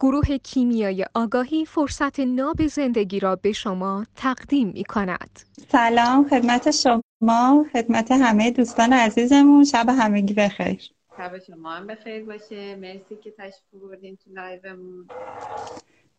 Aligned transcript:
گروه 0.00 0.38
کیمیای 0.38 1.06
آگاهی 1.14 1.64
فرصت 1.64 2.20
ناب 2.20 2.66
زندگی 2.66 3.20
را 3.20 3.36
به 3.36 3.52
شما 3.52 4.06
تقدیم 4.16 4.68
می 4.68 4.84
کند. 4.84 5.40
سلام 5.68 6.28
خدمت 6.28 6.70
شما 6.70 7.66
خدمت 7.72 8.10
همه 8.10 8.50
دوستان 8.50 8.92
عزیزمون. 8.92 9.64
شب 9.64 9.86
همگی 9.88 10.34
بخیر. 10.34 10.90
شب 11.16 11.38
شما 11.38 11.72
هم 11.72 11.86
بخیر 11.86 12.24
باشه. 12.24 12.76
مرسی 12.76 13.16
که 13.24 13.34
تشریف 13.38 13.82
بردین 13.82 14.16
تو 14.16 14.30
لایومون. 14.30 15.08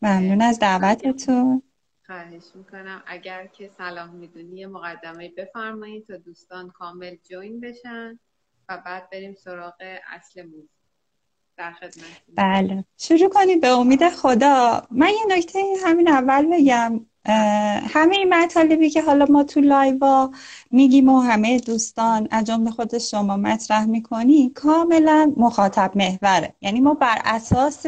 ممنون 0.02 0.42
از 0.42 0.60
دعوتتون. 0.60 1.62
خواهش 2.06 2.44
می‌کنم. 2.56 3.04
اگر 3.08 3.48
که 3.48 3.70
سلام 3.78 4.16
می‌دونی 4.16 4.66
مقدمه 4.66 5.34
بفرمایید 5.38 6.08
تا 6.08 6.18
دوستان 6.18 6.70
کامل 6.70 7.16
join 7.30 7.60
بشن 7.60 8.20
و 8.70 8.78
بعد 8.86 9.10
بریم 9.10 9.34
سراغ 9.34 9.74
اصل 10.08 10.44
موضوع. 10.46 10.79
بله. 12.36 12.84
شروع 12.98 13.30
کنید 13.30 13.62
به 13.62 13.68
امید 13.68 14.10
خدا. 14.10 14.82
من 14.92 15.10
یه 15.10 15.38
نکته 15.38 15.60
همین 15.86 16.08
اول 16.08 16.46
بگم. 16.46 17.06
همه 17.88 18.16
این 18.16 18.34
مطالبی 18.34 18.90
که 18.90 19.02
حالا 19.02 19.26
ما 19.30 19.44
تو 19.44 19.60
لایوا 19.60 20.32
میگیم 20.72 21.10
و 21.10 21.20
همه 21.20 21.60
دوستان 21.60 22.28
از 22.32 22.46
جمله 22.46 22.72
خود 22.72 22.98
شما 22.98 23.38
مطرح 23.38 23.86
می‌کنی 23.86 24.50
کاملا 24.50 25.34
مخاطب 25.38 25.92
محوره. 25.96 26.54
یعنی 26.62 26.82
ما 26.82 26.94
بر 26.94 27.22
اساس 27.26 27.86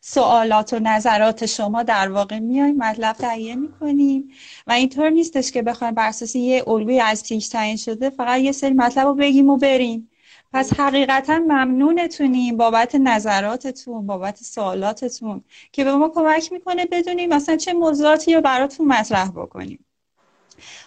سوالات 0.00 0.72
و 0.72 0.78
نظرات 0.78 1.46
شما 1.46 1.82
در 1.82 2.12
واقع 2.12 2.38
میایم 2.38 2.76
مطلب 2.76 3.16
تهیه 3.16 3.54
می‌کنیم. 3.54 4.28
و 4.66 4.72
اینطور 4.72 5.10
نیستش 5.10 5.52
که 5.52 5.62
بخوایم 5.62 5.94
بر 5.94 6.08
اساس 6.08 6.36
یه 6.36 6.64
الگوی 6.68 7.00
از 7.00 7.24
پیش 7.28 7.48
تعیین 7.48 7.76
شده 7.76 8.10
فقط 8.10 8.40
یه 8.40 8.52
سری 8.52 8.74
مطلب 8.74 9.06
رو 9.06 9.14
بگیم 9.14 9.50
و 9.50 9.56
بریم. 9.56 10.10
پس 10.54 10.72
حقیقتا 10.80 11.38
ممنونتونیم 11.38 12.56
بابت 12.56 12.94
نظراتتون 12.94 14.06
بابت 14.06 14.36
سوالاتتون 14.36 15.44
که 15.72 15.84
به 15.84 15.94
ما 15.96 16.08
کمک 16.08 16.52
می‌کنه 16.52 16.86
بدونیم 16.86 17.34
مثلا 17.34 17.56
چه 17.56 17.72
موضوعاتی 17.72 18.34
رو 18.34 18.40
براتون 18.40 18.88
مطرح 18.88 19.30
بکنیم. 19.30 19.84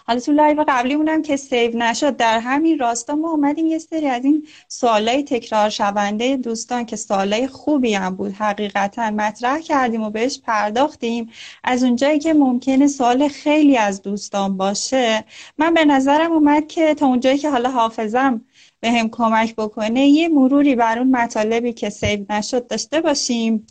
حالا 0.06 0.20
تو 0.20 0.32
لایو 0.32 0.64
قبلی 0.68 0.96
مونم 0.96 1.22
که 1.22 1.36
save 1.36 1.76
نشد 1.76 2.16
در 2.16 2.38
همین 2.38 2.78
راستا 2.78 3.14
ما 3.14 3.30
اومدیم 3.30 3.66
یه 3.66 3.78
سری 3.78 4.06
از 4.06 4.24
این 4.24 4.46
سوالای 4.68 5.22
تکرار 5.22 5.70
شونده 5.70 6.36
دوستان 6.36 6.84
که 6.84 6.96
سوالای 6.96 7.46
خوبی 7.46 7.94
هم 7.94 8.16
بود 8.16 8.32
حقیقتا 8.32 9.10
مطرح 9.10 9.60
کردیم 9.60 10.02
و 10.02 10.10
بهش 10.10 10.40
پرداختیم. 10.40 11.30
از 11.64 11.84
اونجایی 11.84 12.18
که 12.18 12.34
ممکنه 12.34 12.86
سوال 12.86 13.28
خیلی 13.28 13.76
از 13.76 14.02
دوستان 14.02 14.56
باشه 14.56 15.24
من 15.58 15.74
به 15.74 15.84
نظرم 15.84 16.32
اومد 16.32 16.66
که 16.66 16.94
تا 16.94 17.06
اونجایی 17.06 17.38
که 17.38 17.50
حالا 17.50 17.70
حافظم 17.70 18.40
به 18.80 18.90
هم 18.90 19.08
کمک 19.08 19.56
بکنه 19.56 20.06
یه 20.06 20.28
مروری 20.28 20.74
بر 20.74 20.98
اون 20.98 21.10
مطالبی 21.10 21.72
که 21.72 21.90
سیو 21.90 22.24
نشد 22.30 22.66
داشته 22.66 23.00
باشیم 23.00 23.66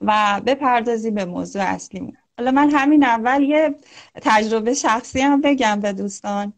و 0.00 0.40
بپردازیم 0.46 1.14
به 1.14 1.24
موضوع 1.24 1.62
اصلیمون. 1.62 2.16
حالا 2.38 2.50
من 2.50 2.70
همین 2.70 3.04
اول 3.04 3.42
یه 3.42 3.74
تجربه 4.22 4.74
شخصی 4.74 5.20
هم 5.20 5.40
بگم 5.40 5.80
به 5.80 5.92
دوستان. 5.92 6.52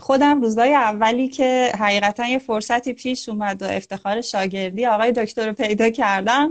خودم 0.00 0.40
روزای 0.40 0.74
اولی 0.74 1.28
که 1.28 1.72
حقیقتا 1.78 2.26
یه 2.26 2.38
فرصتی 2.38 2.92
پیش 2.92 3.28
اومد 3.28 3.62
و 3.62 3.64
افتخار 3.64 4.20
شاگردی 4.20 4.86
آقای 4.86 5.12
دکتر 5.12 5.46
رو 5.46 5.52
پیدا 5.52 5.90
کردم 5.90 6.50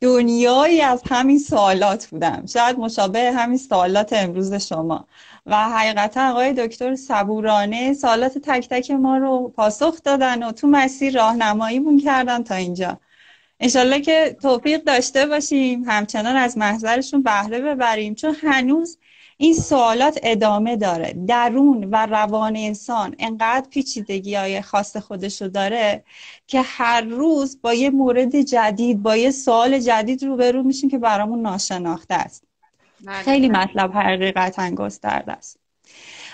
دنیایی 0.00 0.80
از 0.80 1.02
همین 1.10 1.38
سوالات 1.38 2.06
بودم. 2.06 2.46
شاید 2.46 2.78
مشابه 2.78 3.32
همین 3.32 3.58
سوالات 3.58 4.12
امروز 4.12 4.54
شما. 4.54 5.06
و 5.48 5.68
حقیقتا 5.68 6.30
آقای 6.30 6.52
دکتر 6.52 6.96
صبورانه 6.96 7.94
سوالات 7.94 8.38
تک 8.38 8.68
تک 8.68 8.90
ما 8.90 9.18
رو 9.18 9.52
پاسخ 9.56 10.02
دادن 10.02 10.42
و 10.42 10.52
تو 10.52 10.66
مسیر 10.66 11.14
راهنماییمون 11.14 11.98
کردن 11.98 12.42
تا 12.42 12.54
اینجا 12.54 13.00
انشالله 13.60 14.00
که 14.00 14.36
توفیق 14.42 14.84
داشته 14.84 15.26
باشیم 15.26 15.84
همچنان 15.84 16.36
از 16.36 16.58
محضرشون 16.58 17.22
بهره 17.22 17.60
ببریم 17.60 18.14
چون 18.14 18.36
هنوز 18.42 18.98
این 19.36 19.54
سوالات 19.54 20.18
ادامه 20.22 20.76
داره 20.76 21.12
درون 21.28 21.84
و 21.84 22.06
روان 22.06 22.56
انسان 22.56 23.14
انقدر 23.18 23.68
پیچیدگی 23.70 24.34
های 24.34 24.62
خاص 24.62 24.96
خودشو 24.96 25.48
داره 25.48 26.04
که 26.46 26.62
هر 26.62 27.00
روز 27.00 27.62
با 27.62 27.74
یه 27.74 27.90
مورد 27.90 28.40
جدید 28.40 29.02
با 29.02 29.16
یه 29.16 29.30
سوال 29.30 29.78
جدید 29.78 30.24
روبرو 30.24 30.62
میشیم 30.62 30.90
که 30.90 30.98
برامون 30.98 31.42
ناشناخته 31.42 32.14
است. 32.14 32.47
خیلی 33.06 33.48
مطلب 33.48 33.92
حقیقتا 33.92 34.70
گسترده 34.70 35.32
است 35.32 35.58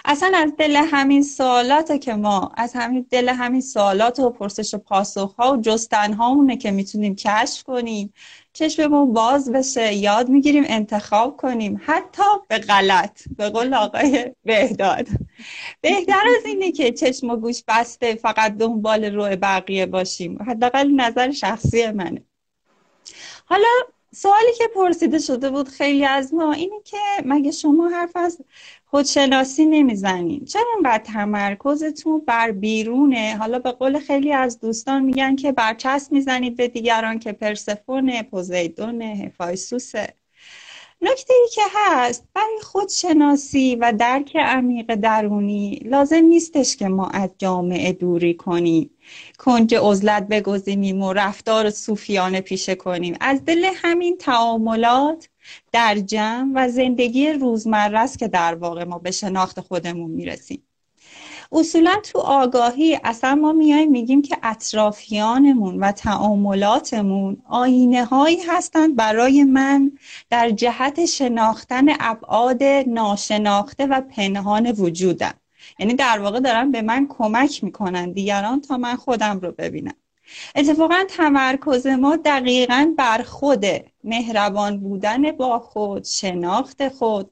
اصلا 0.05 0.33
از 0.35 0.53
دل 0.59 0.77
همین 0.77 1.23
سوالات 1.23 2.01
که 2.01 2.15
ما 2.15 2.53
از 2.57 2.73
همین 2.75 3.07
دل 3.11 3.29
همین 3.29 3.61
سوالات 3.61 4.19
و 4.21 4.31
پرسش 4.31 4.75
و 4.75 4.79
پاسخ 4.79 5.35
ها 5.35 5.53
و 5.53 5.61
جستن 5.61 6.13
هامونه 6.13 6.57
که 6.57 6.71
می‌تونیم 6.71 7.15
کشف 7.15 7.63
کنیم. 7.63 8.15
چشممون 8.53 9.13
باز 9.13 9.53
بشه 9.53 9.95
یاد 9.95 10.29
می‌گیریم 10.29 10.65
انتخاب 10.67 11.37
کنیم. 11.37 11.81
حتی 11.87 12.23
به 12.49 12.59
غلط 12.59 13.23
به 13.37 13.51
قول 13.51 13.75
آقای 13.75 14.33
بهداد. 14.45 15.09
بهتر 15.81 16.23
از 16.39 16.47
اینه 16.47 16.73
که 16.73 16.93
چشم 16.93 17.31
و 17.31 17.37
گوش 17.37 17.63
بسته 17.69 18.15
فقط 18.15 18.57
دنبال 18.57 19.05
روی 19.05 19.37
بقیه 19.37 19.87
باشیم. 19.87 20.43
حداقل 20.43 20.91
نظر 20.91 21.31
شخصی 21.31 21.91
منه. 21.91 22.23
حالا 23.45 23.69
سوالی 24.15 24.55
که 24.59 24.65
پرسیده 24.77 25.21
شده 25.21 25.51
بود 25.51 25.69
خیلی 25.69 26.07
از 26.07 26.35
ما 26.35 26.53
اینه 26.53 26.81
که 26.85 26.99
مگه 27.27 27.53
شما 27.53 27.89
حرف 27.91 28.17
از 28.17 28.43
خودشناسی 28.87 29.67
نمی‌زنین؟ 29.67 30.47
چرا 30.47 30.65
اینقدر 30.77 31.05
تمرکزتون 31.05 32.21
بر 32.27 32.53
بیرونه؟ 32.53 33.37
حالا 33.41 33.61
به 33.61 33.73
قول 33.73 34.01
خیلی 34.01 34.33
از 34.33 34.61
دوستان 34.61 35.05
میگن 35.05 35.37
که 35.37 35.53
برچسب 35.53 36.13
می‌زنید 36.13 36.57
به 36.57 36.69
دیگران 36.69 37.21
که 37.21 37.33
پرسفونه 37.33 38.25
پوزیدونه 38.25 39.07
هفایسوسه 39.07 40.15
نکته 41.05 41.35
ای 41.35 41.49
که 41.55 41.63
هست 41.75 42.25
برای 42.35 42.61
خودشناسی 42.63 43.77
و 43.77 43.93
درک 43.99 44.37
عمیق 44.37 44.95
درونی 44.95 45.81
لازم 45.85 46.25
نیستش 46.25 46.77
که 46.77 46.89
ما 46.89 47.07
از 47.09 47.31
جامعه 47.39 47.93
دوری 47.93 48.35
کنیم. 48.35 48.91
کنج 49.39 49.75
عزلت 49.75 50.29
بگذینیم 50.29 51.03
و 51.03 51.13
رفتار 51.13 51.71
صوفیانه 51.71 52.41
پیشه 52.41 52.75
کنیم. 52.75 53.17
از 53.21 53.45
دل 53.45 53.65
همین 53.75 54.17
تعاملات 54.17 55.29
در 55.73 55.95
جمع 55.99 56.53
و 56.55 56.69
زندگی 56.69 57.33
روزمره 57.33 57.99
است 57.99 58.19
که 58.19 58.29
در 58.29 58.55
واقع 58.55 58.85
ما 58.85 58.99
به 58.99 59.11
شناخت 59.11 59.61
خودمون 59.61 60.11
می‌رسیم. 60.11 60.63
اصولا 61.53 62.01
تو 62.13 62.19
آگاهی 62.19 62.99
اصلا 63.05 63.35
ما 63.35 63.53
میایم 63.53 63.91
میگیم 63.91 64.23
که 64.23 64.37
اطرافیانمون 64.43 65.81
و 65.81 65.93
تعاملاتمون 65.93 67.43
آینه 67.49 68.05
هایی 68.05 68.43
هستند 68.49 68.97
برای 68.97 69.45
من 69.45 69.93
در 70.31 70.51
جهت 70.51 71.05
شناختن 71.05 71.87
ابعاد 72.01 72.63
ناشناخته 72.87 73.87
و 73.87 74.01
پنهان 74.01 74.67
وجودم. 74.67 75.35
یعنی 75.79 75.95
در 75.95 76.19
واقع 76.19 76.41
دارن 76.41 76.71
به 76.71 76.83
من 76.83 77.07
کمک 77.09 77.65
می‌کنن 77.65 78.13
دیگران 78.13 78.61
تا 78.61 78.77
من 78.77 78.97
خودم 78.97 79.41
رو 79.41 79.53
ببینم. 79.53 79.95
اتفاقا 80.57 81.05
تمرکز 81.09 81.87
ما 81.87 82.17
دقیقا 82.17 82.95
بر 82.99 83.23
خود 83.23 83.65
مهربان 84.05 84.81
بودن 84.81 85.33
با 85.33 85.59
خود 85.59 86.05
شناخت 86.05 86.89
خود 86.89 87.31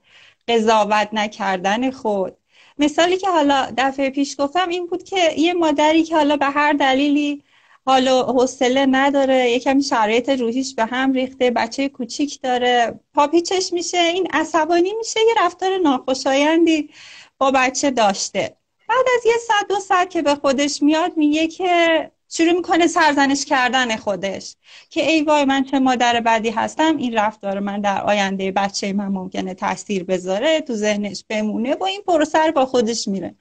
قضاوت 0.48 1.08
نکردن 1.12 1.90
خود. 1.90 2.36
مثالی 2.78 3.16
که 3.16 3.28
حالا 3.28 3.72
دفعه 3.78 4.10
پیش 4.10 4.36
گفتم 4.40 4.68
این 4.68 4.86
بود 4.86 5.02
که 5.02 5.32
یه 5.36 5.54
مادری 5.54 6.02
که 6.02 6.16
حالا 6.16 6.36
به 6.36 6.46
هر 6.46 6.72
دلیلی 6.72 7.44
حالا 7.86 8.22
حوصله 8.22 8.86
نداره 8.86 9.50
یه 9.50 9.60
کمی 9.60 9.82
شرایط 9.82 10.28
روحیش 10.28 10.74
به 10.74 10.84
هم 10.84 11.12
ریخته 11.12 11.50
بچه 11.50 11.88
کوچیک 11.88 12.40
داره 12.42 13.00
پاپیچش 13.14 13.72
میشه 13.72 13.98
این 13.98 14.28
عصبانی 14.32 14.92
میشه 14.98 15.20
یه 15.20 15.34
رفتار 15.46 15.78
ناخوشایندی 15.78 16.90
با 17.38 17.50
بچه 17.50 17.90
داشته. 17.90 18.56
بعد 18.88 19.06
از 19.18 19.26
یه 19.26 19.36
ساعت 19.48 19.68
دو 19.68 19.80
ساعت 19.80 20.10
که 20.10 20.22
به 20.22 20.34
خودش 20.34 20.82
میاد 20.82 21.16
میگه 21.16 21.46
که 21.48 22.10
شروع 22.34 22.53
می‌کنه 22.53 22.87
سرزنش 22.87 23.44
کردن 23.44 23.97
خودش. 23.97 24.56
که 24.91 25.10
ای 25.10 25.22
وای 25.22 25.44
من 25.44 25.65
چه 25.65 25.78
مادر 25.78 26.20
بدی 26.20 26.50
هستم 26.50 26.97
این 26.97 27.14
رفتار 27.14 27.61
من 27.61 27.81
در 27.81 28.02
آینده 28.02 28.50
بچه 28.52 28.93
من 28.93 29.08
ممکنه 29.08 29.55
تاثیر 29.55 30.05
بذاره 30.05 30.61
تو 30.61 30.75
ذهنش 30.75 31.25
بمونه 31.29 31.75
با 31.75 31.87
این 31.87 32.02
پروسه 32.02 32.50
با 32.50 32.67
خودش 32.67 33.08
میره. 33.08 33.34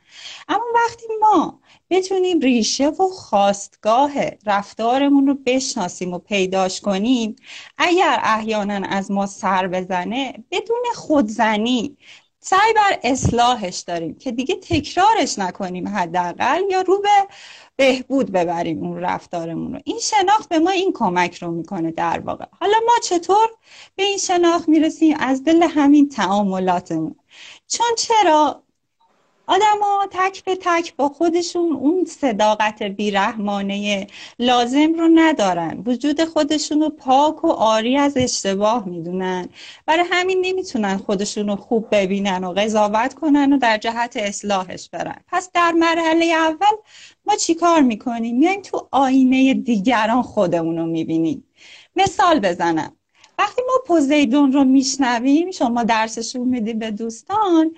اما 0.47 0.63
وقتی 0.75 1.03
ما 1.21 1.59
بتونیم 1.89 2.39
ریشه 2.39 2.87
و 2.87 3.07
خواستگاه 3.09 4.11
رفتارمون 4.45 5.27
رو 5.27 5.37
بشناسیم 5.45 6.13
و 6.13 6.19
پیداش 6.19 6.81
کنیم 6.81 7.35
اگر 7.77 8.19
احیانا 8.23 8.87
از 8.89 9.11
ما 9.11 9.25
سر 9.25 9.67
بزنه 9.67 10.33
بدون 10.51 10.83
خودزنی 10.95 11.97
سعی 12.43 12.73
بر 12.73 12.99
اصلاحش 13.03 13.79
داریم 13.79 14.15
که 14.17 14.31
دیگه 14.31 14.55
تکرارش 14.55 15.39
نکنیم 15.39 15.87
حداقل 15.87 16.61
یا 16.69 16.81
رو 16.81 17.01
به 17.01 17.09
بهبود 17.81 18.31
ببریم 18.31 18.83
اون 18.83 18.97
رفتارمون 18.97 19.73
رو. 19.73 19.79
این 19.83 19.99
شناخت 19.99 20.49
به 20.49 20.59
ما 20.59 20.69
این 20.69 20.91
کمک 20.93 21.35
رو 21.35 21.51
می‌کنه 21.51 21.91
در 21.91 22.19
واقع. 22.19 22.45
حالا 22.59 22.77
ما 22.85 22.93
چطور 23.03 23.47
به 23.95 24.03
این 24.03 24.17
شناخت 24.17 24.69
می‌رسیم؟ 24.69 25.15
از 25.19 25.43
دل 25.43 25.63
همین 25.63 26.09
تعاملاتمون. 26.09 27.15
چون 27.67 27.87
چرا 27.97 28.63
آدما 29.47 30.07
تک 30.11 30.43
به 30.43 30.55
تک 30.61 30.95
با 30.95 31.09
خودشون 31.09 31.71
اون 31.71 32.05
صداقت 32.05 32.83
بیرحمانه 32.83 34.07
لازم 34.39 34.93
رو 34.93 35.09
ندارن. 35.15 35.83
وجود 35.85 36.23
خودشون 36.23 36.81
رو 36.81 36.89
پاک 36.89 37.43
و 37.43 37.47
آری 37.47 37.97
از 37.97 38.17
اشتباه 38.17 38.89
می‌دونن. 38.89 39.49
برای 39.85 40.05
همین 40.11 40.41
نمی‌تونن 40.45 40.97
خودشون 40.97 41.47
رو 41.47 41.55
خوب 41.55 41.87
ببینن 41.91 42.43
و 42.43 42.53
قضاوت 42.53 43.13
کنن 43.13 43.53
و 43.53 43.57
در 43.57 43.77
جهت 43.77 44.17
اصلاحش 44.17 44.89
برن. 44.89 45.21
پس 45.27 45.51
در 45.53 45.71
مرحله 45.71 46.25
اول 46.25 46.77
ما 47.25 47.35
چیکار 47.35 47.81
می‌کنیم؟ 47.81 48.37
میایم 48.37 48.61
تو 48.61 48.87
آینه 48.91 49.53
دیگران 49.53 50.21
خودمون 50.21 50.77
رو 50.77 50.85
می‌بینیم. 50.85 51.43
مثال 51.95 52.39
بزنم. 52.39 52.95
وقتی 53.39 53.61
ما 53.67 53.73
پوزیدون 53.85 54.51
رو 54.51 54.63
میشنویم 54.63 55.51
شما 55.51 55.83
درسشون 55.83 56.47
میدیم 56.47 56.79
به 56.79 56.91
دوستان 56.91 57.75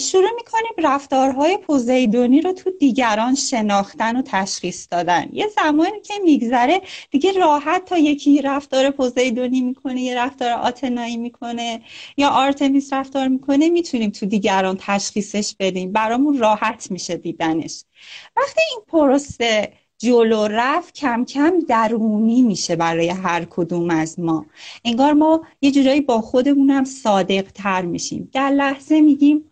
شروع 0.00 0.30
می‌کنیم 0.36 0.72
رفتارهای 0.78 1.56
پوزیدونی 1.56 2.40
رو 2.40 2.52
تو 2.52 2.70
دیگران 2.70 3.34
شناختن 3.34 4.16
و 4.16 4.22
تشخیص 4.22 4.86
دادن. 4.90 5.28
یه 5.32 5.48
زمانی 5.48 6.00
که 6.00 6.14
میگذره 6.24 6.80
دیگه 7.10 7.32
راحت 7.32 7.84
تا 7.84 7.98
یکی 7.98 8.42
رفتار 8.42 8.90
پوزیدونی 8.90 9.60
می‌کنه 9.60 10.00
یه 10.00 10.16
رفتار 10.16 10.50
آتنایی 10.50 11.16
می‌کنه 11.16 11.82
یا 12.16 12.28
آرتمیس 12.28 12.92
رفتار 12.92 13.28
می‌کنه 13.28 13.68
می‌تونیم 13.68 14.10
تو 14.10 14.26
دیگران 14.26 14.76
تشخیصش 14.80 15.54
بدیم. 15.58 15.92
برامون 15.92 16.38
راحت 16.38 16.90
میشه 16.90 17.16
دیدنش. 17.16 17.84
وقتی 18.36 18.60
این 18.70 18.80
پروسه 18.88 19.72
جلو 20.04 20.48
رفت 20.50 20.94
کم 20.94 21.24
کم 21.24 21.60
درونی 21.68 22.42
میشه 22.42 22.76
برای 22.76 23.08
هر 23.08 23.44
کدوم 23.44 23.90
از 23.90 24.20
ما. 24.20 24.46
انگار 24.84 25.12
ما 25.12 25.42
یه 25.62 25.70
جورایی 25.70 26.00
با 26.00 26.20
خودمونم 26.20 26.84
صادق 26.84 27.42
تر 27.54 27.82
میشیم. 27.82 28.30
در 28.32 28.50
لحظه 28.50 29.00
میگیم 29.00 29.50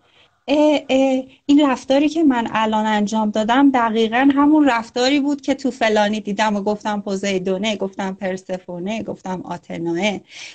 اه 0.48 0.80
اه 0.88 1.24
این 1.46 1.70
رفتاری 1.70 2.08
که 2.08 2.24
من 2.24 2.48
الان 2.50 2.86
انجام 2.86 3.30
دادم 3.30 3.70
دقیقا 3.70 4.30
همون 4.34 4.68
رفتاری 4.68 5.20
بود 5.20 5.40
که 5.40 5.54
تو 5.54 5.70
فلانی 5.70 6.20
دیدم 6.20 6.56
و 6.56 6.62
گفتم 6.62 7.00
پوزیدونه 7.00 7.76
گفتم 7.76 8.14
پرسفونه 8.14 9.02
گفتم 9.02 9.42
آتناه 9.44 10.00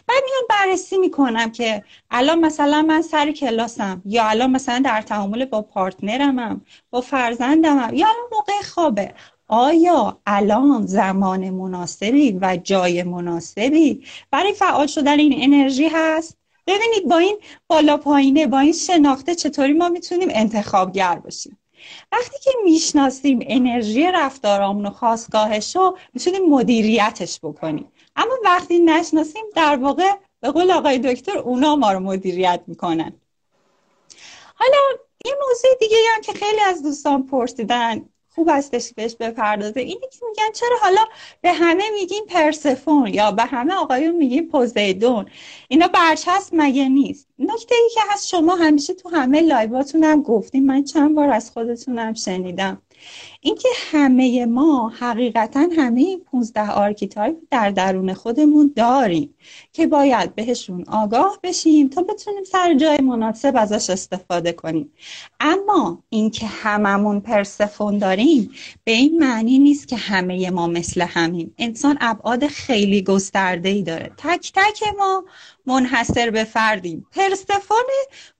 بعد 0.07 0.23
میان 0.25 0.43
بررسی 0.49 0.97
می‌کنم 0.97 1.51
که 1.51 1.83
الان 2.11 2.39
مثلا 2.39 2.81
من 2.81 3.01
سر 3.01 3.31
کلاسم 3.31 4.01
یا 4.05 4.25
الان 4.25 4.51
مثلا 4.51 4.81
در 4.85 5.01
تعامل 5.01 5.45
با 5.45 5.61
پارتنرمم 5.61 6.61
با 6.89 7.01
فرزندمم 7.01 7.93
یا 7.93 8.07
الان 8.07 8.27
موقع 8.31 8.61
خوابه. 8.73 9.13
آیا 9.47 10.19
الان 10.25 10.85
زمان 10.85 11.49
مناسبی 11.49 12.31
و 12.41 12.57
جای 12.63 13.03
مناسبی 13.03 14.03
برای 14.31 14.53
فعال 14.53 14.87
شدن 14.87 15.19
این 15.19 15.53
انرژی 15.53 15.87
هست؟ 15.87 16.37
ببینید 16.67 17.09
با 17.09 17.17
این 17.17 17.37
بالا 17.67 17.97
پایینه 17.97 18.47
با 18.47 18.59
این 18.59 18.73
شناخته 18.73 19.35
چطوری 19.35 19.73
ما 19.73 19.89
می‌تونیم 19.89 20.27
انتخابگر 20.31 21.15
باشیم؟ 21.15 21.57
وقتی 22.11 22.37
که 22.43 22.51
می‌شناسیم 22.63 23.39
انرژی 23.41 24.03
رفتارامون 24.03 24.85
و 24.85 24.89
خواستگاهش 24.89 25.75
رو 25.75 25.97
می‌تونیم 26.13 26.49
مدیریتش 26.49 27.39
بکنیم. 27.39 27.91
اما 28.15 28.33
وقتی 28.45 28.79
نشناسیم 28.79 29.43
در 29.55 29.75
واقع 29.75 30.11
به 30.39 30.51
قول 30.51 30.71
آقای 30.71 30.99
دکتر 30.99 31.37
اونا 31.37 31.75
ما 31.75 31.91
رو 31.91 31.99
مدیریت 31.99 32.61
می‌کنن. 32.67 33.13
حالا 34.55 34.77
یه 35.25 35.33
موضوع 35.47 35.71
دیگه 35.79 35.97
هم 36.15 36.21
که 36.21 36.33
خیلی 36.33 36.61
از 36.61 36.83
دوستان 36.83 37.27
پرسیدن 37.27 38.09
خوب 38.37 38.49
هستش 38.51 38.93
بهش 38.93 39.15
بپردازه. 39.15 39.79
اینه 39.79 40.07
که 40.11 40.25
میگن 40.29 40.51
چرا 40.53 40.77
حالا 40.81 41.05
به 41.41 41.53
همه 41.53 41.83
میگیم 41.93 42.25
پرسفون 42.25 43.07
یا 43.07 43.31
به 43.31 43.43
همه 43.43 43.73
آقایون 43.73 44.15
میگیم 44.15 44.47
پوزیدون؟ 44.47 45.25
اینا 45.67 45.87
برچسب 45.87 46.49
مگه 46.53 46.89
نیست؟ 46.89 47.27
نکته 47.39 47.75
ای 47.75 47.89
که 47.93 47.99
هست 48.09 48.27
شما 48.27 48.55
همیشه 48.55 48.93
تو 48.93 49.09
همه 49.09 49.41
لایواتون 49.41 50.03
هم 50.03 50.21
گفتیم 50.21 50.65
من 50.65 50.83
چند 50.83 51.15
بار 51.15 51.29
از 51.29 51.51
خودتونم 51.51 52.13
شنیدم. 52.13 52.81
اینکه 53.41 53.69
همه 53.91 54.45
ما 54.45 54.89
حقیقتا 54.99 55.67
همه 55.77 55.99
این 55.99 56.19
15 56.31 56.71
archetype 56.71 57.35
در 57.51 57.69
درون 57.71 58.13
خودمون 58.13 58.73
داریم 58.75 59.33
که 59.73 59.87
باید 59.87 60.35
بهشون 60.35 60.83
آگاه 60.87 61.39
بشیم 61.43 61.89
تا 61.89 62.03
بتونیم 62.03 62.43
سر 62.43 62.73
جای 62.73 62.97
مناسب 62.97 63.53
ازش 63.57 63.89
استفاده 63.89 64.51
کنیم. 64.51 64.93
اما 65.39 66.03
اینکه 66.09 66.45
هممون 66.45 67.19
پرسفون 67.19 67.97
داریم 67.97 68.51
به 68.83 68.91
این 68.91 69.19
معنی 69.19 69.59
نیست 69.59 69.87
که 69.87 69.95
همه 69.95 70.49
ما 70.49 70.67
مثل 70.67 71.01
همیم. 71.01 71.53
انسان 71.57 71.97
ابعاد 72.01 72.47
خیلی 72.47 73.01
گسترده 73.01 73.69
ای 73.69 73.83
داره. 73.83 74.11
تک 74.17 74.51
تک 74.55 74.83
ما 74.97 75.23
منحصر 75.65 76.29
به 76.29 76.43
فردیم. 76.43 77.07
پرسفون 77.11 77.85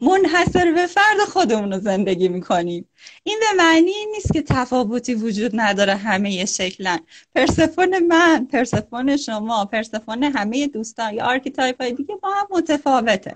منحصر 0.01 0.71
به 0.71 0.87
فرد 0.87 1.19
خودمون 1.33 1.73
رو 1.73 1.79
زندگی 1.79 2.27
می‌کنیم. 2.27 2.87
این 3.23 3.39
به 3.39 3.63
معنی 3.63 3.93
نیست 4.13 4.33
که 4.33 4.41
تفاوتی 4.87 5.13
وجود 5.15 5.51
نداره 5.53 5.95
همه 5.95 6.45
شکلن. 6.45 6.99
پرسفون 7.35 7.99
من 7.99 8.45
پرسفون 8.45 9.17
شما 9.17 9.65
پرسفون 9.65 10.23
همه 10.23 10.67
دوستان 10.67 11.13
یا 11.13 11.25
archetype 11.25 11.81
های 11.81 11.91
دیگه 11.93 12.15
با 12.15 12.29
هم 12.29 12.47
متفاوته. 12.51 13.35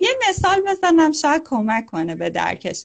یه 0.00 0.08
مثال 0.28 0.60
بزنم 0.66 1.12
شاید 1.12 1.42
کمک 1.44 1.86
کنه 1.86 2.14
به 2.14 2.30
درکش. 2.30 2.84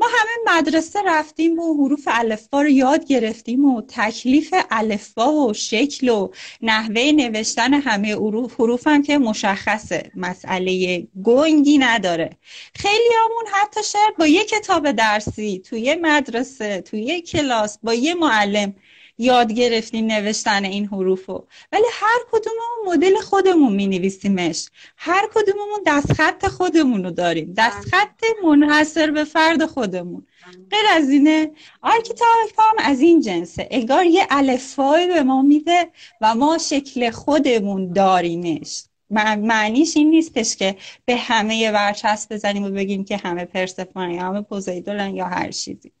ما 0.00 0.06
همه 0.06 0.58
مدرسه 0.58 1.02
رفتیم 1.06 1.58
و 1.58 1.74
حروف 1.74 2.08
الفبا 2.10 2.62
رو 2.62 2.68
یاد 2.68 3.04
گرفتیم 3.04 3.64
و 3.64 3.82
تکلیف 3.88 4.54
الفبا 4.70 5.32
و 5.32 5.54
شکل 5.54 6.08
و 6.08 6.28
نحوه 6.62 7.12
نوشتن 7.12 7.74
همه 7.74 8.14
حروف 8.58 8.86
هم 8.86 9.02
که 9.02 9.18
مشخصه. 9.18 10.10
مسئله 10.16 11.06
گنگی 11.24 11.78
نداره. 11.78 12.30
خیلی 12.74 13.14
همون 13.24 13.44
حتی 13.52 13.80
شاید 13.82 14.16
با 14.18 14.26
یه 14.26 14.44
کتاب 14.44 14.92
درسی 14.92 15.58
توی 15.58 15.94
مدرسه 15.94 16.80
توی 16.80 17.20
کلاس 17.20 17.78
با 17.82 17.94
یه 17.94 18.14
معلم 18.14 18.74
یاد 19.20 19.52
گرفتیم 19.52 20.06
نوشتن 20.06 20.64
این 20.64 20.86
حروفو. 20.86 21.44
ولی 21.72 21.84
هر 21.92 22.18
کدوممون 22.32 22.96
مدل 22.96 23.20
خودمون 23.20 23.72
می 23.72 23.86
نویسیمش 23.86 24.68
هر 24.96 25.28
کدوممون 25.34 25.80
دستخط 25.86 26.46
خودمون 26.46 27.04
رو 27.04 27.10
داریم 27.10 27.54
دستخط 27.56 28.24
منحصر 28.44 29.10
به 29.10 29.24
فرد 29.24 29.66
خودمون. 29.66 30.26
غیر 30.70 30.84
از 30.90 31.10
اینه 31.10 31.50
archetype 31.82 32.58
هم 32.58 32.76
از 32.78 33.00
این 33.00 33.20
جنسه. 33.20 33.68
انگار 33.70 34.04
یه 34.04 34.26
الفبای 34.30 35.06
به 35.06 35.22
ما 35.22 35.42
میده 35.42 35.90
و 36.20 36.34
ما 36.34 36.58
شکل 36.58 37.10
خودمون 37.10 37.92
داریمش. 37.92 38.82
معنیش 39.10 39.96
این 39.96 40.10
نیستش 40.10 40.56
که 40.56 40.76
به 41.04 41.16
همه 41.16 41.72
برچسب 41.72 42.34
بزنیم 42.34 42.64
و 42.64 42.70
بگیم 42.70 43.04
که 43.04 43.16
همه 43.16 43.44
پرسفون 43.44 44.10
یا 44.10 44.22
همه 44.22 44.42
پوزیدونن 44.42 45.14
یا 45.14 45.26
هر 45.26 45.50
چیزی. 45.50 45.92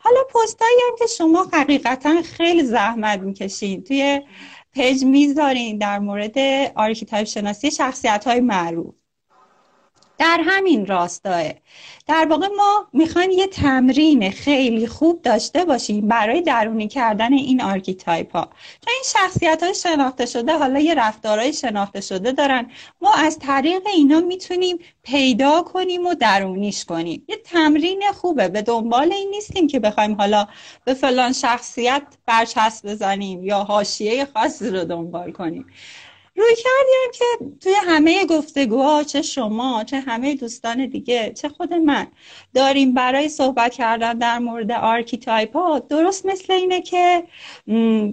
حالا 0.00 0.20
پست‌هایی 0.24 0.78
هم 0.88 0.96
که 0.98 1.06
شما 1.06 1.46
حقیقتا 1.52 2.22
خیلی 2.22 2.62
زحمت 2.62 3.20
می‌کشین. 3.20 3.82
توی 3.84 4.22
page 4.72 5.04
می‌ذارین 5.04 5.78
در 5.78 5.98
مورد 5.98 6.38
archetype 6.76 7.26
شناسی 7.26 7.70
شخصیت 7.70 8.24
های 8.26 8.40
معروف. 8.40 8.99
در 10.20 10.40
همین 10.44 10.86
راستا 10.86 11.42
در 12.06 12.26
واقع 12.30 12.48
ما 12.56 12.86
می‌خوایم 12.92 13.30
یه 13.30 13.46
تمرین 13.46 14.30
خیلی 14.30 14.86
خوب 14.86 15.22
داشته 15.22 15.64
باشیم 15.64 16.08
برای 16.08 16.42
درونی 16.42 16.88
کردن 16.88 17.32
این 17.32 17.62
archetype 17.62 18.32
ها. 18.36 18.44
چون 18.84 18.94
این 18.94 19.02
شخصیت 19.04 19.62
های 19.62 19.74
شناخته 19.74 20.26
شده 20.26 20.58
حالا 20.58 20.80
یه 20.80 20.94
رفتارهای 20.94 21.52
شناخته 21.52 22.00
شده 22.00 22.32
دارن. 22.32 22.70
ما 23.00 23.14
از 23.14 23.38
طریق 23.38 23.82
اینا 23.86 24.20
می‌تونیم 24.20 24.78
پیدا 25.02 25.62
کنیم 25.62 26.06
و 26.06 26.14
درونیش 26.14 26.84
کنیم. 26.84 27.24
یه 27.28 27.36
تمرین 27.36 28.02
خوبه 28.14 28.48
به 28.48 28.62
دنبال 28.62 29.12
این 29.12 29.30
نیستیم 29.30 29.66
که 29.66 29.80
بخوایم 29.80 30.14
حالا 30.14 30.46
به 30.84 30.94
فلان 30.94 31.32
شخصیت 31.32 32.02
برچسب 32.26 32.88
بزنیم 32.88 33.44
یا 33.44 33.58
حاشیه 33.58 34.24
خاصی 34.34 34.70
رو 34.70 34.84
دنبال 34.84 35.32
کنیم. 35.32 35.66
رویکردی 36.36 37.10
که 37.14 37.24
توی 37.60 37.74
همه 37.86 38.26
گفتگوها 38.26 39.04
چه 39.04 39.22
شما 39.22 39.84
چه 39.84 40.00
همه 40.00 40.34
دوستان 40.34 40.86
دیگه 40.86 41.32
چه 41.32 41.48
خود 41.48 41.74
من 41.74 42.06
داریم 42.54 42.94
برای 42.94 43.28
صحبت 43.28 43.72
کردن 43.74 44.18
در 44.18 44.38
مورد 44.38 44.72
archetype 44.72 45.56
ها. 45.56 45.78
درست 45.78 46.26
مثل 46.26 46.52
اینه 46.52 46.82
که 46.82 47.24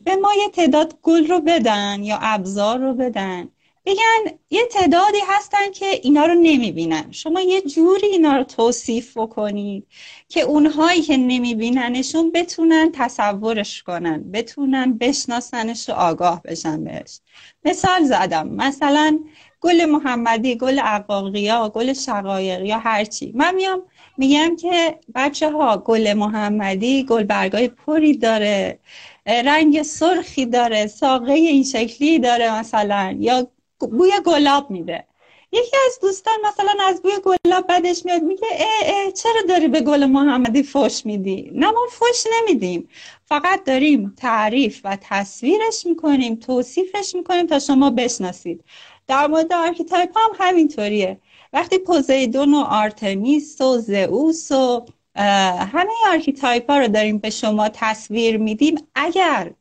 به 0.06 0.16
ما 0.22 0.30
یه 0.38 0.50
تعداد 0.54 1.00
گل 1.02 1.28
رو 1.28 1.42
بدن 1.42 2.04
یا 2.04 2.20
ابزار 2.22 2.80
رو 2.80 2.94
بدن. 2.94 3.50
بگن 3.88 4.38
یه 4.50 4.66
تعدادی 4.72 5.18
هستن 5.28 5.72
که 5.74 5.86
اینا 6.04 6.26
رو 6.26 6.34
نمی‌بینن. 6.34 7.12
شما 7.12 7.42
یه 7.42 7.62
جوری 7.62 8.08
اینا 8.08 8.38
رو 8.38 8.44
توصیف 8.44 9.18
بکنید 9.18 9.88
که 10.30 10.42
اونهایی 10.42 11.02
که 11.02 11.18
نمیبیننشون 11.18 12.32
بتونن 12.32 12.92
تصورش 12.94 13.84
کنن 13.84 14.32
بتونن 14.32 14.98
بشناسنش 14.98 15.90
و 15.90 15.94
آگاه 15.94 16.42
بشن 16.44 16.84
بهش. 16.84 17.20
مثال 17.66 18.04
زدم. 18.04 18.48
مثلا 18.48 19.20
گل 19.62 19.86
محمدی 19.86 20.56
گل 20.58 20.80
عقاقیا 20.80 21.70
گل 21.70 21.94
شقایق 21.94 22.66
یا 22.66 22.80
هرچی 22.80 23.32
من 23.36 23.56
میام 23.56 23.84
میگم 24.18 24.56
که 24.56 25.00
بچه 25.16 25.52
ها 25.52 25.78
گل 25.78 26.14
محمدی 26.14 27.06
گل 27.06 27.24
برگای 27.24 27.68
پری 27.68 28.18
داره 28.18 28.80
رنگ 29.28 29.82
سرخی 29.84 30.46
داره 30.46 30.88
ساقه 30.88 31.34
این 31.34 31.64
شکلی 31.64 32.20
داره 32.20 32.60
مثلا. 32.60 33.16
یا 33.20 33.48
بوی 33.80 34.12
گلاب 34.26 34.72
میده. 34.72 35.08
یکی 35.52 35.78
از 35.88 36.00
دوستان 36.02 36.34
مثلا 36.48 36.74
از 36.88 37.02
بوی 37.02 37.12
گلاب 37.24 37.66
بدش 37.70 38.06
میاد 38.06 38.22
میگه 38.22 38.48
اه 38.52 38.68
اه 38.84 39.12
چرا 39.12 39.42
داری 39.50 39.68
به 39.68 39.82
گل 39.82 40.06
محمدی 40.06 40.64
فش 40.64 41.02
میدی؟ 41.06 41.52
نه 41.54 41.72
ما 41.72 41.82
فش 41.92 42.28
نمیدیم. 42.34 42.90
فقط 43.26 43.64
داریم 43.64 44.14
تعریف 44.18 44.82
و 44.84 44.98
تصویرش 45.02 45.86
می‌کنیم 45.86 46.36
توصیفش 46.36 47.16
می‌کنیم 47.16 47.48
تا 47.48 47.60
شما 47.60 47.90
بشناسید. 47.90 48.64
در 49.08 49.28
مورد 49.28 49.54
archetype 49.54 50.18
هم 50.18 50.30
همینطوریه. 50.40 51.18
وقتی 51.54 51.78
پوزئیدون 51.78 52.54
و 52.54 52.58
آرتمیس 52.58 53.62
و 53.62 53.78
زئوس 53.78 54.52
و 54.52 54.86
همه 55.60 55.92
archetype 56.08 56.72
ها 56.72 56.78
رو 56.78 56.88
داریم 56.88 57.18
به 57.18 57.30
شما 57.30 57.70
تصویر 57.70 58.38
میدیم 58.38 58.88
اگر 58.96 59.52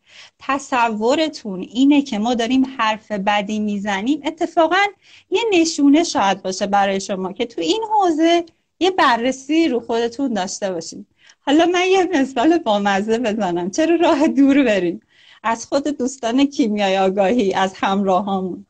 تصورتون 0.46 1.60
اینه 1.60 2.02
که 2.02 2.18
ما 2.18 2.34
داریم 2.34 2.64
حرف 2.78 3.12
بدی 3.12 3.58
می‌زنیم 3.58 4.22
اتفاقا 4.24 4.84
یه 5.30 5.42
نشونه 5.52 6.04
شاید 6.04 6.42
باشه 6.42 6.66
برای 6.66 7.00
شما 7.00 7.32
که 7.32 7.46
تو 7.46 7.60
این 7.60 7.82
حوزه 7.92 8.44
یه 8.80 8.90
بررسی 8.90 9.68
رو 9.68 9.80
خودتون 9.80 10.32
داشته 10.32 10.72
باشیم 10.72 11.06
حالا 11.40 11.66
من 11.66 11.84
یه 11.88 12.08
مثال 12.12 12.58
بامزه 12.58 13.18
بزنم. 13.18 13.70
چرا 13.70 13.96
راه 13.96 14.28
دور 14.28 14.64
بریم؟ 14.64 15.00
از 15.42 15.66
خود 15.66 15.88
دوستان 15.88 16.44
کیمیای 16.44 16.98
آگاهی 16.98 17.54
از 17.54 17.72
همراهامون. 17.76 18.66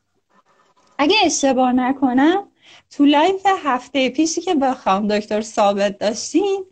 اگه 0.97 1.15
اشتباه 1.23 1.73
نکنم 1.73 2.47
تو 2.91 3.05
live 3.05 3.45
هفته 3.63 4.09
پیشی 4.09 4.41
که 4.41 4.55
با 4.55 4.73
خانم 4.73 5.07
دکتر 5.07 5.41
ثابت 5.41 5.97
داشتیم 5.97 6.63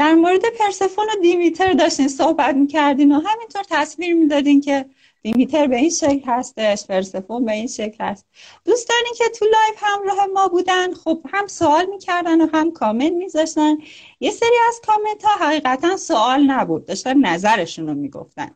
در 0.00 0.14
مورد 0.14 0.42
پرسفون 0.58 1.06
و 1.06 1.20
دیمیتر 1.22 1.72
داشتین 1.72 2.08
صحبت 2.08 2.54
می‌کردین 2.54 3.12
و 3.12 3.20
همینطور 3.20 3.62
تصویر 3.70 4.14
می‌دادین 4.14 4.60
که 4.60 4.86
دیمیتر 5.22 5.66
به 5.66 5.76
این 5.76 5.90
شکل 5.90 6.20
هستش 6.26 6.86
پرسفون 6.86 7.44
به 7.44 7.52
این 7.52 7.66
شکل 7.66 8.04
هست. 8.04 8.26
دوستانی 8.64 9.08
که 9.18 9.24
تو 9.38 9.44
live 9.44 9.82
همراه 9.82 10.26
ما 10.34 10.48
بودن 10.48 10.94
خب 10.94 11.22
هم 11.32 11.46
سوال 11.46 11.86
می‌کردن 11.86 12.40
و 12.40 12.46
هم 12.52 12.72
کامنت 12.72 13.12
میذاشتن. 13.12 13.76
یه 14.20 14.30
سری 14.30 14.56
از 14.68 14.80
کامنت 14.86 15.24
ها 15.24 15.46
حقیقتا 15.46 15.96
سوال 15.96 16.42
نبود 16.42 16.84
داشتن 16.84 17.26
نظرشون 17.26 17.86
رو 17.86 17.94
می‌گفتن. 17.94 18.50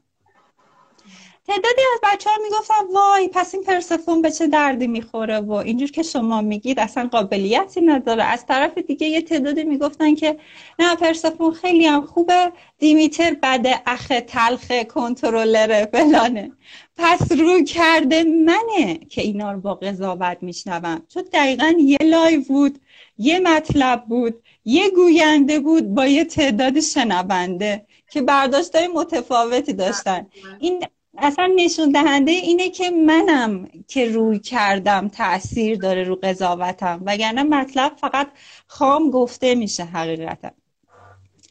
تعدادی 1.47 1.83
از 1.95 2.01
بچه 2.03 2.31
ها 2.31 2.37
می‌گفتن 2.43 2.75
وای 2.95 3.29
پس 3.29 3.55
این 3.55 3.65
پرسفون 3.65 4.23
به 4.23 4.31
چه 4.31 4.47
دردی 4.47 4.87
می‌خوره 4.87 5.39
و 5.41 5.53
اینجور 5.53 5.91
که 5.91 6.03
شما 6.03 6.41
میگید 6.41 6.81
اصلا 6.81 7.09
قابلیتی 7.13 7.81
نداره. 7.81 8.23
از 8.23 8.47
طرف 8.47 8.79
دیگه 8.79 9.07
یه 9.07 9.23
تعدادی 9.23 9.65
می‌گفتن 9.65 10.15
که 10.15 10.39
نه 10.79 10.97
پرسفون 10.97 11.53
خیلی 11.53 11.87
هم 11.87 12.07
خوبه 12.07 12.53
دیمیتر 12.79 13.37
بده 13.43 13.83
اخ 13.87 14.13
تلخ 14.27 14.73
کنترلر 14.83 15.87
فلانه. 15.87 16.53
پس 16.97 17.33
رویکرد 17.33 18.23
منه 18.23 18.99
که 19.09 19.23
اینا 19.23 19.53
رو 19.53 19.61
با 19.61 19.75
قضاوت 19.75 20.39
میشنوم 20.41 21.03
چون 21.09 21.23
دقیقا 21.33 21.75
یه 21.79 21.99
live 22.03 22.41
بود 22.41 22.79
یه 23.19 23.41
مطلب 23.41 24.05
بود 24.09 24.43
یه 24.65 24.91
گوینده 24.91 25.61
بود 25.61 25.95
با 25.95 26.07
یه 26.07 26.25
تعداد 26.25 26.81
شنونده 26.81 27.87
که 28.11 28.23
برداشتهای 28.23 28.89
متفاوتی 28.89 29.73
داشتن. 29.73 30.27
این 30.61 30.85
اصلا 31.19 31.53
نشون 31.57 31.93
دهنده 31.93 32.33
اینه 32.33 32.71
که 32.71 32.91
منم 32.91 33.69
که 33.89 34.09
رویکردم 34.09 35.09
تاثیر 35.09 35.79
داره 35.79 36.05
رو 36.05 36.17
قضاوتم 36.23 37.03
وگرنه 37.07 37.43
مطلب 37.43 37.97
فقط 37.97 38.29
خام 38.67 39.11
گفته 39.11 39.55
میشه 39.55 39.85
حقیقتا. 39.85 40.51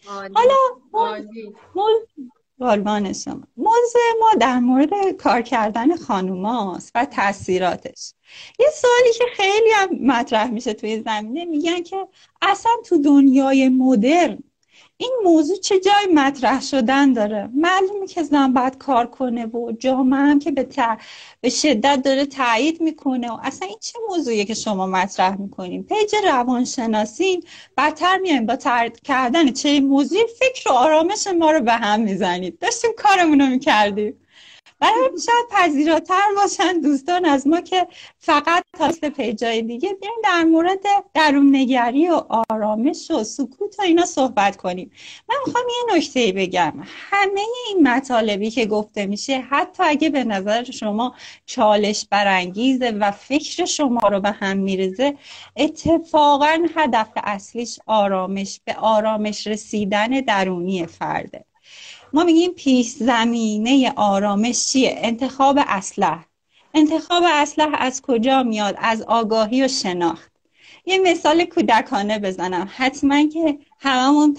حالا 0.08 0.56
قربان 2.60 3.14
شما. 3.14 3.44
موضوع 3.58 4.02
ما 4.20 4.30
در 4.40 4.60
مورد 4.60 5.12
کار 5.18 5.42
کردن 5.42 5.96
خانوماست 5.96 6.92
و 6.96 7.06
تاثیراتش 7.06 8.14
یه 8.60 8.68
سوالی 8.76 9.14
که 9.18 9.24
خیلی 9.34 9.72
هم 9.76 9.90
مطرح 10.02 10.52
میشه 10.52 10.74
توی 10.74 11.02
زمینه 11.02 11.46
میگن 11.46 11.84
که 11.84 12.08
اصلا 12.42 12.72
تو 12.86 13.02
دنیای 13.02 13.70
مدرن 13.70 14.44
این 15.04 15.14
موضوع 15.24 15.58
چه 15.58 15.80
جای 15.80 16.14
مطرح 16.14 16.62
شدن 16.62 17.14
داره؟ 17.14 17.50
معلومه 17.54 18.08
که 18.08 18.24
زن 18.24 18.54
باید 18.54 18.78
کار 18.78 19.06
کنه 19.08 19.46
و 19.46 19.72
جامعه 19.72 20.20
هم 20.20 20.40
که 20.40 20.52
به, 20.52 20.68
به 21.42 21.50
شدت 21.50 22.02
داره 22.06 22.26
تایید 22.26 22.82
می‌کنه 22.82 23.32
و 23.32 23.38
اصلا 23.44 23.68
این 23.68 23.78
چه 23.82 24.00
موضوعیه 24.10 24.46
که 24.46 24.54
شما 24.54 24.88
مطرح 24.88 25.42
می‌کنیم 25.42 25.84
پیج 25.84 26.16
روانشناسین 26.26 27.44
بدتر 27.78 28.18
میایم 28.18 28.46
با 28.46 28.56
ترد 28.56 29.00
کردن 29.02 29.52
چه 29.52 29.80
موضوعی؟ 29.82 30.24
فکر 30.40 30.70
و 30.70 30.74
آرامش 30.74 31.28
ما 31.28 31.52
رو 31.52 31.60
به 31.62 31.74
هم 31.74 32.02
می‌زنید. 32.02 32.60
داشتیم 32.60 32.92
کارمون 32.98 33.42
رو 33.42 33.48
می‌کردیم. 33.48 34.23
برای 34.84 35.10
شاید 35.26 35.50
پذیراتر 35.50 36.22
باشن 36.36 36.80
دوستان 36.80 37.26
از 37.26 37.48
ما 37.48 37.62
که 37.62 37.88
فقط 38.20 38.64
تاست 38.78 39.06
پیجای 39.06 39.62
دیگه. 39.62 39.94
بیایم 39.94 40.16
در 40.24 40.44
مورد 40.44 40.80
درون 41.14 41.56
نگری 41.56 42.10
و 42.10 42.22
آرامش 42.50 43.12
و 43.12 43.24
سکوت 43.24 43.80
و 43.80 43.82
اینا 43.82 44.06
صحبت 44.06 44.58
کنیم. 44.58 44.92
من 45.30 45.36
می‌خوام 45.46 45.66
یه 45.70 45.98
نکته 45.98 46.34
بگم. 46.36 46.74
همه 46.86 47.42
این 47.70 47.88
مطالبی 47.88 48.52
که 48.52 48.66
گفته 48.66 49.06
میشه 49.06 49.40
حتی 49.40 49.84
اگه 49.84 50.10
به 50.10 50.24
نظر 50.24 50.64
شما 50.64 51.16
چالش 51.46 52.08
برانگیزه 52.10 52.92
و 52.92 53.12
فکر 53.12 53.66
شما 53.66 54.08
رو 54.12 54.20
به 54.20 54.32
هم 54.32 54.58
میرزه 54.58 55.18
اتفاقا 55.56 56.68
هدف 56.76 57.10
اصلیش 57.24 57.80
آرامش 57.86 58.60
به 58.66 58.76
آرامش 58.76 59.48
رسیدن 59.48 60.08
درونی 60.08 60.88
فرده. 60.88 61.46
ما 62.14 62.24
میگیم 62.24 62.52
پیش 62.52 62.90
زمینه 62.90 63.94
آرامش 63.96 64.68
چیه؟ 64.68 64.96
انتخاب 64.98 65.60
اسلح 65.68 66.26
انتخاب 66.74 67.24
اسلح 67.26 67.76
از 67.80 68.02
کجا 68.02 68.44
میاد؟ 68.44 68.76
از 68.78 69.02
آگاهی 69.02 69.64
و 69.64 69.68
شناخت. 69.68 70.32
یه 70.86 71.00
مثال 71.00 71.46
کودکانه 71.46 72.20
بزنم. 72.20 72.70
حتما 72.76 73.28
که 73.28 73.58
هممون 73.80 74.38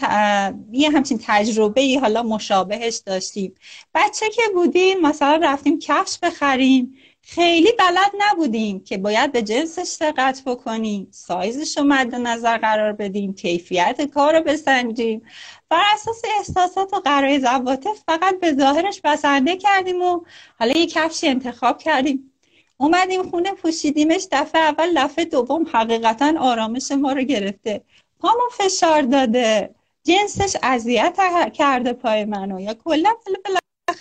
یه 0.72 0.90
همچین 0.90 1.20
تجربه 1.22 1.80
ای 1.80 1.96
حالا 1.96 2.22
مشابهش 2.22 2.96
داشتیم. 2.96 3.54
بچه 3.94 4.26
که 4.30 4.42
بودیم 4.54 5.00
مثلا 5.00 5.40
رفتیم 5.42 5.78
کفش 5.78 6.18
بخریم. 6.22 6.94
خیلی 7.26 7.72
بلد 7.78 8.12
نبودیم 8.18 8.84
که 8.84 8.98
باید 8.98 9.32
به 9.32 9.42
جنسش 9.42 9.96
دقت 10.00 10.42
بکنیم 10.46 11.08
سایزش 11.10 11.78
رو 11.78 11.84
مد 11.84 12.14
نظر 12.14 12.58
قرار 12.58 12.92
بدیم 12.92 13.34
کیفیت 13.34 14.02
کار 14.02 14.36
رو 14.36 14.44
بسنجیم. 14.44 15.22
بر 15.68 15.82
اساس 15.94 16.22
احساسات 16.38 16.94
و 16.94 16.96
قرای 16.96 17.40
زواتف 17.40 18.02
فقط 18.06 18.40
به 18.40 18.52
ظاهرش 18.54 19.00
بسنده 19.00 19.56
کردیم 19.56 20.02
و 20.02 20.20
حالا 20.58 20.72
یه 20.78 20.86
کفشی 20.86 21.28
انتخاب 21.28 21.78
کردیم. 21.78 22.32
اومدیم 22.76 23.30
خونه 23.30 23.52
پوشیدیمش 23.52 24.26
دفعه 24.32 24.62
اول 24.62 25.04
دفعه 25.04 25.24
دوم 25.24 25.66
حقیقتا 25.72 26.34
آرامش 26.40 26.92
ما 26.92 27.12
رو 27.12 27.22
گرفته. 27.22 27.80
پامو 28.20 28.48
فشار 28.52 29.02
داده. 29.02 29.74
جنسش 30.04 30.56
اذیت 30.62 31.18
کرده 31.52 31.92
پای 31.92 32.24
منو. 32.24 32.60
یا 32.60 32.74
کلا 32.74 33.14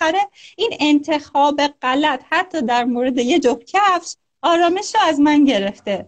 بالاخره 0.01 0.29
این 0.57 0.69
انتخاب 0.79 1.61
غلط 1.81 2.21
حتی 2.29 2.61
در 2.61 2.83
مورد 2.83 3.17
یه 3.17 3.39
جفت 3.39 3.63
کفش 3.67 4.15
آرامش 4.41 4.95
رو 4.95 5.01
از 5.01 5.19
من 5.19 5.45
گرفته. 5.45 6.05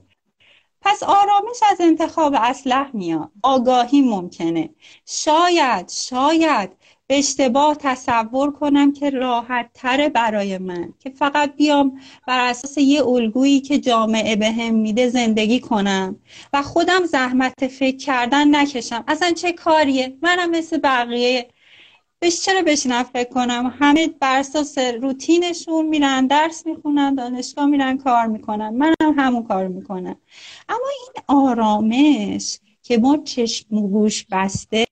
پس 0.82 1.04
آرامش 1.04 1.58
از 1.72 1.82
انتخاب 1.82 2.34
اسلح 2.38 2.90
میاد. 2.94 3.32
آگاهی 3.44 4.02
ممکنه. 4.02 4.70
شاید 5.06 5.90
شاید 5.90 6.72
به 7.08 7.18
اشتباه 7.18 7.76
تصور 7.80 8.52
کنم 8.52 8.94
که 8.94 9.10
راحت 9.10 9.70
تره 9.74 10.10
برای 10.10 10.58
من 10.58 10.94
که 11.00 11.10
فقط 11.10 11.56
بیام 11.56 12.00
بر 12.28 12.50
اساس 12.50 12.78
یه 12.78 13.08
الگویی 13.08 13.62
که 13.62 13.80
جامعه 13.80 14.36
به 14.36 14.52
هم 14.52 14.76
میده 14.76 15.10
زندگی 15.10 15.60
کنم 15.60 16.20
و 16.54 16.62
خودم 16.62 17.06
زحمت 17.06 17.68
فکر 17.68 17.98
کردن 17.98 18.56
نکشم. 18.56 19.04
اصلا 19.08 19.32
چه 19.32 19.54
کاریه؟ 19.54 20.18
منم 20.22 20.50
مثل 20.50 20.78
بقیه 20.78 21.48
بهش 22.26 22.42
چرا 22.42 22.62
بشینم 22.62 23.04
فکر 23.04 23.30
کنم؟ 23.30 23.74
همه 23.80 24.08
بر 24.08 24.40
اساس 24.40 24.78
روتینشون 24.78 25.86
میرن 25.86 26.28
درس 26.28 26.66
می‌خونن 26.66 27.16
دانشگاه 27.16 27.66
میرن 27.66 27.98
کار 27.98 28.26
می‌کنن. 28.28 28.70
منم 28.70 29.14
همون 29.18 29.44
کار 29.44 29.68
می‌کنم. 29.68 30.16
اما 30.70 30.88
این 31.00 31.24
آرامش 31.28 32.60
که 32.84 32.98
ما 32.98 33.18
چشم 33.18 33.76
و 33.78 33.88
گوش 33.88 34.26
بسته 34.32 34.86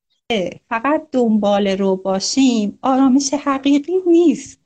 فقط 0.70 1.08
دنبال 1.12 1.68
رو 1.68 1.96
باشیم 1.96 2.80
آرامش 2.82 3.34
حقیقی 3.34 3.94
نیست. 4.08 4.60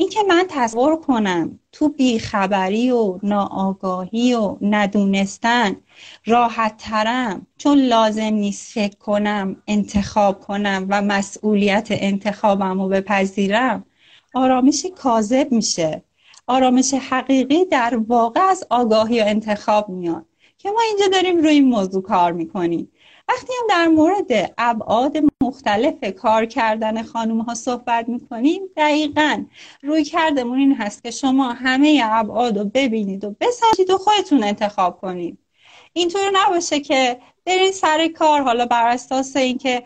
اینکه 0.00 0.22
من 0.28 0.44
تصور 0.48 0.96
کنم 1.00 1.58
تو 1.72 1.88
بیخبری 1.88 2.90
و 2.90 3.18
ناآگاهی 3.22 4.34
و 4.34 4.56
ندونستن 4.60 5.76
راحت 6.26 6.76
ترم 6.76 7.46
چون 7.58 7.78
لازم 7.78 8.22
نیست 8.22 8.72
فکر 8.72 8.96
کنم 8.96 9.62
انتخاب 9.66 10.40
کنم 10.40 10.86
و 10.88 11.02
مسئولیت 11.02 11.88
انتخابم 11.90 12.80
رو 12.80 12.88
بپذیرم 12.88 13.84
آرامش 14.34 14.86
کاذب 14.96 15.52
میشه. 15.52 16.02
آرامش 16.46 16.94
حقیقی 16.94 17.64
در 17.64 18.00
واقع 18.08 18.40
از 18.40 18.64
آگاهی 18.70 19.20
و 19.20 19.24
انتخاب 19.26 19.88
میاد. 19.88 20.26
که 20.58 20.70
ما 20.70 20.80
اینجا 20.80 21.06
داریم 21.12 21.38
روی 21.38 21.48
این 21.48 21.68
موضوع 21.68 22.02
کار 22.02 22.32
می‌کنیم. 22.32 22.92
وقتی 23.28 23.52
هم 23.60 23.66
در 23.68 23.86
مورد 23.86 24.54
ابعاد 24.58 25.16
مختلف 25.42 26.04
کار 26.04 26.46
کردن 26.46 27.02
خانوم 27.02 27.40
ها 27.40 27.54
صحبت 27.54 28.08
می‌کنیم. 28.08 28.62
دقیقا. 28.76 29.44
روی 29.82 30.04
کردمون 30.04 30.58
این 30.58 30.74
هست 30.74 31.02
که 31.02 31.10
شما 31.10 31.52
همه 31.52 32.00
ابعاد 32.04 32.58
رو 32.58 32.64
ببینید 32.64 33.24
و 33.24 33.34
بسنجید 33.40 33.90
و 33.90 33.98
خودتون 33.98 34.44
انتخاب 34.44 35.00
کنید. 35.00 35.38
اینطور 35.92 36.30
نباشه 36.32 36.80
که 36.80 37.20
برین 37.44 37.72
سر 37.72 38.08
کار. 38.08 38.42
حالا 38.42 38.66
بر 38.66 38.88
اساس 38.88 39.36
اینکه 39.36 39.82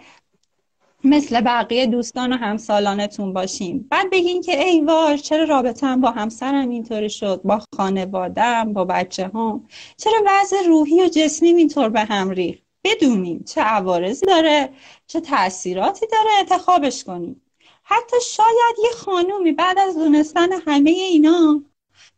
مثل 1.04 1.40
بقیه 1.40 1.86
دوستان 1.86 2.32
و 2.32 2.36
همسالانتون 2.36 3.32
باشیم. 3.32 3.86
بعد 3.90 4.10
بگین 4.10 4.42
که 4.42 4.64
ای 4.64 4.80
وای 4.80 5.18
چرا 5.18 5.44
رابطم 5.44 6.00
با 6.00 6.10
همسرم 6.10 6.68
اینطوری 6.68 7.10
شد؟ 7.10 7.40
با 7.44 7.62
خانوادم 7.76 8.72
با 8.72 8.84
بچه 8.84 9.30
هم 9.34 9.68
چرا 9.96 10.22
وضع 10.26 10.56
روحی 10.66 11.02
و 11.02 11.08
جسمی 11.08 11.48
اینطور 11.48 11.88
به 11.88 12.00
هم 12.00 12.30
ریخت؟ 12.30 12.71
بدونیم 12.84 13.44
چه 13.44 13.60
عوارضی 13.60 14.26
داره 14.26 14.72
چه 15.06 15.20
تاثیراتی 15.20 16.06
داره 16.06 16.30
انتخابش 16.38 17.04
کنیم. 17.04 17.42
حتی 17.82 18.16
شاید 18.30 18.76
یه 18.84 18.90
خانومی 18.90 19.52
بعد 19.52 19.78
از 19.78 19.94
دونستن 19.94 20.52
همه 20.52 20.90
اینا 20.90 21.62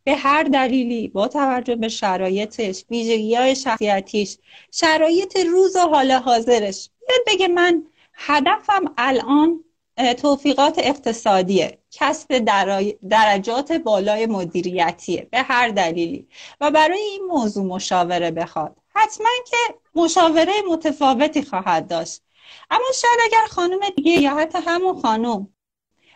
به 0.03 0.15
هر 0.15 0.43
دلیلی 0.43 1.07
با 1.07 1.27
توجه 1.27 1.75
به 1.75 1.87
شرایطش 1.87 2.85
ویژگی 2.89 3.35
های 3.35 3.55
شخصیتیش 3.55 4.37
شرایط 4.71 5.37
روز 5.37 5.75
و 5.75 5.79
حال 5.79 6.11
حاضرش 6.11 6.89
بیاد 7.07 7.21
بگه 7.27 7.47
من 7.47 7.83
هدفم 8.13 8.93
الان 8.97 9.63
توفیقات 10.17 10.75
اقتصادیه. 10.77 11.77
کسب 11.91 12.37
درجات 13.09 13.71
بالای 13.71 14.25
مدیریتیه 14.25 15.27
به 15.31 15.41
هر 15.41 15.69
دلیلی. 15.69 16.27
و 16.61 16.71
برای 16.71 16.99
این 16.99 17.23
موضوع 17.23 17.65
مشاوره 17.65 18.31
بخواد. 18.31 18.75
حتما 18.89 19.29
که 19.45 19.57
مشاوره 19.95 20.53
متفاوتی 20.69 21.43
خواهد 21.43 21.87
داشت. 21.87 22.21
اما 22.71 22.85
شاید 23.01 23.19
اگر 23.25 23.45
خانم 23.49 23.79
دیگه 23.95 24.11
یا 24.11 24.35
حتی 24.35 24.57
همون 24.65 25.01
خانم 25.01 25.47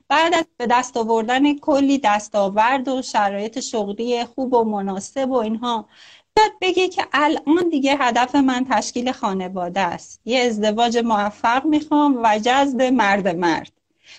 بعد 0.07 0.33
از 0.33 0.45
به 0.57 0.67
دست 0.67 0.97
آوردن 0.97 1.57
کلی 1.57 1.97
دستاورد 2.03 2.87
و 2.87 3.01
شرایط 3.01 3.59
شغلی 3.59 4.25
خوب 4.25 4.53
و 4.53 4.63
مناسب 4.63 5.29
و 5.29 5.35
اینها 5.35 5.89
بیاد 6.35 6.51
بگه 6.61 6.87
که 6.87 7.07
الان 7.13 7.69
دیگه 7.69 7.95
هدف 7.99 8.35
من 8.35 8.65
تشکیل 8.69 9.11
خانواده 9.11 9.79
است. 9.79 10.21
یه 10.25 10.39
ازدواج 10.39 10.97
موفق 10.97 11.65
می‌خوام 11.65 12.19
و 12.23 12.39
جذب 12.39 12.81
مرد 12.81 13.27
مرد. 13.27 13.71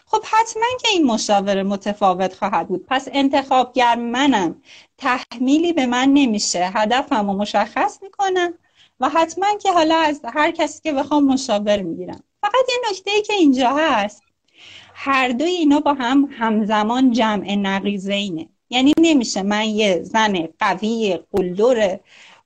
خب 0.06 0.24
حتما 0.24 0.66
که 0.80 0.88
این 0.92 1.06
مشاوره 1.06 1.62
متفاوت 1.62 2.34
خواهد 2.34 2.68
بود. 2.68 2.86
پس 2.88 3.08
انتخابگر 3.12 3.94
منم 3.94 4.62
تحمیلی 4.98 5.72
به 5.72 5.86
من 5.86 6.08
نمیشه. 6.08 6.70
هدفم 6.74 7.30
رو 7.30 7.36
مشخص 7.36 7.98
می‌کنم. 8.02 8.54
و 9.00 9.08
حتما 9.08 9.46
که 9.62 9.72
حالا 9.72 9.96
از 9.96 10.20
هر 10.34 10.50
کسی 10.50 10.80
که 10.82 10.92
بخوام 10.92 11.24
مشاور 11.24 11.82
می‌گیرم. 11.82 12.22
فقط 12.40 12.54
یه 12.68 12.90
نکته 12.90 13.10
ای 13.10 13.22
که 13.22 13.34
اینجا 13.34 13.70
هست 13.78 14.22
هر 14.94 15.28
دوی 15.28 15.50
اینا 15.50 15.80
با 15.80 15.94
هم 15.94 16.28
همزمان 16.30 17.12
جمع 17.12 17.54
نقیزینه 17.54 18.48
یعنی 18.70 18.92
نمیشه 18.98 19.42
من 19.42 19.64
یه 19.64 20.02
زن 20.02 20.48
قوی 20.58 21.18
قلدر 21.32 22.00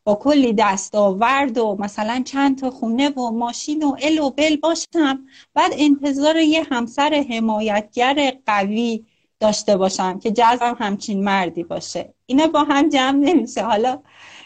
با 0.04 0.14
کلی 0.14 0.52
دستاورد 0.52 1.58
و 1.58 1.76
مثلا 1.80 2.22
چند 2.26 2.58
تا 2.58 2.70
خونه 2.70 3.10
و 3.10 3.30
ماشین 3.30 3.82
و 3.82 3.96
ال 4.02 4.18
و 4.18 4.30
بل 4.30 4.56
باشم 4.56 5.26
بعد 5.54 5.72
انتظار 5.78 6.36
یه 6.36 6.66
همسر 6.70 7.24
حمایتگر 7.30 8.32
قوی 8.46 9.04
داشته 9.40 9.76
باشم 9.76 10.18
که 10.18 10.30
جذبم 10.30 10.76
همچین 10.78 11.24
مردی 11.24 11.64
باشه. 11.64 12.14
اینا 12.26 12.46
با 12.46 12.64
هم 12.64 12.88
جمع 12.88 13.18
نمیشه. 13.18 13.62
حالا 13.62 13.98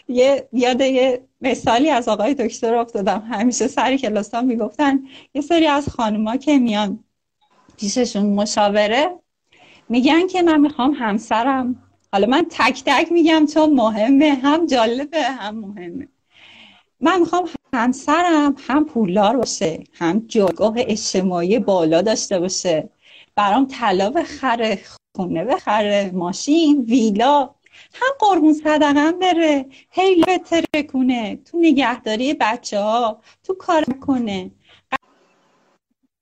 یه 0.09 0.49
یاد 0.53 0.81
یه 0.81 1.21
مثالی 1.41 1.89
از 1.89 2.07
آقای 2.07 2.33
دکتر 2.33 2.75
افتادم. 2.75 3.19
همیشه 3.31 3.67
سر 3.67 3.97
کلاس 3.97 4.33
ها 4.35 4.41
می‌گفتن 4.41 4.99
یه 5.33 5.41
سری 5.41 5.67
از 5.67 5.89
خانوما 5.89 6.37
که 6.37 6.57
میان 6.57 7.03
پیششون 7.77 8.25
مشاوره 8.25 9.19
میگن 9.89 10.27
که 10.27 10.41
من 10.41 10.59
می‌خوام 10.59 10.91
همسرم. 10.91 11.83
حالا 12.11 12.27
من 12.27 12.45
تک 12.49 12.83
تک 12.85 13.11
میگم 13.11 13.45
چون 13.53 13.73
مهمه 13.73 14.33
هم 14.33 14.65
جالبه 14.65 15.23
هم 15.23 15.55
مهمه. 15.55 16.07
من 17.01 17.19
می‌خوام 17.19 17.49
همسرم 17.73 18.55
هم 18.67 18.85
پولدار 18.85 19.37
باشه 19.37 19.83
هم 19.93 20.25
جایگاه 20.27 20.73
اجتماعی 20.77 21.59
بالا 21.59 22.01
داشته 22.01 22.39
باشه. 22.39 22.89
برام 23.35 23.65
طلا 23.65 24.09
بخره 24.09 24.79
خونه 25.15 25.45
بخره 25.45 26.11
ماشین 26.13 26.81
ویلا. 26.81 27.49
هم 27.93 28.11
قربون 28.19 28.53
صدقه 28.53 29.11
بره؟ 29.11 29.65
هی 29.91 30.23
بتره 30.23 30.83
کنه 30.93 31.35
تو 31.35 31.57
نگهداری 31.57 32.33
بچه 32.33 32.79
ها 32.79 33.21
تو 33.43 33.53
کار 33.53 33.83
کنه 33.83 34.51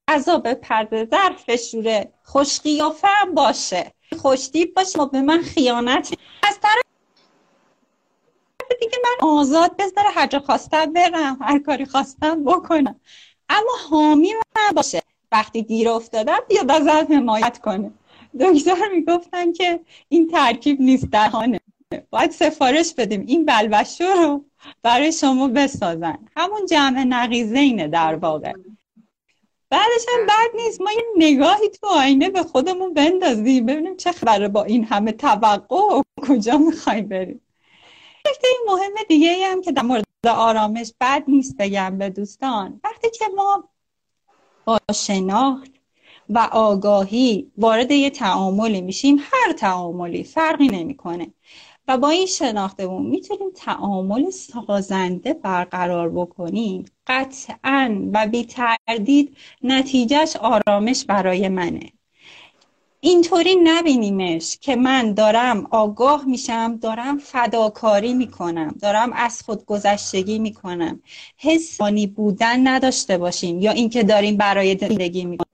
غذا 0.10 0.38
به 0.38 0.54
پرده 0.54 1.06
ظرف 1.06 1.50
بشوره. 1.50 2.14
خوش 2.24 2.60
قیافه 2.60 3.08
هم 3.08 3.34
باشه 3.34 3.92
خوشتیب 4.20 4.74
باشه 4.74 5.06
به 5.06 5.22
من 5.22 5.42
خیانت 5.42 6.14
از 6.44 6.60
طرف 6.60 6.82
دیگه 8.80 8.98
من 9.04 9.30
آزاد 9.30 9.78
بذاره. 9.78 10.10
هر 10.10 10.28
جا 10.28 10.40
خواستم 10.40 10.94
برم. 10.94 11.38
هر 11.42 11.60
کاری 11.60 11.86
خواستم 11.86 12.44
بکنم. 12.44 13.00
اما 13.50 13.72
حامی 13.90 14.34
من 14.34 14.76
باشه. 14.76 15.02
وقتی 15.32 15.64
گیر 15.64 15.90
افتادم 15.90 16.40
بیاد 16.50 16.72
ازت 16.72 17.12
حمایت 17.12 17.62
کنه. 17.62 17.92
دکتر 18.40 18.90
می‌گفتن 18.94 19.54
که 19.54 19.80
این 20.10 20.28
ترکیب 20.28 20.82
نیست 20.82 21.06
دهانه. 21.06 21.60
باید 22.10 22.32
سفارش 22.32 22.94
بدیم. 22.94 23.24
این 23.28 23.46
بلبشو 23.46 24.04
رو 24.04 24.46
برای 24.82 25.12
شما 25.12 25.48
بسازن. 25.48 26.18
همون 26.38 26.66
جمع 26.66 27.04
نقیزه 27.04 27.60
اینه 27.60 27.88
در 27.88 28.16
واقع. 28.16 28.54
بعدش 29.70 30.06
هم 30.14 30.26
بد 30.26 30.62
نیست. 30.66 30.82
ما 30.82 30.92
یه 30.92 31.04
نگاهی 31.18 31.70
تو 31.70 31.88
آینه 31.88 32.30
به 32.30 32.44
خودمون 32.44 32.94
بندازیم. 32.94 33.66
ببینیم 33.66 33.96
چه 33.96 34.12
خبره 34.12 34.48
با 34.48 34.64
این 34.64 34.84
همه 34.84 35.12
توقع 35.12 35.76
و 35.76 36.02
کجا 36.28 36.58
می‌خوایم 36.58 37.08
بریم. 37.08 37.42
نکته 38.28 38.48
مهم 38.68 38.94
دیگه 39.08 39.30
ای 39.30 39.44
هم 39.44 39.62
که 39.62 39.72
در 39.72 39.82
مورد 39.82 40.06
آرامش 40.28 40.94
بد 41.02 41.24
نیست 41.28 41.58
بگم 41.58 41.98
به 41.98 42.10
دوستان. 42.10 42.82
وقتی 42.84 43.10
که 43.10 43.26
ما 43.36 43.70
با 44.66 44.80
شناخت 44.94 45.72
و 46.30 46.50
آگاهی 46.52 47.52
وارد 47.58 47.92
یه 47.92 48.10
تعاملی 48.10 48.82
میشیم. 48.82 49.18
هر 49.20 49.54
تعاملی 49.54 50.24
فرقی 50.24 50.68
نمی‌کنه. 50.68 51.28
و 51.88 51.98
با 51.98 52.10
این 52.10 52.26
شناختمون 52.26 53.06
می‌تونیم 53.06 53.50
تعامل 53.56 54.30
سازنده 54.30 55.34
برقرار 55.34 56.10
بکنیم. 56.10 56.86
قطعا 57.08 58.10
و 58.14 58.28
بی 58.28 58.46
تردید 58.46 59.38
نتیجهش 59.64 60.36
آرامش 60.36 61.06
برای 61.06 61.50
منه. 61.50 61.92
اینطوری 63.00 63.56
نبینیمش 63.64 64.58
که 64.62 64.76
من 64.76 65.14
دارم 65.14 65.68
آگاه 65.72 66.26
میشم 66.26 66.78
دارم 66.78 67.18
فداکاری 67.18 68.14
می‌کنم 68.14 68.76
دارم 68.82 69.14
از 69.14 69.44
خود 69.44 69.66
گذشتگی 69.66 70.40
می‌کنم. 70.40 71.02
حسانی 71.38 72.08
بودن 72.08 72.68
نداشته 72.68 73.18
باشیم 73.18 73.60
یا 73.60 73.72
اینکه 73.72 74.04
داریم 74.04 74.38
برای 74.38 74.78
زندگی 74.78 75.26
می‌کنیم. 75.26 75.47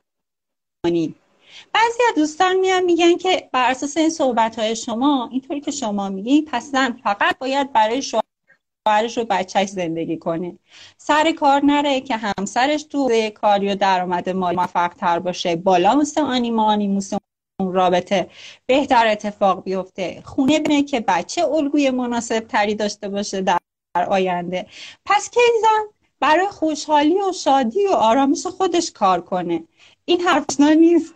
بعضی 1.74 2.00
از 2.10 2.16
دوستان 2.16 2.56
میان 2.60 2.84
میگن 2.84 3.18
که 3.18 3.50
بر 3.52 3.72
اساس 3.72 3.98
این 3.98 4.10
صحبت 4.10 4.60
های 4.60 4.76
شما 4.76 5.30
اینطوری 5.32 5.62
که 5.62 5.72
شما 5.72 6.10
میگی 6.10 6.42
پس 6.42 6.72
زن 6.72 6.92
فقط 7.04 7.38
باید 7.38 7.74
برای 7.74 8.02
شوهرش 8.02 9.18
و 9.18 9.26
بچهش 9.30 9.70
زندگی 9.70 10.18
کنه. 10.18 10.58
سر 10.98 11.32
کار 11.32 11.66
نره 11.66 12.02
که 12.02 12.16
همسرش 12.16 12.84
تو 12.84 13.30
کاری 13.30 13.70
و 13.70 13.76
درآمد 13.76 14.30
مالی 14.30 14.58
موفق 14.58 14.94
تر 14.94 15.20
باشه. 15.20 15.56
بالا 15.56 15.96
موسه 15.96 16.22
آنیمانی 16.22 16.88
موسه 16.88 17.18
اون 17.60 17.74
رابطه. 17.74 18.30
بهتر 18.66 19.08
اتفاق 19.08 19.64
بیفته. 19.64 20.22
خونه 20.26 20.60
بینه 20.60 20.84
که 20.84 21.00
بچه 21.00 21.46
الگوی 21.46 21.90
مناسب 21.90 22.40
تری 22.40 22.76
داشته 22.76 23.10
باشه 23.10 23.42
در 23.42 23.60
آینده. 24.08 24.66
پس 25.06 25.30
که 25.30 25.42
زن 25.62 25.94
برای 26.20 26.48
خوشحالی 26.48 27.22
و 27.22 27.32
شادی 27.32 27.88
و 27.88 27.92
آرامش 27.92 28.48
خودش 28.48 28.92
کار 28.92 29.22
کنه؟ 29.22 29.64
این 30.06 30.22
حرف 30.22 30.60
نیست. 30.60 31.14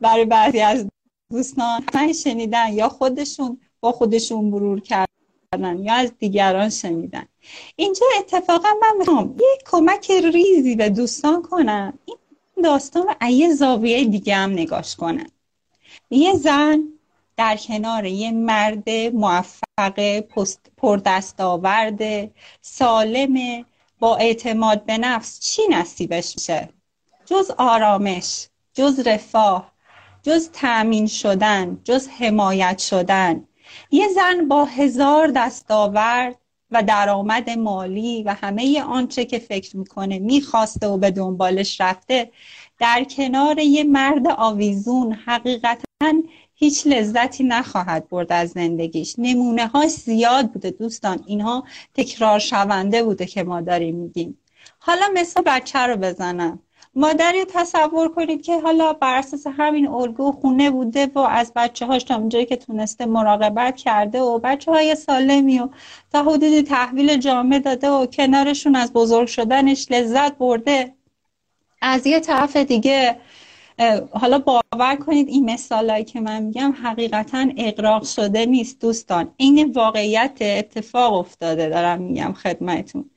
برای 0.00 0.24
بعضی 0.24 0.60
از 0.60 0.86
دوستان 1.30 1.84
من 1.94 2.12
شنیدن 2.12 2.72
یا 2.72 2.88
خودشون 2.88 3.60
با 3.80 3.92
خودشون 3.92 4.44
مرور 4.44 4.80
کردن 4.80 5.78
یا 5.78 5.94
از 5.94 6.12
دیگران 6.18 6.70
شنیدن. 6.70 7.26
اینجا 7.76 8.06
اتفاقا 8.18 8.68
من 8.82 8.96
می‌خوام 8.98 9.36
یک 9.36 9.62
کمک 9.66 10.10
ریزی 10.10 10.76
به 10.76 10.88
دوستان 10.88 11.42
کنم. 11.42 11.98
این 12.04 12.16
داستان 12.64 13.06
رو 13.20 13.30
یه 13.30 13.54
زاویه 13.54 14.04
دیگه 14.04 14.34
هم 14.34 14.50
نگاش 14.50 14.96
کنم. 14.96 15.26
یه 16.10 16.34
زن 16.34 16.88
در 17.36 17.56
کنار 17.56 18.04
یه 18.04 18.30
مرد 18.30 18.90
موفق 18.90 20.20
پردستاورد 20.76 22.30
سالم 22.60 23.64
با 23.98 24.16
اعتماد 24.16 24.84
به 24.84 24.98
نفس 24.98 25.40
چی 25.40 25.62
نصیبش 25.70 26.34
میشه؟ 26.36 26.68
جز 27.26 27.50
آرامش 27.58 28.48
جز 28.74 29.00
رفاه 29.06 29.72
جز 30.22 30.50
تأمین 30.52 31.06
شدن 31.06 31.80
جز 31.84 32.08
حمایت 32.08 32.78
شدن. 32.78 33.44
یه 33.90 34.08
زن 34.08 34.48
با 34.48 34.64
هزار 34.64 35.26
دستاورد 35.26 36.38
و 36.70 36.82
درآمد 36.82 37.50
مالی 37.50 38.22
و 38.22 38.34
همه 38.34 38.82
آنچه 38.82 39.24
که 39.24 39.38
فکر 39.38 39.76
می‌کنه 39.76 40.18
می‌خواسته 40.18 40.86
و 40.86 40.96
به 40.96 41.10
دنبالش 41.10 41.80
رفته 41.80 42.30
در 42.78 43.04
کنار 43.04 43.58
یه 43.58 43.84
مرد 43.84 44.28
آویزون 44.28 45.12
حقیقتا 45.12 46.12
هیچ 46.54 46.86
لذتی 46.86 47.44
نخواهد 47.44 48.08
برد 48.08 48.32
از 48.32 48.50
زندگیش. 48.50 49.14
نمونه 49.18 49.66
ها 49.66 49.86
زیاد 49.86 50.52
بوده 50.52 50.70
دوستان. 50.70 51.24
اینها 51.26 51.64
تکرار 51.94 52.38
شونده 52.38 53.02
بوده 53.02 53.26
که 53.26 53.42
ما 53.42 53.60
داریم 53.60 53.96
میگیم. 53.96 54.38
حالا 54.78 55.06
مثل 55.14 55.42
بچه 55.46 55.78
رو 55.78 55.96
بزنم. 55.96 56.58
مادری 56.94 57.44
تصور 57.44 58.08
کنید 58.08 58.42
که 58.42 58.60
حالا 58.60 58.92
بر 58.92 59.18
اساس 59.18 59.46
همین 59.46 59.88
الگو 59.88 60.32
خونه 60.32 60.70
بوده 60.70 61.06
و 61.14 61.18
از 61.18 61.52
بچه 61.56 61.86
هاش 61.86 62.04
تا 62.04 62.16
اونجایی 62.16 62.46
که 62.46 62.56
تونسته 62.56 63.06
مراقبت 63.06 63.76
کرده 63.76 64.20
و 64.20 64.38
بچه 64.38 64.70
های 64.70 64.94
سالمی 64.94 65.58
و 65.58 65.68
تا 66.12 66.22
حدودی 66.22 66.62
تحویل 66.62 67.16
جامعه 67.16 67.58
داده 67.58 67.90
و 67.90 68.06
کنارشون 68.06 68.76
از 68.76 68.92
بزرگ 68.92 69.28
شدنش 69.28 69.86
لذت 69.90 70.38
برده. 70.38 70.94
از 71.82 72.06
یه 72.06 72.20
طرف 72.20 72.56
دیگه 72.56 73.16
حالا 74.12 74.38
باور 74.38 74.96
کنید 74.96 75.28
این 75.28 75.50
مثالایی 75.50 76.04
که 76.04 76.20
من 76.20 76.42
میگم 76.42 76.74
حقیقتا 76.82 77.46
اقراق 77.56 78.04
شده 78.04 78.46
نیست 78.46 78.80
دوستان. 78.80 79.34
این 79.36 79.72
واقعیت 79.72 80.38
اتفاق 80.40 81.14
افتاده 81.14 81.68
دارم 81.68 82.02
میگم 82.02 82.32
خدمتون 82.32 83.10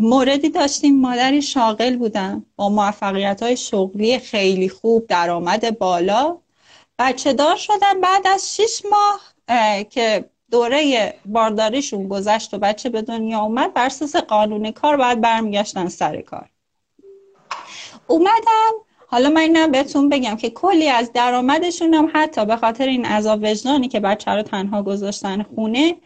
موردی 0.00 0.48
داشتیم. 0.48 1.00
مادری 1.00 1.42
شاغل 1.42 1.96
بودن. 1.96 2.46
با 2.56 2.68
موفقیت 2.68 3.42
های 3.42 3.56
شغلی 3.56 4.18
خیلی 4.18 4.68
خوب 4.68 5.06
درآمد 5.06 5.78
بالا. 5.78 6.38
بچه 6.98 7.32
دار 7.32 7.56
شدن 7.56 8.00
بعد 8.00 8.26
از 8.26 8.56
شیش 8.56 8.82
ماه 8.90 9.20
که 9.84 10.24
دوره 10.50 11.14
بارداریشون 11.26 12.08
گذشت 12.08 12.54
و 12.54 12.58
بچه 12.58 12.88
به 12.88 13.02
دنیا 13.02 13.40
اومد 13.40 13.74
بر 13.74 13.86
اساس 13.86 14.16
قانون 14.16 14.70
کار 14.70 14.96
باید 14.96 15.20
برمیگشتن 15.20 15.88
سر 15.88 16.20
کار. 16.20 16.48
اومدن. 18.06 18.70
حالا 19.06 19.30
من 19.30 19.40
اینم 19.40 19.70
بهتون 19.70 20.08
بگم 20.08 20.36
که 20.36 20.50
کلی 20.50 20.88
از 20.88 21.12
درآمدشون 21.12 21.94
هم 21.94 22.10
حتی 22.14 22.46
به 22.46 22.56
خاطر 22.56 22.86
این 22.86 23.04
عذاب 23.04 23.40
وجدانی 23.42 23.88
که 23.88 24.00
بچه 24.00 24.30
رو 24.30 24.42
تنها 24.42 24.82
گذاشتن 24.82 25.42
خونه 25.42 25.96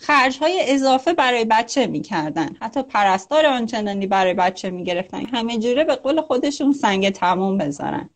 خرج 0.00 0.38
های 0.38 0.60
اضافه 0.66 1.12
برای 1.12 1.44
بچه 1.44 1.86
می‌کردن. 1.86 2.56
حتی 2.60 2.82
پرستار 2.82 3.46
آنچنانی 3.46 4.06
برای 4.06 4.34
بچه 4.34 4.70
می‌گرفتن. 4.70 5.26
همه 5.26 5.58
جوره 5.58 5.84
به 5.84 5.96
قول 5.96 6.20
خودشون 6.20 6.72
سنگ 6.72 7.10
تمام 7.10 7.58
بذارن. 7.58 8.10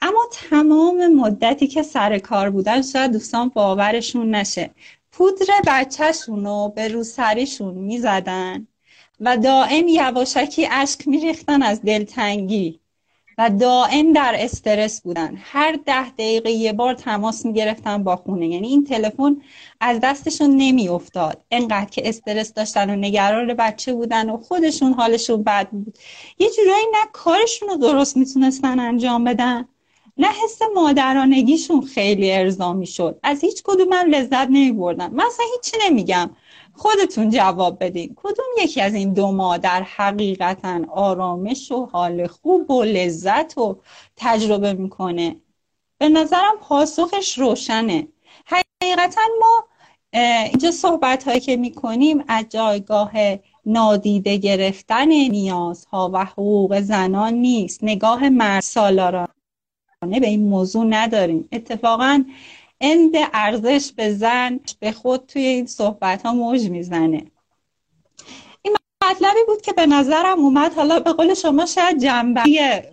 اما 0.00 0.20
تمام 0.50 1.14
مدتی 1.14 1.66
که 1.66 1.82
سر 1.82 2.18
کار 2.18 2.50
بودن 2.50 2.82
شاید 2.82 3.12
دوستان 3.12 3.48
باورشون 3.48 4.34
نشه. 4.34 4.70
پودر 5.12 5.46
بچهشون 5.66 6.44
رو 6.44 6.72
به 6.76 6.88
روسریشون 6.88 7.74
می‌زدن 7.74 8.66
و 9.20 9.36
دائم 9.36 9.88
یواشکی 9.88 10.68
اشک 10.70 11.08
میریختن 11.08 11.62
از 11.62 11.82
دلتنگی. 11.82 12.81
و 13.38 13.50
دائم 13.50 14.12
در 14.12 14.34
استرس 14.38 15.00
بودن. 15.00 15.38
هر 15.42 15.78
ده 15.86 16.10
دقیقه 16.10 16.50
یه 16.50 16.72
بار 16.72 16.94
تماس 16.94 17.46
می‌گرفتن 17.46 18.04
با 18.04 18.16
خونه. 18.16 18.48
یعنی 18.48 18.68
این 18.68 18.84
تلفن 18.84 19.36
از 19.80 20.00
دستشون 20.02 20.50
نمیافتاد. 20.56 21.44
انقدر 21.50 21.90
که 21.90 22.08
استرس 22.08 22.52
داشتن 22.52 22.90
و 22.90 22.96
نگران 22.96 23.54
بچه 23.54 23.94
بودن 23.94 24.30
و 24.30 24.36
خودشون 24.36 24.92
حالشون 24.92 25.42
بد 25.42 25.68
بود. 25.68 25.98
یه 26.38 26.50
جورایی 26.56 26.86
نه 26.92 27.08
کارشون 27.12 27.68
رو 27.68 27.76
درست 27.76 28.16
می‌تونستن 28.16 28.80
انجام 28.80 29.24
بدن 29.24 29.68
نه 30.18 30.28
حس 30.44 30.58
مادرانگیشون 30.74 31.80
خیلی 31.80 32.32
ارضا 32.32 32.84
شد 32.84 33.18
از 33.22 33.40
هیچ 33.40 33.62
کدوم 33.64 33.88
من 33.88 34.06
لذت 34.06 34.46
نمی 34.50 34.72
بردن 34.72 35.10
من 35.10 35.24
اصلا 35.24 35.46
هیچی 35.54 35.76
نمیگم. 35.86 36.30
خودتون 36.74 37.30
جواب 37.30 37.84
بدین. 37.84 38.14
کدوم 38.16 38.46
یکی 38.62 38.80
از 38.80 38.94
این 38.94 39.12
دو 39.12 39.32
مادر 39.32 39.82
حقیقتا 39.82 40.80
آرامش 40.90 41.72
و 41.72 41.86
حال 41.86 42.26
خوب 42.26 42.70
و 42.70 42.82
لذت 42.82 43.58
و 43.58 43.78
تجربه 44.16 44.72
می‌کنه؟ 44.72 45.36
به 45.98 46.08
نظرم 46.08 46.54
پاسخش 46.60 47.38
روشنه. 47.38 48.08
حقیقتا 48.46 49.20
ما 49.40 49.64
اینجا 50.44 50.70
صحبت 50.70 51.24
هایی 51.24 51.40
که 51.40 51.56
می‌کنیم 51.56 52.24
از 52.28 52.44
جایگاه 52.48 53.12
نادیده 53.66 54.36
گرفتن 54.36 55.08
نیازها 55.08 56.10
و 56.12 56.24
حقوق 56.24 56.80
زنان 56.80 57.34
نیست. 57.34 57.84
نگاه 57.84 58.28
مرد 58.28 58.62
سالارانه 58.62 59.28
به 60.02 60.26
این 60.26 60.48
موضوع 60.48 60.84
نداریم. 60.84 61.48
اتفاقا 61.52 62.24
اند 62.82 63.12
ارزش 63.32 63.92
به 63.92 64.14
زن 64.14 64.60
به 64.80 64.92
خود 64.92 65.26
توی 65.26 65.42
این 65.42 65.66
صحبت 65.66 66.22
ها 66.22 66.32
موج 66.32 66.70
می‌زنه. 66.70 67.24
این 68.62 68.76
مطلبی 69.10 69.40
بود 69.46 69.62
که 69.62 69.72
به 69.72 69.86
نظرم 69.86 70.38
اومد. 70.38 70.74
حالا 70.74 71.00
به 71.00 71.12
قول 71.12 71.34
شما 71.34 71.66
شاید 71.66 71.98
جنبه 71.98 72.42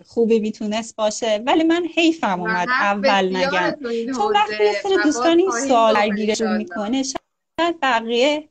خوبی 0.06 0.40
می‌تونست 0.40 0.96
باشه 0.96 1.42
ولی 1.46 1.64
من 1.64 1.86
حیفم 1.94 2.40
اومد 2.40 2.68
اول 2.68 3.36
نگم 3.36 3.74
چون 4.16 4.32
وقتی 4.34 4.64
یه 4.90 4.98
دوستان 5.04 5.38
این 5.38 5.50
سوال 5.68 5.94
درگیرشون 5.94 6.56
می‌کنه 6.56 7.02
شاید 7.02 7.80
بقیه 7.82 8.48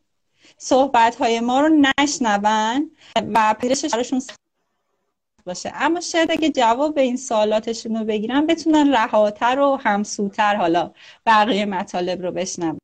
صحبت 0.58 1.15
های 1.15 1.39
ما 1.39 1.62
رو 1.62 1.82
نشنون 1.99 2.91
و 3.15 3.56
پیرش 3.62 3.86
براشون 3.86 4.21
باشه 5.50 5.72
اما 5.76 6.00
شاید 6.00 6.32
اگه 6.32 6.50
جواب 6.50 6.96
به 6.96 7.02
این 7.02 7.18
سوالاتشون 7.18 7.96
رو 7.96 8.06
بگیرن 8.06 8.48
بتونن 8.48 8.96
رهاتر 8.96 9.60
و 9.60 9.76
همسوتر 9.76 10.56
حالا 10.56 10.92
بقیه 11.26 11.66
مطالب 11.66 12.22
رو 12.22 12.32
بشنون 12.32 12.80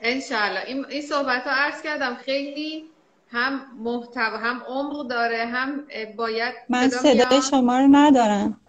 انشالله 0.00 0.64
این, 0.66 0.86
این 0.86 1.02
صحبت 1.02 1.42
ها 1.46 1.50
عرض 1.50 1.82
کردم 1.82 2.14
خیلی 2.14 2.84
هم 3.30 3.78
محتوا 3.78 4.38
هم 4.38 4.62
عمق 4.68 5.08
داره 5.08 5.46
هم 5.46 5.86
باید 6.16 6.54
من 6.68 6.88
صدای 6.88 7.42
شما 7.50 7.78
رو 7.78 7.88
ندارم 7.90 8.60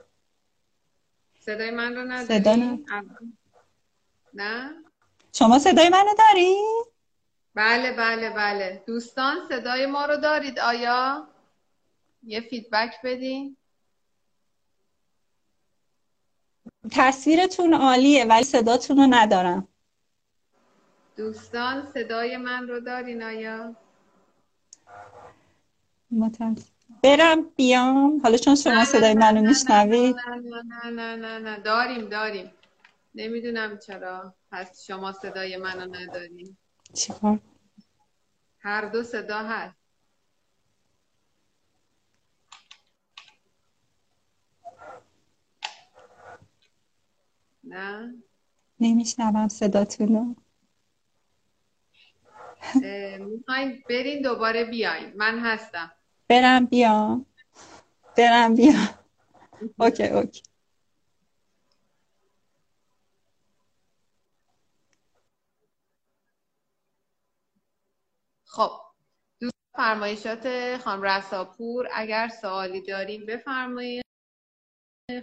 صدای 1.40 1.72
من 1.72 1.96
رو 1.96 2.04
نداری؟ 2.04 2.26
صدا 2.26 2.56
نه. 2.56 2.80
نه 4.34 4.72
شما 5.34 5.60
صدای 5.60 5.90
منو 5.90 6.14
داری؟ 6.18 6.56
بله 7.56 7.92
بله 7.92 8.30
بله 8.30 8.84
دوستان 8.88 9.38
صدای 9.50 9.86
ما 9.86 10.06
رو 10.06 10.18
دارید 10.18 10.60
آیا؟ 10.60 11.28
یه 12.24 12.42
فیدبک 12.42 12.96
بدین. 13.04 13.58
تصویرتون 16.92 17.74
عالیه 17.74 18.26
ولی 18.26 18.44
صداتون 18.44 18.98
رو 18.98 19.08
ندارم. 19.10 19.68
دوستان 21.18 21.92
صدای 21.94 22.38
من 22.38 22.68
رو 22.68 22.80
دارین 22.80 23.24
آیا؟ 23.24 23.76
متاسف 26.12 26.70
برم 27.04 27.42
بیام. 27.56 28.20
حالا 28.20 28.38
چون 28.38 28.56
شما 28.56 28.86
صدای 28.86 29.14
منو 29.14 29.42
میشنوید. 29.42 30.16
نه 30.16 30.62
نه 30.62 30.92
نه 30.92 31.16
نه 31.16 31.40
نه 31.40 31.60
داریم 31.60 32.10
داریم. 32.10 32.52
نمی‌دونم 33.16 33.78
چرا. 33.78 34.34
پس 34.52 34.86
شما 34.86 35.12
صدای 35.12 35.58
منو 35.58 35.96
نداریم 35.96 36.58
چیکار؟ 36.94 37.40
هر 38.60 38.86
دو 38.86 39.04
صدا 39.04 39.38
هست. 39.38 39.79
نه. 47.70 48.24
نمیشنوم 48.80 49.48
صداتون 49.48 50.08
رو. 50.16 50.36
می‌خواین 53.20 53.84
برین 53.90 54.22
دوباره 54.22 54.64
بیاین 54.66 55.14
من 55.16 55.40
هستم. 55.40 55.92
برم 56.28 56.66
بیام 56.66 57.26
برم 58.18 58.56
بیام 58.56 58.90
اوکی 59.80 60.08
اوکی. 60.08 60.44
خب 68.46 68.72
دوست 69.40 69.56
فرمایشات 69.76 70.78
خانم 70.78 71.02
رساپور 71.02 71.88
اگر 71.94 72.28
سوالی 72.42 72.82
داریم 72.82 73.26
بفرمایید. 73.26 74.09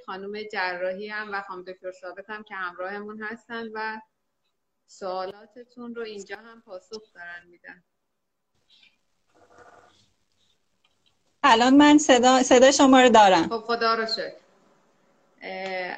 خانم 0.06 0.42
جراحی 0.52 1.08
هم 1.08 1.28
و 1.32 1.40
خانم 1.40 1.62
دکتر 1.62 1.92
ثابت 1.92 2.30
هم 2.30 2.42
که 2.42 2.54
همراهمون 2.54 3.22
هستن 3.22 3.68
و 3.74 4.00
سوالاتتون 4.86 5.94
رو 5.94 6.02
اینجا 6.02 6.36
هم 6.36 6.62
پاسخ 6.66 7.12
دارن 7.14 7.46
میدن. 7.50 7.84
الان 11.42 11.76
من 11.76 11.98
صدا 11.98 12.42
صدا 12.42 12.72
شما 12.72 13.00
رو 13.00 13.08
دارم. 13.08 13.48
خب 13.48 13.60
خدا 13.60 13.94
رو 13.94 14.06
شکر. 14.06 14.36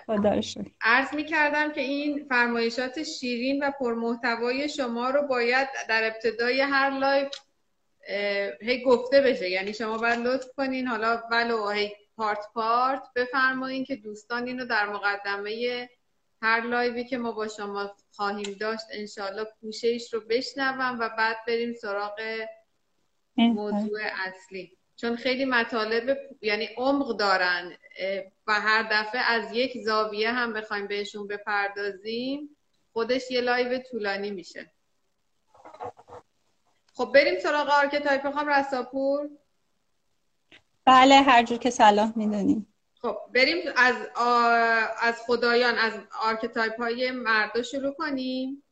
خدا 0.07 0.35
رو 0.35 0.42
شکر. 0.42 0.70
عرض 0.81 1.14
می 1.14 1.24
کردم 1.24 1.72
که 1.72 1.81
این 1.81 2.27
فرمایشات 2.29 3.03
شیرین 3.03 3.64
و 3.64 3.70
پرمحتوای 3.81 4.68
شما 4.68 5.11
رو 5.11 5.22
باید 5.22 5.68
در 5.88 6.07
ابتدای 6.07 6.61
هر 6.61 6.90
live 6.90 7.29
هی 8.61 8.83
گفته 8.83 9.20
بشه. 9.20 9.51
یعنی 9.51 9.74
شما 9.74 9.98
باید 9.98 10.18
لطف 10.18 10.46
کنین. 10.57 10.87
حالا 10.87 11.22
ولو 11.31 11.68
هی 11.68 11.96
part 12.18 12.44
part 12.55 13.03
بفرمایین 13.16 13.85
که 13.85 13.96
دوستان 13.96 14.46
اینو 14.46 14.64
در 14.64 14.88
مقدمه 14.88 15.88
هر 16.42 16.61
live 16.61 16.96
ی 16.96 17.05
که 17.04 17.18
ما 17.18 17.33
با 17.33 17.48
شما 17.48 17.96
خواهیم 18.11 18.57
داشت 18.61 18.87
انشالله 18.92 19.46
پوشش 19.61 20.14
رو 20.14 20.20
بشنون 20.21 20.99
و 21.00 21.09
بعد 21.18 21.37
بریم 21.46 21.72
سراغ 21.72 22.46
موضوع 23.37 24.00
اصلی. 24.26 24.78
چون 24.96 25.16
خیلی 25.16 25.44
مطالب 25.44 26.18
یعنی 26.42 26.68
عمق 26.76 27.16
دارن 27.16 27.72
و 28.46 28.52
هر 28.52 28.83
دفعه 28.83 29.20
از 29.20 29.52
یک 29.52 29.78
زاویه 29.85 30.33
هم 30.33 30.52
بخوایم 30.52 30.87
بهشون 30.87 31.26
بپردازیم 31.26 32.57
خودش 32.92 33.31
یه 33.31 33.40
live 33.40 33.79
طولانی 33.78 34.31
میشه. 34.31 34.72
خب 36.94 37.12
بریم 37.14 37.38
سراغ 37.40 37.68
archetype. 37.68 38.31
خانم 38.31 38.49
رساپور. 38.48 39.31
بله 40.88 41.14
هر 41.14 41.42
جور 41.42 41.59
که 41.59 41.70
صلاح 41.70 42.12
می‌دونین 42.16 42.66
خب 43.03 43.16
بریم 43.35 43.57
از 43.77 43.94
از 45.03 45.14
خدایان 45.27 45.79
از 45.79 45.92
archetype 46.23 46.81
های 46.81 47.11
مردا 47.11 47.62
شروع 47.62 47.94
کنیم. 47.94 48.62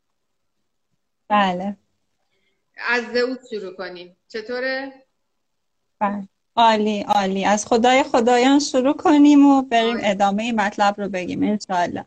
بله. 1.28 1.76
از 2.88 3.04
زئوس 3.14 3.38
شروع 3.50 3.76
کنیم. 3.76 4.16
چطوره؟ 4.28 4.92
بله. 5.98 6.28
عالی 6.56 7.02
عالی. 7.02 7.44
از 7.44 7.66
خدای 7.66 8.02
خدایان 8.02 8.58
شروع 8.58 8.96
کنیم 8.96 9.46
و 9.46 9.62
بریم 9.62 9.96
ادامه 10.00 10.52
مطلب 10.52 11.00
رو 11.00 11.08
بگیم 11.08 11.42
انشاءالله. 11.42 12.04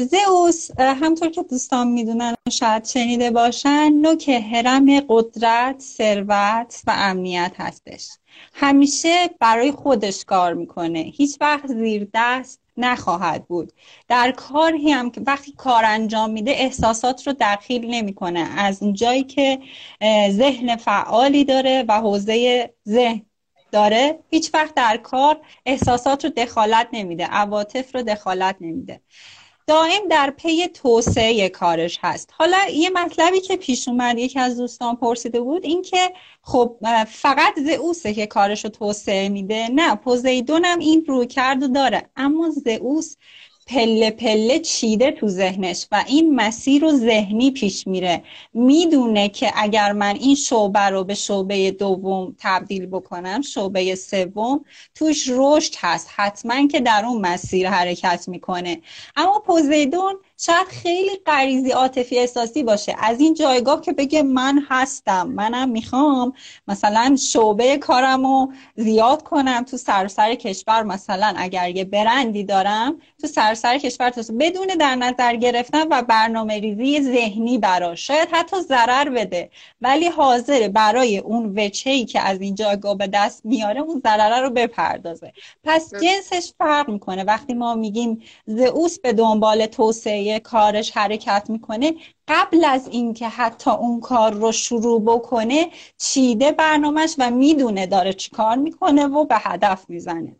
زئوس 0.00 0.70
همطور 0.78 1.30
که 1.30 1.42
دوستان 1.42 1.88
می‌دونن 1.88 2.34
شاید 2.50 2.84
شنیده 2.84 3.30
باشن 3.30 3.92
نوک 3.92 4.28
هرم 4.28 5.00
قدرت 5.08 5.80
ثروت 5.80 6.82
و 6.86 6.92
امنیت 6.96 7.52
هستش. 7.56 8.08
همیشه 8.54 9.30
برای 9.40 9.72
خودش 9.72 10.24
کار 10.24 10.54
می‌کنه. 10.54 10.98
هیچ 10.98 11.36
وقت 11.40 11.66
زیر 11.66 12.08
دست 12.14 12.60
نخواهد 12.76 13.46
بود. 13.46 13.72
در 14.08 14.30
کاری 14.30 14.90
هم 14.90 15.10
که 15.10 15.20
وقتی 15.26 15.52
کار 15.52 15.84
انجام 15.84 16.30
میده 16.30 16.50
احساسات 16.50 17.26
رو 17.26 17.34
دخیل 17.40 17.86
نمی‌کنه. 17.86 18.48
از 18.56 18.82
اونجایی 18.82 19.24
که 19.24 19.58
ذهن 20.30 20.76
فعالی 20.76 21.44
داره 21.44 21.84
و 21.88 22.00
حوزه 22.00 22.70
ذهن 22.88 23.22
داره 23.72 24.18
هیچ 24.30 24.50
وقت 24.54 24.74
در 24.74 24.96
کار 24.96 25.40
احساسات 25.66 26.24
رو 26.24 26.30
دخالت 26.30 26.88
نمیده. 26.92 27.24
عواطف 27.26 27.94
رو 27.94 28.02
دخالت 28.02 28.56
نمیده. 28.60 29.00
دائم 29.70 30.08
در 30.10 30.30
پی 30.30 30.68
توسعه 30.68 31.48
کارش 31.48 31.98
هست. 32.02 32.30
حالا 32.32 32.58
یه 32.72 32.90
مطلبی 32.90 33.40
که 33.40 33.56
پیش 33.56 33.88
اومد 33.88 34.18
یکی 34.18 34.38
از 34.38 34.58
دوستان 34.58 34.96
پرسیده 34.96 35.40
بود 35.40 35.64
این 35.64 35.82
که 35.82 36.12
خب 36.42 36.76
فقط 37.08 37.58
زئوسه 37.58 38.14
که 38.14 38.26
کارش 38.26 38.64
رو 38.64 38.70
توسعه 38.70 39.28
میده. 39.28 39.68
نه 39.68 39.94
پوزیدون 39.94 40.64
هم 40.64 40.78
این 40.78 41.04
رو 41.08 41.24
کرد 41.24 41.74
داره. 41.74 42.10
اما 42.16 42.50
زئوس 42.50 43.16
پله 43.70 44.10
پله 44.10 44.58
چیده 44.58 45.10
تو 45.10 45.28
ذهنش 45.28 45.86
و 45.92 46.04
این 46.06 46.34
مسیر 46.34 46.82
رو 46.82 46.92
ذهنی 46.92 47.50
پیش 47.50 47.86
میره. 47.86 48.22
می‌دونه 48.54 49.28
که 49.28 49.52
اگر 49.56 49.92
من 49.92 50.16
این 50.16 50.34
شعبه 50.34 50.80
رو 50.80 51.04
به 51.04 51.14
شعبه 51.14 51.70
دوم 51.70 52.36
تبدیل 52.38 52.86
بکنم 52.86 53.42
شعبه 53.42 53.94
سوم 53.94 54.64
توش 54.94 55.28
رشد 55.32 55.74
هست. 55.78 56.10
حتما 56.16 56.66
که 56.66 56.80
در 56.80 57.04
اون 57.04 57.20
مسیر 57.20 57.70
حرکت 57.70 58.24
می‌کنه. 58.28 58.80
اما 59.16 59.42
پوزیدون 59.46 60.14
شاید 60.42 60.66
خیلی 60.66 61.10
غریزی 61.26 61.70
عاطفی 61.70 62.18
احساسی 62.18 62.62
باشه. 62.62 62.94
از 62.98 63.20
این 63.20 63.34
جایگاه 63.34 63.80
که 63.80 63.92
بگه 63.92 64.22
من 64.22 64.62
هستم 64.68 65.28
منم 65.28 65.68
می‌خوام 65.68 66.32
مثلا 66.68 67.16
شعبه 67.16 67.78
کارم 67.78 68.26
رو 68.26 68.52
زیاد 68.76 69.22
کنم 69.22 69.62
تو 69.62 69.76
سراسر 69.76 70.34
کشور. 70.34 70.82
مثلا 70.82 71.34
اگر 71.36 71.68
یه 71.68 71.84
برندی 71.84 72.44
دارم 72.44 73.00
تو 73.20 73.26
سراسر 73.26 73.78
کشور 73.78 74.10
تو 74.10 74.22
بدون 74.40 74.66
در 74.66 74.96
نظر 74.96 75.36
گرفتن 75.36 75.86
و 75.90 76.02
برنامه 76.02 76.58
ریزی 76.60 77.00
ذهنی 77.02 77.58
براش 77.58 78.06
شاید 78.06 78.28
حتی 78.32 78.60
ضرر 78.60 79.08
بده. 79.08 79.50
ولی 79.80 80.06
حاضر 80.06 80.68
برای 80.68 81.18
اون 81.18 81.58
وچهی 81.58 82.04
که 82.04 82.20
از 82.20 82.40
این 82.40 82.54
جایگاه 82.54 82.94
به 82.94 83.06
دست 83.06 83.44
میاره 83.44 83.80
اون 83.80 84.00
ضرره 84.04 84.40
رو 84.40 84.50
بپردازه. 84.50 85.32
پس 85.64 85.92
جنسش 85.94 86.52
فرق 86.58 86.90
می‌کنه. 86.90 87.24
وقتی 87.24 87.54
ما 87.54 87.74
میگیم 87.74 88.22
زئوس 88.46 88.98
به 88.98 89.12
دنبال 89.12 89.66
توسعه 89.66 90.29
کارش 90.38 90.90
حرکت 90.90 91.46
می‌کنه. 91.48 91.94
قبل 92.28 92.64
از 92.64 92.88
اینکه 92.88 93.28
حتی 93.28 93.70
اون 93.70 94.00
کار 94.00 94.32
رو 94.32 94.52
شروع 94.52 95.02
بکنه 95.04 95.70
چیده 95.98 96.52
برنامهش 96.52 97.14
و 97.18 97.30
می‌دونه 97.30 97.86
داره 97.86 98.12
چی 98.12 98.30
کار 98.30 98.56
می‌کنه 98.56 99.06
و 99.06 99.24
به 99.24 99.36
هدف 99.38 99.84
می‌زنه. 99.88 100.36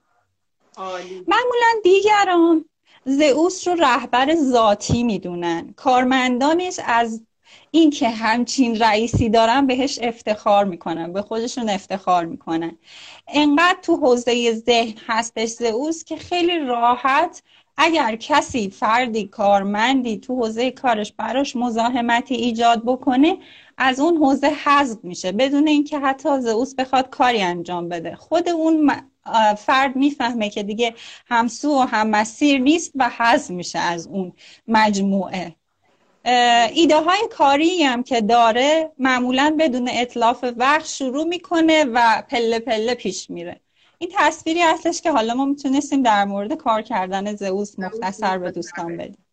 معمولا 1.09 1.81
دیگران 1.85 2.65
زئوس 3.05 3.69
رو 3.69 3.75
رهبر 3.75 4.35
ذاتی 4.35 5.03
می‌دونن. 5.03 5.75
کارمندانش 5.77 6.81
از 6.85 7.23
اینکه 7.71 8.09
همچین 8.11 8.79
رئیسی 8.79 9.29
دارن 9.29 9.67
بهش 9.67 9.99
افتخار 10.03 10.65
می‌کنن 10.65 11.13
به 11.13 11.23
خودشون 11.23 11.69
افتخار 11.69 12.25
می‌کنن. 12.25 12.79
انقدر 13.29 13.79
تو 13.83 13.97
حوزه 13.97 14.53
ذهن 14.53 14.95
هستش 15.07 15.49
زئوس 15.49 16.05
که 16.05 16.17
خیلی 16.17 16.59
راحت 16.59 17.43
اگر 17.83 18.17
کسی 18.17 18.71
فردی 18.71 19.27
کارمندی 19.27 20.19
تو 20.19 20.37
حوزه 20.37 20.71
کارش 20.71 21.13
براش 21.13 21.57
مزاحمتی 21.57 22.35
ایجاد 22.35 22.85
بکنه 22.85 23.39
از 23.79 24.01
اون 24.01 24.17
حوزه 24.17 24.47
حذف 24.47 24.99
میشه. 25.03 25.33
بدون 25.33 25.69
اینکه 25.69 25.99
حتی 25.99 26.41
زئوس 26.41 26.75
بخواد 26.75 27.11
کاری 27.11 27.43
انجام 27.43 27.89
بده. 27.89 28.17
خود 28.17 28.49
اون 28.49 28.93
فرد 29.59 29.97
می‌فهمه 29.97 30.51
که 30.51 30.63
دیگه 30.63 30.95
همسو 31.27 31.69
و 31.69 31.81
هم 31.81 32.09
مسیر 32.09 32.61
نیست 32.61 32.93
و 32.95 33.09
حذف 33.09 33.51
میشه 33.51 33.79
از 33.79 34.07
اون 34.07 34.33
مجموعه. 34.69 35.57
ایده 36.73 37.01
های 37.01 37.29
کاری 37.31 37.83
هم 37.83 38.03
که 38.03 38.21
داره 38.21 38.93
معمولا 38.99 39.57
بدون 39.59 39.89
اطلاف 39.93 40.45
وقت 40.57 40.87
شروع 40.87 41.25
می‌کنه 41.25 41.85
و 41.85 42.23
پله 42.29 42.59
پله 42.59 42.95
پیش 42.95 43.31
میره. 43.31 43.61
این 44.03 44.11
تصویری 44.17 44.61
هستش 44.63 45.01
که 45.01 45.13
حالا 45.13 45.35
ما 45.35 45.45
می‌تونستیم 45.45 46.03
در 46.03 46.25
مورد 46.25 46.53
کار 46.53 46.83
کردن 46.83 47.35
زئوس 47.37 47.79
مختصر 47.79 48.39
به 48.39 48.51
دوستان 48.51 48.97
بدیم. 48.97 49.27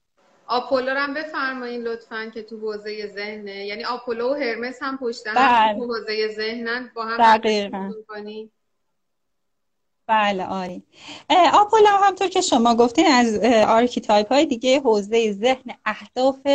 آپولو 0.47 0.89
رو 0.89 0.97
هم 0.97 1.13
بفرمایین 1.13 1.81
لطفا 1.81 2.31
که 2.33 2.43
تو 2.43 2.57
حوزه 2.57 3.07
ذهنه. 3.07 3.65
یعنی 3.65 3.83
آپولو 3.83 4.29
و 4.29 4.33
هرمس 4.33 4.77
هم 4.81 4.97
پشتن 4.97 5.33
بله. 5.33 5.79
تو 5.79 5.85
حوزه 5.85 6.27
ذهنن. 6.35 6.91
با 6.95 7.05
هم 7.05 7.37
دقیقا. 7.37 7.91
بله 10.07 10.45
آری 10.45 10.83
آپولو 11.53 11.87
همونطور 11.87 12.27
که 12.27 12.41
شما 12.41 12.75
گفتین 12.75 13.07
از 13.07 13.39
archetype 13.67 14.31
های 14.31 14.45
دیگه 14.45 14.79
حوزه 14.79 15.33
ذهن 15.33 15.75
اهداف 15.85 16.47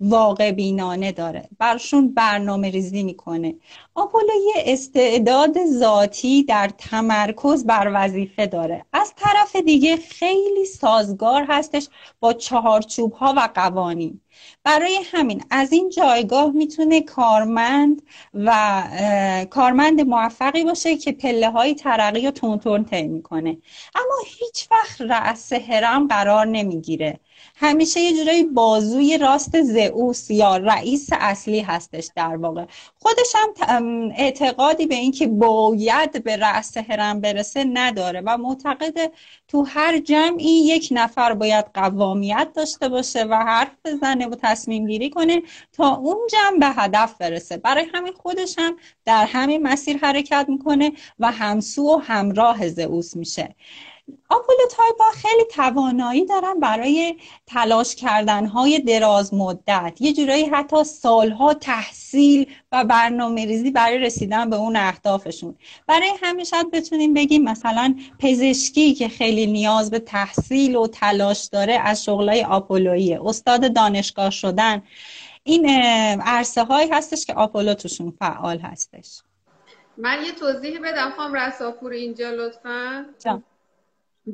واقع 0.00 0.52
بینانه 0.52 1.12
داره. 1.12 1.48
براشون 1.58 2.14
برنامه 2.14 2.70
ریزی 2.70 3.02
می‌کنه. 3.02 3.54
آپولو 3.94 4.34
یه 4.56 4.62
استعداد 4.66 5.64
ذاتی 5.66 6.44
در 6.44 6.70
تمرکز 6.78 7.66
بر 7.66 7.90
وظیفه 7.94 8.46
داره. 8.46 8.84
از 8.92 9.14
طرف 9.16 9.56
دیگه 9.56 9.96
خیلی 9.96 10.64
سازگار 10.64 11.46
هستش 11.48 11.88
با 12.20 12.32
چهارچوب 12.32 13.12
ها 13.12 13.34
و 13.36 13.48
قوانین. 13.54 14.20
برای 14.64 14.98
همین 15.12 15.44
از 15.50 15.72
این 15.72 15.90
جایگاه 15.90 16.50
می‌تونه 16.50 17.00
کارمند 17.00 18.02
و 18.34 18.82
کارمند 19.50 20.00
موفقی 20.00 20.64
باشه 20.64 20.96
که 20.96 21.12
پله 21.12 21.50
های 21.50 21.74
ترقی 21.74 22.26
و 22.26 22.30
تند 22.30 22.58
تند 22.58 22.84
طی 22.84 23.02
می‌کنه. 23.02 23.58
اما 23.94 24.14
هیچ 24.26 24.68
وقت 24.70 25.00
رأس 25.00 25.52
هرم 25.52 26.08
قرار 26.08 26.46
نمی‌گیره. 26.46 27.20
همیشه 27.56 28.00
یه 28.00 28.16
جورایی 28.16 28.44
بازوی 28.44 29.18
راست 29.18 29.62
زئوس 29.62 30.30
یا 30.30 30.56
رئیس 30.56 31.08
اصلی 31.12 31.60
هستش 31.60 32.10
در 32.16 32.36
واقع. 32.36 32.64
خودش 33.06 33.32
هم 33.60 34.12
اعتقادی 34.16 34.86
به 34.86 34.94
اینکه 34.94 35.26
باید 35.26 36.24
به 36.24 36.36
رأس 36.36 36.76
هرم 36.76 37.20
برسه 37.20 37.64
نداره 37.64 38.22
و 38.26 38.36
معتقد 38.36 39.12
تو 39.48 39.62
هر 39.62 39.98
جمعی 39.98 40.50
یک 40.50 40.88
نفر 40.90 41.34
باید 41.34 41.64
قوامیت 41.74 42.48
داشته 42.54 42.88
باشه 42.88 43.24
و 43.24 43.34
حرف 43.34 43.70
بزنه 43.84 44.26
و 44.26 44.34
تصمیم 44.42 44.86
گیری 44.86 45.10
کنه 45.10 45.42
تا 45.72 45.96
اون 45.96 46.18
جمع 46.30 46.58
به 46.58 46.82
هدف 46.82 47.14
برسه. 47.18 47.56
برای 47.56 47.86
همین 47.94 48.12
خودش 48.12 48.54
هم 48.58 48.76
در 49.04 49.26
همین 49.26 49.62
مسیر 49.62 49.96
حرکت 49.96 50.46
می‌کنه 50.48 50.92
و 51.18 51.32
همسو 51.32 51.82
و 51.82 51.98
همراه 51.98 52.68
زئوس 52.68 53.16
میشه. 53.16 53.54
آپولو 54.28 54.58
تایپ 54.76 55.00
ها 55.00 55.10
خیلی 55.10 55.44
توانایی 55.44 56.24
دارن 56.24 56.60
برای 56.60 57.16
تلاش 57.46 57.94
کردن 57.94 58.46
های 58.46 58.78
دراز 58.78 59.34
مدت. 59.34 59.96
یه 60.00 60.12
جورایی 60.12 60.44
حتی 60.44 60.84
سالها 60.84 61.54
تحصیل 61.54 62.50
و 62.72 62.84
برنامه 62.84 63.46
ریزی 63.46 63.70
برای 63.70 63.98
رسیدن 63.98 64.50
به 64.50 64.56
اون 64.56 64.76
اهدافشون. 64.76 65.56
برای 65.86 66.10
همین 66.22 66.44
شاید 66.44 66.70
بتونیم 66.70 67.14
بگیم 67.14 67.42
مثلا 67.42 67.94
پزشکی 68.18 68.94
که 68.94 69.08
خیلی 69.08 69.46
نیاز 69.46 69.90
به 69.90 69.98
تحصیل 69.98 70.76
و 70.76 70.86
تلاش 70.86 71.44
داره 71.44 71.72
از 71.72 72.04
شغلای 72.04 72.44
آپولویه 72.44 73.20
استاد 73.24 73.74
دانشگاه 73.74 74.30
شدن. 74.30 74.82
این 75.44 75.70
عرصه 76.20 76.64
هایی 76.64 76.90
هستش 76.90 77.26
که 77.26 77.34
آپولو 77.34 77.74
توشون 77.74 78.10
فعال 78.18 78.58
هستش. 78.58 79.22
من 79.98 80.24
یه 80.26 80.32
توضیح 80.32 80.80
بدم 80.84 81.10
خانم 81.10 81.34
رساپور 81.34 81.92
اینجا 81.92 82.30
لطفا. 82.30 83.06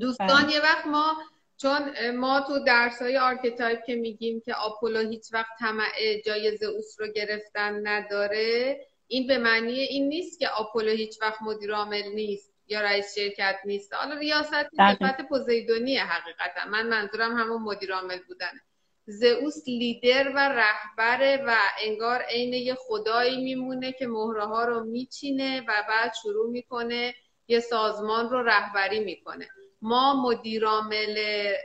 دوستان 0.01 0.43
بله. 0.43 0.53
یه 0.53 0.61
وقت 0.61 0.87
ما 0.87 1.17
چون 1.57 2.11
ما 2.11 2.41
تو 2.41 2.59
درس 2.59 3.03
های 3.03 3.19
archetype 3.19 3.85
که 3.85 3.95
میگیم 3.95 4.41
که 4.41 4.55
آپولو 4.55 5.09
هیچ 5.09 5.35
وقت 5.35 5.59
طمع 5.59 6.21
جای 6.27 6.57
زئوس 6.57 7.01
رو 7.01 7.07
گرفتن 7.13 7.87
نداره 7.87 8.81
این 9.07 9.27
به 9.27 9.39
معنی 9.39 9.73
این 9.73 10.09
نیست 10.09 10.39
که 10.39 10.49
آپولو 10.49 10.91
هیچ 10.91 11.23
وقت 11.23 11.43
مدیر 11.43 11.75
عامل 11.75 12.03
نیست 12.15 12.53
یا 12.69 12.81
رئیس 12.81 13.15
شرکت 13.15 13.57
نیست. 13.65 13.95
حالا 13.95 14.19
ریاست 14.19 14.69
صفت 14.77 15.29
پوزئیدونیه 15.29 16.05
حقیقتا. 16.05 16.69
من 16.71 16.87
منظورم 16.89 17.37
همون 17.37 17.63
مدیر 17.63 17.95
عامل 17.95 18.19
بودنه. 18.29 18.61
زئوس 19.07 19.69
لیدر 19.69 20.33
و 20.35 20.39
رهبره 20.39 21.45
و 21.47 21.57
انگار 21.83 22.23
عین 22.23 22.53
یه 22.53 22.75
خدایی 22.75 23.45
میمونه 23.45 23.93
که 23.93 24.07
مهره 24.07 24.45
ها 24.45 24.65
رو 24.65 24.85
میچینه 24.85 25.61
و 25.61 25.85
بعد 25.89 26.13
شروع 26.23 26.51
می‌کنه 26.51 27.15
یه 27.49 27.61
سازمان 27.61 28.31
رو 28.31 28.43
رهبری 28.43 29.01
می‌کنه. 29.01 29.49
ما 29.83 30.23
مدیرعامل 30.23 31.19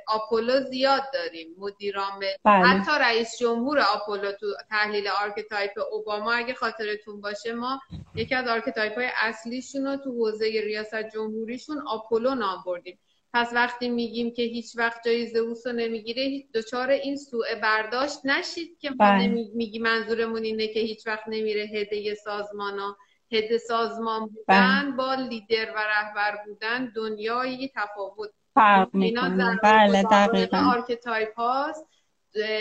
آپولو 0.08 0.60
زیاد 0.60 1.04
داریم 1.14 1.56
مدیرعامل 1.58 2.34
بله. 2.44 2.66
حتی 2.66 2.92
رئیس 3.00 3.38
جمهور 3.40 3.80
آپولو 3.80 4.32
تو 4.32 4.48
تحلیل 4.70 5.08
archetype 5.08 5.72
اوباما 5.92 6.34
اگه 6.34 6.54
خاطرتون 6.54 7.22
باشه 7.22 7.54
ما 7.54 7.80
یکی 8.16 8.36
از 8.36 8.48
archetype 8.48 8.96
های 8.96 9.10
اصلیشون 9.16 9.88
رو 9.88 9.98
تو 9.98 10.12
حوزه 10.12 10.46
ریاست 10.46 11.10
جمهوریشون 11.14 11.88
آپولو 11.88 12.36
نام 12.36 12.64
بردیم 12.66 13.00
پس 13.34 13.50
وقتی 13.54 13.90
میگیم 13.90 14.34
که 14.34 14.42
هیچ 14.42 14.78
وقت 14.78 15.04
جای 15.06 15.26
زئوس 15.26 15.68
رو 15.68 15.74
نمی‌گیره 15.74 16.44
دچار 16.54 16.90
این 16.90 17.18
سوء 17.18 17.56
برداشت 17.64 18.26
نشید 18.26 18.78
که 18.80 18.90
ما 18.90 18.96
بله. 19.00 19.28
میگی 19.54 19.80
منظورمون 19.80 20.44
اینه 20.44 20.68
که 20.68 20.80
هیچ 20.80 21.08
وقت 21.08 21.24
نمیره 21.28 21.64
head 21.64 22.16
سازمان 22.16 22.80
ها 22.80 22.98
head 23.32 23.58
سازمان 23.58 24.28
بودن 24.28 24.84
بله. 24.84 24.92
با 24.92 25.14
لیدر 25.14 25.72
و 25.76 25.78
رهبر 25.78 26.40
بودن 26.46 26.92
دنیایی 26.96 27.72
تفاوت. 27.76 28.30
فرق 28.54 28.90
می‌کنه. 28.94 29.60
بله 29.64 30.04
دقیقا. 30.04 30.58
archetype 30.58 31.40
هاست. 31.40 31.88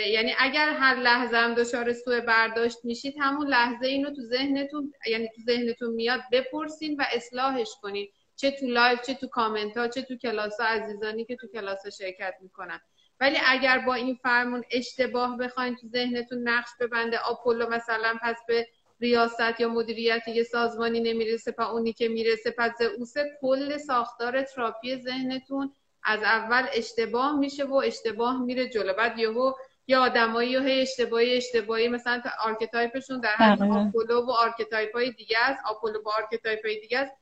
یعنی 0.07 0.33
اگر 0.39 0.69
هر 0.69 0.95
لحظه 0.95 1.37
هم 1.37 1.53
دچار 1.53 1.93
سوء 1.93 2.19
برداشت 2.19 2.77
میشید 2.83 3.15
همون 3.19 3.47
لحظه 3.47 3.87
اینو 3.87 4.09
تو 4.09 4.21
ذهنتون 4.21 4.93
یعنی 5.07 5.27
تو 5.27 5.41
ذهنتون 5.41 5.93
میاد 5.93 6.21
بپرسین 6.31 6.95
و 6.99 7.03
اصلاحش 7.11 7.69
کنین. 7.81 8.07
چه 8.35 8.51
تو 8.51 8.65
لایف 8.65 9.01
چه 9.01 9.13
تو 9.13 9.27
کامنت 9.27 9.77
ها 9.77 9.87
چه 9.87 10.01
تو 10.01 10.15
کلاس 10.17 10.59
ها 10.59 10.65
عزیزانی 10.65 11.25
که 11.25 11.35
تو 11.35 11.47
کلاس 11.47 11.83
ها 11.83 11.89
شرکت 11.89 12.33
می‌کنن. 12.41 12.79
ولی 13.19 13.37
اگر 13.45 13.79
با 13.79 13.93
این 13.93 14.19
فرمون 14.23 14.63
اشتباه 14.71 15.37
بخواین 15.37 15.75
تو 15.75 15.87
ذهنتون 15.87 16.47
نقش 16.47 16.69
ببنده 16.79 17.17
آپولو 17.17 17.69
مثلا 17.69 18.17
پس 18.21 18.35
به 18.47 18.67
ریاست 18.99 19.59
یا 19.59 19.69
مدیریت 19.69 20.27
یه 20.27 20.43
سازمانی 20.43 20.99
نمی‌رسه 20.99 21.51
پا 21.51 21.65
اونی 21.65 21.93
که 21.93 22.07
می‌رسه 22.07 22.51
پس 22.57 22.81
اوس 22.97 23.13
کل 23.41 23.77
ساختار 23.77 24.41
تراپی 24.41 24.95
ذهنتون 24.95 25.73
از 26.03 26.23
اول 26.23 26.67
اشتباه 26.73 27.39
میشه 27.39 27.65
و 27.65 27.73
اشتباه 27.73 28.41
میره 28.41 28.69
جلو. 28.69 28.93
بعد 28.93 29.19
یهو 29.19 29.53
یا 29.87 30.01
آدمایی 30.01 30.57
و 30.57 30.61
هی 30.61 30.81
اشتباهی 30.81 31.37
اشتباهی 31.37 31.87
مثلا 31.87 32.21
آرکتایپشون 32.43 33.19
در 33.19 33.29
حد 33.29 33.59
بله. 33.59 33.73
آپولو 33.73 34.25
و 34.25 34.31
آرکتایپ 34.31 34.95
های 34.95 35.11
دیگه 35.11 35.37
است. 35.39 35.63
آپولو 35.65 36.01
با 36.01 36.11
آرکتایپ 36.17 36.65
های 36.65 36.79
دیگه 36.79 36.99
است. 36.99 37.13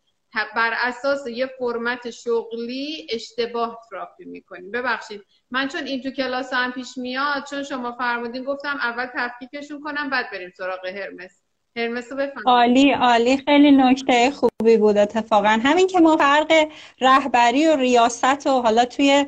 بر 0.55 0.73
اساس 0.81 1.27
یه 1.27 1.49
فرمت 1.59 2.09
شغلی 2.09 3.07
اشتباه 3.09 3.79
تراپی 3.89 4.25
می‌کنیم. 4.25 4.71
ببخشید. 4.71 5.21
من 5.51 5.67
چون 5.67 5.83
این 5.83 6.01
تو 6.01 6.11
کلاس 6.11 6.53
هم 6.53 6.71
پیش 6.71 6.97
میاد 6.97 7.43
چون 7.49 7.63
شما 7.63 7.91
فرمودین 7.91 8.43
گفتم 8.43 8.77
اول 8.81 9.07
تفکیکشون 9.13 9.81
کنم 9.81 10.09
بعد 10.09 10.31
بریم 10.31 10.51
سراغ 10.57 10.85
هرمس. 10.85 11.44
عالی 12.45 12.91
عالی. 12.91 13.37
خیلی 13.37 13.71
نکته 13.71 14.31
خوبی 14.31 14.77
بود. 14.77 14.97
اتفاقا 14.97 15.59
همین 15.63 15.87
که 15.87 15.99
ما 15.99 16.17
فرق 16.17 16.67
رهبری 17.01 17.67
و 17.67 17.75
ریاست 17.75 18.47
و 18.47 18.61
حالا 18.61 18.85
توی 18.85 19.25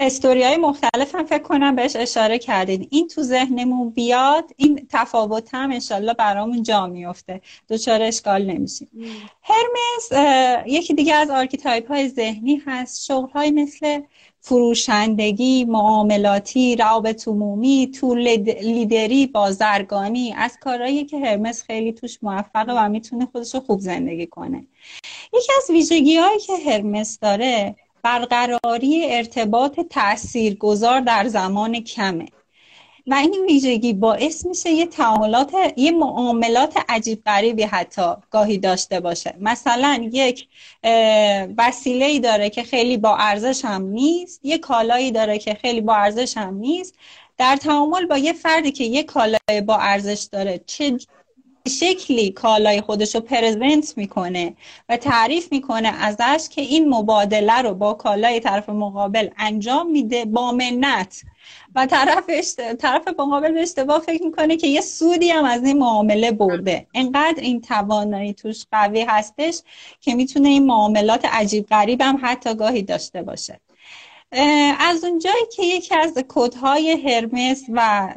استوری 0.00 0.42
های 0.42 0.56
مختلف 0.56 1.14
هم 1.14 1.24
فکر 1.24 1.42
کنم 1.42 1.76
بهش 1.76 1.96
اشاره 1.96 2.38
کردین 2.38 2.88
این 2.90 3.08
تو 3.08 3.22
ذهنمون 3.22 3.90
بیاد 3.90 4.50
این 4.56 4.86
تفاوت 4.90 5.54
هم 5.54 5.72
انشالله 5.72 6.14
برامون 6.14 6.62
جا 6.62 6.86
میفته 6.86 7.40
دچار 7.68 8.02
اشکال 8.02 8.44
نمیشیم. 8.44 8.88
هرمس 9.42 10.12
یکی 10.66 10.94
دیگه 10.94 11.14
از 11.14 11.30
archetype 11.30 11.88
های 11.88 12.08
ذهنی 12.08 12.62
هست. 12.66 13.04
شغل 13.04 13.30
های 13.30 13.50
مثل 13.50 14.00
فروشندگی 14.48 15.64
معاملاتی 15.64 16.76
روابط 16.76 17.28
عمومی 17.28 17.90
tour 18.00 18.14
leader 18.14 19.10
ی 19.10 19.26
بازرگانی 19.26 20.34
از 20.36 20.58
کارهایی 20.60 21.04
که 21.04 21.18
هرمس 21.18 21.62
خیلی 21.62 21.92
توش 21.92 22.18
موفقه 22.22 22.72
و 22.72 22.88
می‌تونه 22.88 23.28
خودش 23.32 23.54
رو 23.54 23.60
خوب 23.60 23.80
زندگی 23.80 24.26
کنه. 24.26 24.66
یکی 25.34 25.52
از 25.58 25.70
ویژگی 25.70 26.16
هایی 26.16 26.38
که 26.38 26.52
هرمس 26.66 27.18
داره 27.18 27.76
برقراری 28.02 29.06
ارتباط 29.10 29.80
تاثیرگذار 29.80 31.00
در 31.00 31.28
زمان 31.28 31.80
کمه. 31.80 32.26
و 33.08 33.14
این 33.14 33.44
ویژگی 33.48 33.92
باعث 33.92 34.46
میشه 34.46 34.70
یه 34.70 34.86
تعاملات 34.86 35.52
یه 35.76 35.90
معاملات 35.90 36.74
عجیب 36.88 37.22
غریبی 37.26 37.62
حتی 37.62 38.12
گاهی 38.30 38.58
داشته 38.58 39.00
باشه. 39.00 39.34
مثلا 39.40 40.08
یک 40.12 40.48
وسیله 41.58 42.04
ای 42.04 42.20
داره 42.20 42.50
که 42.50 42.62
خیلی 42.62 42.96
با 42.96 43.16
ارزش 43.16 43.64
هم 43.64 43.82
نیست 43.82 44.40
یه 44.42 44.58
کالایی 44.58 45.10
داره 45.10 45.38
که 45.38 45.54
خیلی 45.54 45.80
با 45.80 45.94
ارزش 45.94 46.36
هم 46.36 46.54
نیست. 46.54 46.94
در 47.38 47.56
تعامل 47.56 48.06
با 48.06 48.18
یه 48.18 48.32
فردی 48.32 48.72
که 48.72 48.84
یه 48.84 49.02
کالای 49.02 49.60
با 49.66 49.76
ارزش 49.76 50.28
داره 50.32 50.60
چه 50.66 50.98
شکلی 51.68 52.30
کالای 52.30 52.80
خودش 52.80 53.14
رو 53.14 53.20
پرزنت 53.20 53.94
می‌کنه 53.96 54.54
و 54.88 54.96
تعریف 54.96 55.52
می‌کنه 55.52 55.88
ازش 55.88 56.48
که 56.50 56.60
این 56.60 56.88
مبادله 56.88 57.62
رو 57.62 57.74
با 57.74 57.94
کالای 57.94 58.40
طرف 58.40 58.68
مقابل 58.68 59.28
انجام 59.38 59.90
میده 59.90 60.24
با 60.24 60.52
منت. 60.52 61.22
و 61.74 61.86
طرف 61.86 62.30
طرف 62.78 63.08
مقابل 63.08 63.52
به 63.52 63.62
اشتباه 63.62 63.98
فکر 64.00 64.22
می‌کنه 64.22 64.56
که 64.56 64.66
یه 64.66 64.80
سودی 64.80 65.30
هم 65.30 65.44
از 65.44 65.64
این 65.64 65.78
معامله 65.78 66.32
برده. 66.32 66.86
انقدر 66.94 67.40
این 67.42 67.60
توانایی 67.60 68.34
توش 68.34 68.64
قوی 68.72 69.00
هستش 69.08 69.60
که 70.00 70.14
می‌تونه 70.14 70.48
این 70.48 70.66
معاملات 70.66 71.24
عجیب 71.24 71.66
غریب 71.66 72.02
هم 72.02 72.18
حتی 72.22 72.54
گاهی 72.54 72.82
داشته 72.82 73.22
باشه. 73.22 73.60
از 74.78 75.04
اونجایی 75.04 75.44
که 75.56 75.62
یکی 75.62 75.94
از 75.94 76.18
کودهای 76.28 76.90
هرمس 76.90 77.64
و 77.68 78.08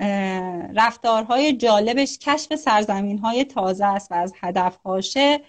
رفتارهای 0.75 1.53
جالبش 1.53 2.17
کشف 2.17 2.55
سرزمین 2.55 3.17
های 3.17 3.43
تازه 3.43 3.85
است 3.85 4.11
و 4.11 4.15
از 4.15 4.33
هدفهاشه 4.41 5.41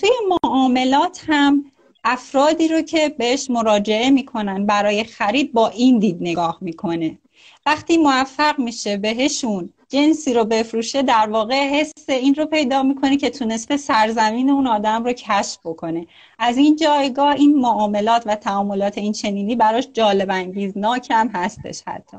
توی 0.00 0.10
معاملات 0.44 1.24
هم 1.26 1.64
افرادی 2.04 2.68
رو 2.68 2.82
که 2.82 3.08
بهش 3.08 3.50
مراجعه 3.50 4.10
می‌کنن 4.10 4.66
برای 4.66 5.04
خرید 5.04 5.52
با 5.52 5.68
این 5.68 5.98
دید 5.98 6.16
نگاه 6.20 6.58
می‌کنه. 6.60 7.18
وقتی 7.66 7.96
موفق 7.98 8.58
میشه 8.58 8.96
بهشون 8.96 9.72
جنسی 9.92 10.34
رو 10.34 10.44
بفروشه 10.44 11.02
در 11.02 11.28
واقع 11.30 11.68
حس 11.68 11.92
این 12.08 12.34
رو 12.34 12.46
پیدا 12.46 12.82
می‌کنه 12.82 13.16
که 13.16 13.30
تونسته 13.30 13.76
سرزمین 13.76 14.50
اون 14.50 14.66
آدم 14.66 15.04
رو 15.04 15.12
کشف 15.12 15.58
بکنه. 15.64 16.06
از 16.38 16.56
این 16.56 16.76
جایگاه 16.76 17.34
این 17.34 17.60
معاملات 17.60 18.22
و 18.26 18.36
تعاملات 18.36 18.98
این 18.98 19.12
چنینی 19.12 19.56
براش 19.56 19.88
جالب 19.92 20.30
انگیزناک 20.30 21.08
هم 21.10 21.28
هستش 21.28 21.82
حتی. 21.86 22.16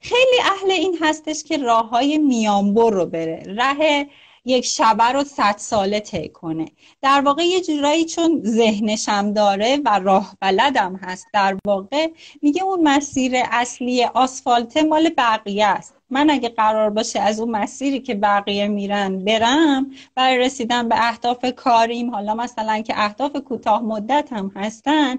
خیلی 0.00 0.40
اهل 0.44 0.70
این 0.70 0.98
هستش 1.00 1.44
که 1.44 1.56
راه 1.56 1.88
های 1.88 2.18
میانبر 2.18 2.90
رو 2.90 3.06
بره. 3.06 3.42
ره 3.46 4.06
یک 4.44 4.64
شبه 4.64 5.04
رو 5.04 5.24
صد 5.24 5.54
ساله 5.58 6.00
طی 6.00 6.28
کنه. 6.28 6.66
در 7.02 7.20
واقع 7.20 7.42
یه 7.42 7.60
جورایی 7.60 8.04
چون 8.04 8.42
ذهنشم 8.44 9.32
داره 9.32 9.78
و 9.84 9.98
راه 9.98 10.36
بلدم 10.40 10.96
هست 10.96 11.26
در 11.32 11.56
واقع 11.66 12.08
میگه 12.42 12.62
اون 12.62 12.82
مسیر 12.82 13.32
اصلی 13.50 14.04
آسفالت 14.04 14.76
مال 14.76 15.10
بقیه 15.16 15.66
است. 15.66 15.99
من 16.10 16.30
اگه 16.30 16.48
قرار 16.48 16.90
باشه 16.90 17.20
از 17.20 17.40
اون 17.40 17.50
مسیری 17.50 18.00
که 18.00 18.14
بقیه 18.14 18.68
میرن 18.68 19.24
برم 19.24 19.90
برای 20.14 20.38
رسیدن 20.38 20.88
به 20.88 21.08
اهداف 21.08 21.44
کاریم 21.56 22.10
حالا 22.10 22.34
مثلا 22.34 22.80
که 22.80 22.94
اهداف 22.96 23.36
کوتاه 23.36 23.82
مدت 23.82 24.32
هم 24.32 24.52
هستن 24.56 25.16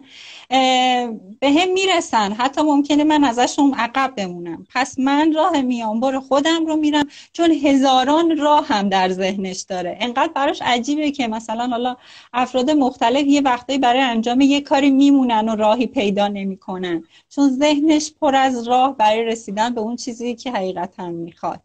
به 1.40 1.52
هم 1.52 1.74
می‌رسن. 1.74 2.32
حتی 2.32 2.62
ممکنه 2.62 3.04
من 3.04 3.24
ازشون 3.24 3.74
عقب 3.74 4.14
بمونم. 4.16 4.68
پس 4.74 5.00
من 5.00 5.34
راه 5.34 5.62
میانبر 5.62 6.20
خودم 6.20 6.66
رو 6.66 6.76
میرم 6.76 7.06
چون 7.34 7.52
هزاران 7.52 8.38
راه 8.38 8.68
هم 8.68 8.90
در 8.90 9.10
ذهنش 9.10 9.62
داره. 9.62 9.98
انقدر 10.02 10.32
براش 10.36 10.62
عجیبه 10.62 11.12
که 11.12 11.28
مثلا 11.28 11.68
حالا 11.68 11.96
افراد 12.34 12.72
مختلف 12.72 13.28
یه 13.28 13.42
وقتایی 13.42 13.80
برای 13.80 14.02
انجام 14.02 14.42
یه 14.42 14.62
کاری 14.62 14.90
میمونن 14.90 15.50
و 15.50 15.56
راهی 15.56 15.88
پیدا 15.88 16.28
نمی‌کنن. 16.28 17.04
چون 17.30 17.50
ذهنش 17.50 18.12
پر 18.22 18.36
از 18.36 18.68
راه 18.68 18.98
برای 18.98 19.24
رسیدن 19.24 19.74
به 19.74 19.82
اون 19.82 19.96
چیزی 19.96 20.36
که 20.36 20.52
حقیقتا 20.82 21.10
می‌خواد. 21.10 21.62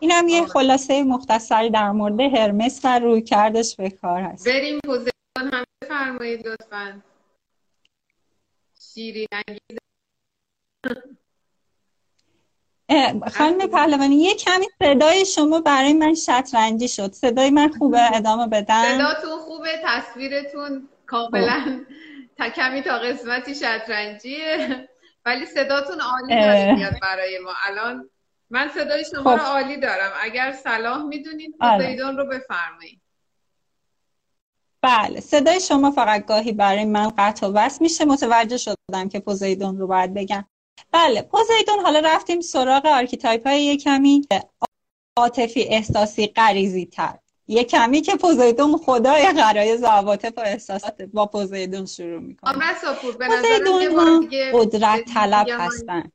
اینم 0.00 0.28
یه 0.28 0.46
خلاصه 0.46 1.02
مختصری 1.02 1.70
در 1.70 1.90
مورد 1.90 2.20
هرمس 2.20 2.80
و 2.84 2.98
رویکردش 2.98 3.76
به 3.76 3.90
کار 3.90 4.20
هست. 4.20 4.48
بریم 4.48 4.80
پوزیدون 4.84 5.10
هم 5.38 5.64
بفرمایید 5.82 6.48
لطفا. 6.48 7.02
شیرین 8.94 9.26
خانم 13.32 13.66
پهلوانی 13.66 14.16
یه 14.16 14.34
کمی 14.34 14.66
صدای 14.78 15.26
شما 15.26 15.60
برای 15.60 15.92
من 15.92 16.14
شطرنجی 16.14 16.88
شد. 16.88 17.12
صدای 17.12 17.50
من 17.50 17.68
خوبه؟ 17.68 18.00
ادامه 18.16 18.46
بدم. 18.46 18.98
صداتون 18.98 19.38
خوبه؟ 19.38 19.68
تصویرتون 19.84 20.88
کاملا 21.06 21.84
تا 22.38 22.48
کمی 22.48 22.82
تا 22.82 22.98
قسمتی 22.98 23.54
شطرنجیه. 23.54 24.88
ولی 25.26 25.46
صداتون 25.46 26.00
عالی 26.00 26.40
داره 26.40 26.74
میاد 26.74 26.94
برای 27.02 27.38
ما. 27.38 27.52
الان 27.66 28.10
من 28.52 28.70
صدای 28.74 29.04
شما 29.04 29.32
رو 29.32 29.38
خب. 29.38 29.44
عالی 29.44 29.76
دارم. 29.76 30.12
اگر 30.20 30.52
صلاح 30.64 31.02
می‌دونید. 31.02 31.54
پوزیدون 31.60 32.16
رو 32.16 32.26
بفرمایید. 32.26 33.00
بله 34.82 35.20
صدای 35.20 35.60
شما 35.60 35.90
فقط 35.90 36.26
گاهی 36.26 36.52
برای 36.52 36.84
من 36.84 37.12
قطع 37.18 37.46
و 37.46 37.52
وصل 37.52 37.78
میشه. 37.80 38.04
متوجه 38.04 38.56
شدم 38.56 39.08
که 39.08 39.20
پوزیدون 39.20 39.78
رو 39.78 39.86
باید 39.86 40.14
بگم. 40.14 40.44
بله 40.90 41.22
پوزیدون 41.22 41.80
حالا 41.82 41.98
رفتیم 42.04 42.40
سراغ 42.40 42.86
archetype 42.86 43.46
های 43.46 43.64
یه 43.64 43.76
کمی 43.76 44.26
عاطفی 45.16 45.62
احساسی 45.62 46.26
غریزی 46.26 46.86
تر 46.86 47.18
یه 47.46 47.64
کمی 47.64 48.00
که 48.00 48.16
پوزیدون 48.16 48.76
خدای 48.76 49.32
غرایز 49.32 49.84
عواطف 49.84 50.32
و 50.36 50.40
احساسات 50.40 51.02
با 51.02 51.26
پوزیدون 51.26 51.86
شروع 51.86 52.20
می‌کنه. 52.20 52.52
پوزیدون 53.26 54.20
دیگه 54.20 54.52
قدرت 54.54 55.04
طلب. 55.14 55.46
هستن. 55.50 56.12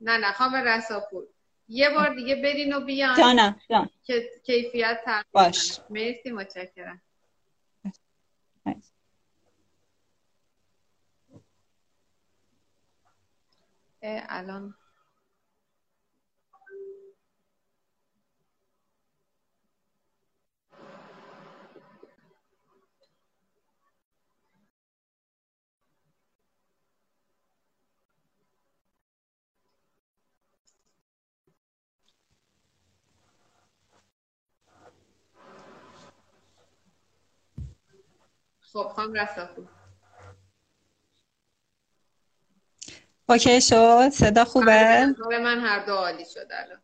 نه 0.00 0.16
نه 0.16 0.32
خام 0.32 0.54
رساپور. 0.54 1.26
یه 1.68 1.90
بار 1.90 2.14
دیگه 2.14 2.36
برین 2.36 2.72
و 2.72 2.80
بیان. 2.80 3.16
جانم 3.16 3.60
جان. 3.70 3.90
که 4.04 4.30
کیفیت 4.46 5.00
تغییر 5.04 5.24
باش. 5.32 5.80
مرسی 5.90 6.30
متشکرم. 6.30 7.02
الان 14.02 14.74
خب 38.76 38.92
خام 38.96 39.12
رساپور 39.12 39.64
اوکی 43.28 43.60
شد؟ 43.60 44.08
صدا 44.08 44.44
خوبه؟ 44.44 44.66
بله، 44.66 45.06
به 45.06 45.06
نظر 45.06 45.42
من 45.42 45.60
هر 45.60 45.86
دو 45.86 45.94
عالی 45.94 46.24
شد 46.24 46.48
الان. 46.50 46.80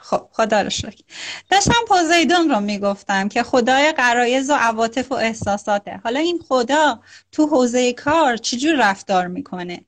خب 0.00 0.28
خدا 0.32 0.62
رو 0.62 0.70
شکر. 0.70 1.04
داشتم 1.50 1.84
پوزیدون 1.88 2.50
رو 2.50 2.60
می‌گفتم 2.60 3.28
که 3.28 3.42
خدای 3.42 3.92
غرایز 3.92 4.50
و 4.50 4.54
عواطف 4.54 5.12
و 5.12 5.14
احساساته. 5.14 6.00
حالا 6.04 6.20
این 6.20 6.44
خدا 6.48 7.00
تو 7.32 7.46
حوزه 7.46 7.92
کار 7.92 8.36
چجور 8.36 8.90
رفتار 8.90 9.26
می‌کنه؟ 9.26 9.84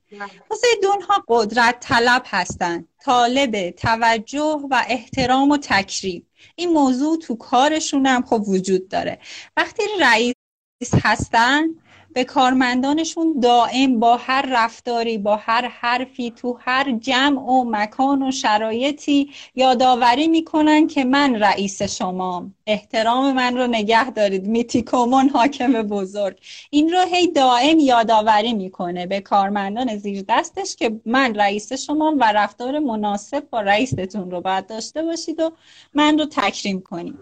پوزیدون 0.49 1.03
ها 1.03 1.25
قدرت 1.29 1.81
طلب 1.81 2.23
هستن 2.27 2.89
طالب 3.05 3.71
توجه 3.71 4.61
و 4.71 4.85
احترام 4.89 5.51
و 5.51 5.57
تکریم. 5.57 6.27
این 6.55 6.73
موضوع 6.73 7.19
تو 7.19 7.37
کارشون 7.37 8.07
هم 8.07 8.23
خب 8.23 8.49
وجود 8.49 8.89
داره. 8.89 9.19
وقتی 9.57 9.83
رئیس 10.01 10.36
هستن. 10.83 11.69
به 12.13 12.25
کارمندانشون 12.25 13.41
دائم 13.41 14.01
با 14.01 14.17
هر 14.17 14.47
رفتاری 14.51 15.19
با 15.19 15.37
هر 15.37 15.69
حرفی 15.69 16.31
تو 16.31 16.59
هر 16.61 16.93
جمع 16.93 17.41
و 17.41 17.65
مکان 17.71 18.23
و 18.23 18.31
شرایطی 18.31 19.31
یادآوری 19.55 20.29
می‌کنن 20.29 20.87
که 20.87 21.05
من 21.05 21.35
رئیس 21.35 21.83
شمام 21.83 22.55
احترام 22.67 23.33
من 23.33 23.57
رو 23.57 23.67
نگه 23.67 24.11
دارید. 24.11 24.47
میتیکومون 24.47 25.29
حاکم 25.29 25.73
بزرگ. 25.73 26.39
این 26.71 26.93
رو 26.93 27.01
هی 27.01 27.27
دائم 27.27 27.79
یادآوری 27.79 28.53
می‌کنه 28.53 29.07
به 29.07 29.21
کارمندان 29.21 29.97
زیر 29.97 30.25
دستش 30.29 30.77
که 30.77 31.01
من 31.07 31.35
رئیس 31.35 31.73
شمام 31.73 32.19
و 32.21 32.33
رفتار 32.33 32.79
مناسب 32.79 33.51
با 33.51 33.61
رئیستون 33.61 34.31
رو 34.31 34.41
باید 34.41 34.67
داشته 34.67 35.03
باشید 35.03 35.41
و 35.41 35.53
من 35.95 36.19
رو 36.19 36.27
تکریم 36.27 36.81
کنید. 36.81 37.19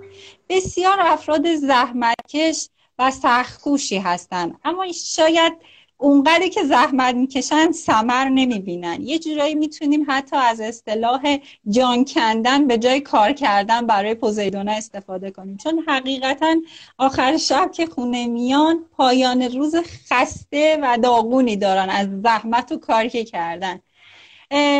بسیار 0.48 0.96
افراد 1.00 1.54
زحمتکش 1.54 2.68
و 2.98 3.10
سختکوشی 3.10 3.98
هستن. 3.98 4.54
اما 4.64 4.92
شاید 4.92 5.52
اونقدری 5.96 6.50
که 6.50 6.62
زحمت 6.62 7.14
می‌کشن 7.14 7.72
ثمر 7.72 8.28
نمی‌بینن. 8.28 9.02
یه 9.02 9.18
جورایی 9.18 9.54
می‌تونیم 9.54 10.06
حتی 10.08 10.36
از 10.36 10.60
اصطلاح 10.60 11.38
جان 11.68 12.04
کندن 12.04 12.66
به 12.66 12.78
جای 12.78 13.00
کار 13.00 13.32
کردن 13.32 13.86
برای 13.86 14.14
پوزیدونا 14.14 14.72
استفاده 14.72 15.30
کنیم. 15.30 15.56
چون 15.56 15.84
حقیقتا 15.88 16.56
آخر 16.98 17.36
شب 17.36 17.70
که 17.72 17.86
خونه 17.86 18.26
میان 18.26 18.84
پایان 18.96 19.42
روز 19.42 19.74
خسته 20.10 20.78
و 20.82 20.98
داغونی 21.02 21.56
دارن 21.56 21.90
از 21.90 22.08
زحمت 22.22 22.72
و 22.72 22.76
کاری 22.76 23.10
که 23.10 23.24
کردن. 23.24 23.80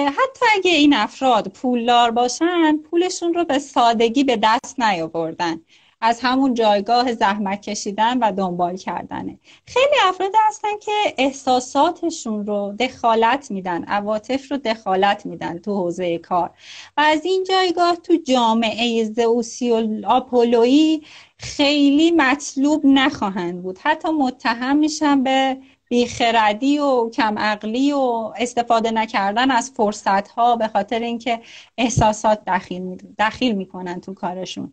حتی 0.06 0.46
اگه 0.54 0.70
این 0.70 0.94
افراد 0.94 1.48
پولدار 1.48 2.10
باشن 2.10 2.76
پولشون 2.76 3.34
رو 3.34 3.44
به 3.44 3.58
سادگی 3.58 4.24
به 4.24 4.36
دست 4.42 4.80
نیاوردن. 4.80 5.60
از 6.07 6.20
همون 6.20 6.55
جایگاه 6.55 7.14
زحمت 7.14 7.61
کشیدن 7.62 8.18
و 8.18 8.32
دنبال 8.32 8.76
کردنه. 8.76 9.38
خیلی 9.66 9.96
افراد 10.09 10.32
هستن 10.48 10.78
که 10.82 10.92
احساساتشون 11.18 12.46
رو 12.46 12.74
دخالت 12.80 13.50
میدن 13.50 13.84
عواطف 13.84 14.50
رو 14.50 14.57
دخالت 14.57 15.26
میدن 15.26 15.59
تو 15.59 15.76
حوزه 15.76 16.18
کار. 16.18 16.50
و 16.96 17.00
از 17.00 17.24
این 17.24 17.44
جایگاه 17.48 17.96
تو 17.96 18.16
جامعه 18.16 19.05
زئوسی 19.05 19.70
و 19.70 20.07
آپولویی 20.07 21.02
خیلی 21.38 22.11
مطلوب 22.11 22.86
نخواهند 22.86 23.62
بود. 23.62 23.78
حتی 23.82 24.09
متهم 24.09 24.76
میشن 24.76 25.22
به 25.22 25.57
بیخردی 25.88 26.78
و 26.78 27.11
کم 27.11 27.38
عقلی 27.38 27.92
و 27.92 28.32
استفاده 28.36 28.90
نکردن 28.90 29.50
از 29.50 29.70
فرصت 29.76 30.28
ها 30.28 30.57
به 30.57 30.68
خاطر 30.68 30.98
اینکه 30.98 31.40
احساسات 31.78 32.42
دخیل, 32.46 32.96
دخیل 33.18 33.55
می‌کنن 33.55 34.00
تو 34.00 34.14
کارشون. 34.14 34.72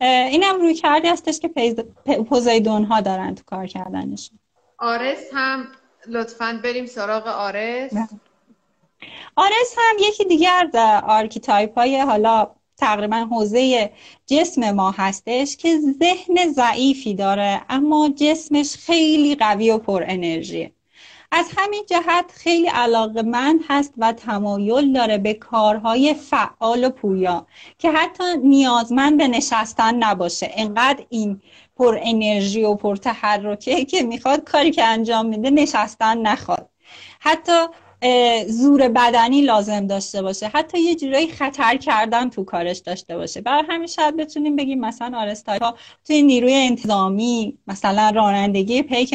اینم 0.00 0.60
رویکردی 0.60 1.08
هستش 1.08 1.40
که 1.40 1.48
پوزیدون 2.28 2.84
ها 2.84 3.00
دارن 3.00 3.34
تو 3.34 3.42
کار 3.46 3.66
کردنشون 3.66 4.38
آرس 4.78 5.30
هم 5.32 5.68
لطفا 6.08 6.60
بریم 6.64 6.86
سراغ 6.86 7.26
آرس. 7.26 7.92
آرس 9.36 9.74
هم 9.78 9.96
یکی 9.98 10.24
دیگر 10.24 10.70
archetype 11.06 11.78
های 11.78 12.00
حالا 12.00 12.50
تقریبا 12.76 13.16
حوزه 13.16 13.92
جسم 14.26 14.70
ما 14.70 14.90
هستش 14.90 15.56
که 15.56 15.78
ذهن 16.00 16.52
ضعیفی 16.52 17.14
داره 17.14 17.62
اما 17.68 18.08
جسمش 18.08 18.76
خیلی 18.76 19.34
قوی 19.34 19.70
و 19.70 19.78
پر 19.78 20.04
انرژیه. 20.06 20.72
از 21.32 21.50
همین 21.56 21.84
جهت 21.88 22.32
خیلی 22.34 22.66
علاقمند 22.66 23.60
هست 23.68 23.94
و 23.98 24.12
تمایل 24.12 24.92
داره 24.92 25.18
به 25.18 25.34
کارهای 25.34 26.14
فعال 26.14 26.84
و 26.84 26.90
پویا 26.90 27.46
که 27.78 27.90
حتی 27.90 28.24
نیازمند 28.44 29.18
به 29.18 29.28
نشستن 29.28 29.94
نباشه. 29.94 30.50
انقدر 30.54 31.04
این 31.08 31.40
پر 31.76 31.98
انرژی 32.02 32.62
و 32.62 32.74
پر 32.74 32.96
تحرکه 32.96 33.84
که 33.84 34.02
می‌خواد 34.02 34.44
کاری 34.44 34.70
که 34.70 34.84
انجام 34.84 35.26
میده 35.26 35.50
نشستن 35.50 36.18
نخواد. 36.18 36.68
حتی 37.20 37.66
زور 38.48 38.88
بدنی 38.88 39.42
لازم 39.42 39.86
داشته 39.86 40.22
باشه. 40.22 40.48
حتی 40.48 40.80
یه 40.80 40.94
جورایی 40.94 41.28
خطر 41.28 41.76
کردن 41.76 42.30
تو 42.30 42.44
کارش 42.44 42.78
داشته 42.78 43.16
باشه. 43.16 43.40
برای 43.40 43.62
همین 43.68 43.86
شاید 43.86 44.16
بتونیم 44.16 44.56
بگیم 44.56 44.80
مثلا 44.80 45.18
آرستای 45.18 45.58
ها 45.58 45.74
توی 46.06 46.22
نیروی 46.22 46.54
انتظامی 46.54 47.58
مثلا 47.66 48.12
رانندگی 48.14 48.82
پیک 48.82 49.14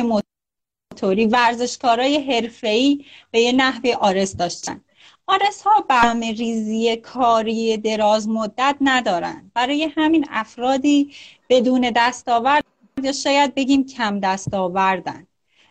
موتوری 0.93 1.25
ورزشکارای 1.25 2.33
حرفه‌ای 2.33 3.05
به 3.31 3.41
یه 3.41 3.51
نحوی 3.51 3.93
آرس 3.93 4.35
داشتن. 4.35 4.81
آرس 5.27 5.61
ها 5.61 5.85
برنامه 5.89 6.31
ریزی 6.31 6.95
کاری 6.95 7.77
دراز 7.77 8.29
مدت 8.29 8.75
ندارن. 8.81 9.51
برای 9.53 9.91
همین 9.97 10.25
افرادی 10.29 11.11
بدون 11.49 11.91
دستاورد 11.95 12.65
یا 13.03 13.11
شاید 13.11 13.55
بگیم 13.55 13.85
کم 13.85 14.19
دستاوردن. 14.19 15.27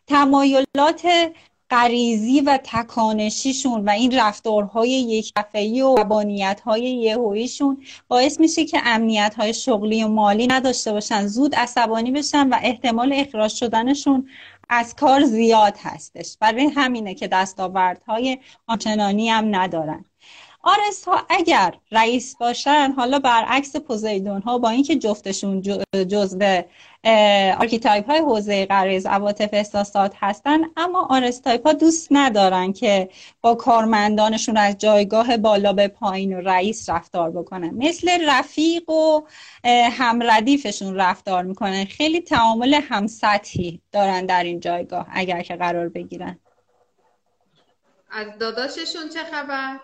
تمایلات 0.06 1.32
غریزی 1.70 2.40
و 2.40 2.58
تکانشیشون 2.64 3.84
و 3.84 3.90
این 3.90 4.18
رفتارهای 4.18 4.90
یک 4.90 5.32
و 5.36 5.44
عصبانیت‌های 5.54 6.82
یهوییشون 6.82 7.82
باعث 8.08 8.40
میشه 8.40 8.64
که 8.64 8.80
امنیت‌های 8.84 9.54
شغلی 9.54 10.04
و 10.04 10.08
مالی 10.08 10.46
نداشته 10.46 10.92
باشن. 10.92 11.26
زود 11.26 11.54
عصبانی 11.54 12.10
بشن 12.10 12.48
و 12.48 12.58
احتمال 12.62 13.12
اخراج 13.12 13.50
شدنشون 13.52 14.28
از 14.68 14.94
کار 14.94 15.24
زیاد 15.24 15.76
هستش. 15.82 16.36
برای 16.40 16.64
همینه 16.64 17.14
که 17.14 17.28
دستاوردهای 17.28 18.38
آنچنانی 18.66 19.28
هم 19.28 19.56
ندارن. 19.56 20.04
آرس 20.62 21.04
ها 21.04 21.26
اگر 21.28 21.74
رئیس 21.90 22.36
باشن 22.36 22.92
حالا 22.96 23.18
برعکس 23.18 23.76
پوزیدون 23.76 24.42
ها 24.42 24.58
با 24.58 24.70
اینکه 24.70 24.96
جفتشون 24.96 25.62
جزو 26.08 26.62
archetype 27.60 28.10
های 28.10 28.18
حوزه 28.18 28.66
غریزه 28.66 29.06
عواطف 29.06 29.48
احساسات 29.52 30.14
هستن 30.20 30.60
اما 30.76 31.06
آرس 31.10 31.40
تایپ 31.40 31.66
ها 31.66 31.72
دوست 31.72 32.08
ندارن 32.10 32.72
که 32.72 33.08
با 33.40 33.54
کارمندانشون 33.54 34.56
از 34.56 34.78
جایگاه 34.78 35.36
بالا 35.36 35.72
به 35.72 35.88
پایین 35.88 36.36
و 36.36 36.40
رئیس 36.40 36.88
رفتار 36.88 37.30
بکنن. 37.30 37.70
مثل 37.74 38.28
رفیق 38.28 38.90
و 38.90 39.20
همردیفشون 39.92 40.96
رفتار 40.96 41.42
می‌کنن. 41.44 41.84
خیلی 41.84 42.20
تعامل 42.20 42.74
همسطحی 42.74 43.80
دارن 43.92 44.26
در 44.26 44.44
این 44.44 44.60
جایگاه 44.60 45.06
اگر 45.10 45.42
که 45.42 45.56
قرار 45.56 45.88
بگیرن. 45.88 46.38
از 48.10 48.38
داداششون 48.38 49.08
چه 49.14 49.20
خبر؟ 49.24 49.80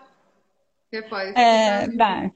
بله. 1.99 2.31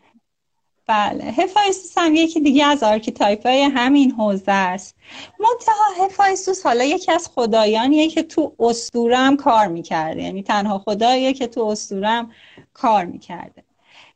بله 0.87 1.23
هفایستوس 1.23 1.97
هم 1.97 2.15
یکی 2.15 2.39
دیگه 2.39 2.65
از 2.65 2.83
archetype 2.83 3.47
های 3.47 3.61
همین 3.61 4.11
حوزه 4.11 4.51
است. 4.51 4.95
منتها 5.39 6.05
هفایستوس 6.05 6.65
حالا 6.65 6.83
یکی 6.83 7.11
از 7.11 7.29
خدایانیه 7.35 8.09
که 8.09 8.23
تو 8.23 8.55
استورم 8.59 9.37
کار 9.37 9.67
می‌کرده. 9.67 10.23
یعنی 10.23 10.43
تنها 10.43 10.79
خداییه 10.79 11.33
که 11.33 11.47
تو 11.47 11.61
استورم 11.61 12.31
کار 12.73 13.05
می‌کرده. 13.05 13.63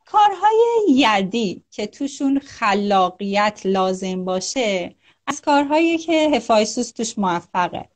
کارهای 0.04 0.58
یدی 0.88 1.62
که 1.70 1.86
توشون 1.86 2.38
خلاقیت 2.38 3.60
لازم 3.64 4.24
باشه 4.24 4.94
از 5.26 5.40
کارهایی 5.40 5.98
که 5.98 6.30
هفایستوس 6.34 6.90
توش 6.90 7.18
موفقه. 7.18 7.88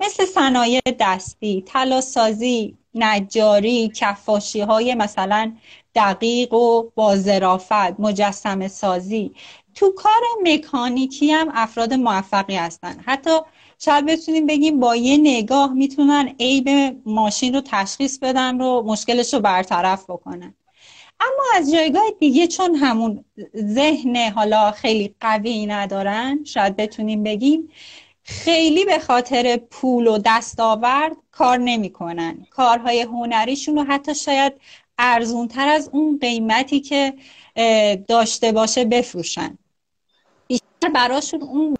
مثل 0.00 0.24
صنایع 0.24 0.80
دستی، 1.00 1.64
تلاسازی، 1.66 2.76
نجاری، 2.94 3.92
کفاشی 3.94 4.60
های 4.60 4.94
مثلا 4.94 5.52
دقیق 5.96 6.54
و 6.54 6.90
با 6.94 7.16
ظرافت 7.16 8.00
مجسم 8.00 8.68
سازی. 8.68 9.32
تو 9.74 9.92
کار 9.92 10.22
مکانیکی 10.42 11.30
هم 11.30 11.50
افراد 11.54 11.94
موفقی 11.94 12.56
هستن. 12.56 12.96
حتی 13.06 13.30
شاید 13.78 14.06
بتونیم 14.06 14.46
بگیم 14.46 14.80
با 14.80 14.96
یه 14.96 15.16
نگاه 15.16 15.72
می‌تونن 15.72 16.34
عیب 16.40 16.96
ماشین 17.06 17.54
رو 17.54 17.60
تشخیص 17.64 18.18
بدن 18.18 18.58
رو 18.58 18.82
مشکلش 18.86 19.34
رو 19.34 19.40
برطرف 19.40 20.04
بکنن. 20.10 20.54
اما 21.20 21.44
از 21.54 21.72
جایگاه 21.72 22.02
دیگه 22.20 22.46
چون 22.46 22.74
همون 22.74 23.24
ذهن 23.56 24.16
حالا 24.16 24.70
خیلی 24.70 25.14
قوی 25.20 25.66
ندارن 25.66 26.44
شاید 26.44 26.76
بتونیم 26.76 27.22
بگیم 27.22 27.68
خیلی 28.22 28.84
به 28.84 28.98
خاطر 28.98 29.56
پول 29.56 30.06
و 30.06 30.18
دستاورد 30.24 31.16
کار 31.30 31.58
نمی‌کنن. 31.58 32.46
کارهای 32.50 33.00
هنریشون 33.00 33.76
رو 33.76 33.84
حتی 33.84 34.14
شاید 34.14 34.52
ارزونتر 34.98 35.68
از 35.68 35.88
اون 35.92 36.18
قیمتی 36.18 36.80
که 36.80 37.14
داشته 38.08 38.52
باشه 38.52 38.84
بفروشن. 38.84 39.58
بیشتر 40.48 40.88
براشون 40.94 41.42
اون 41.42 41.76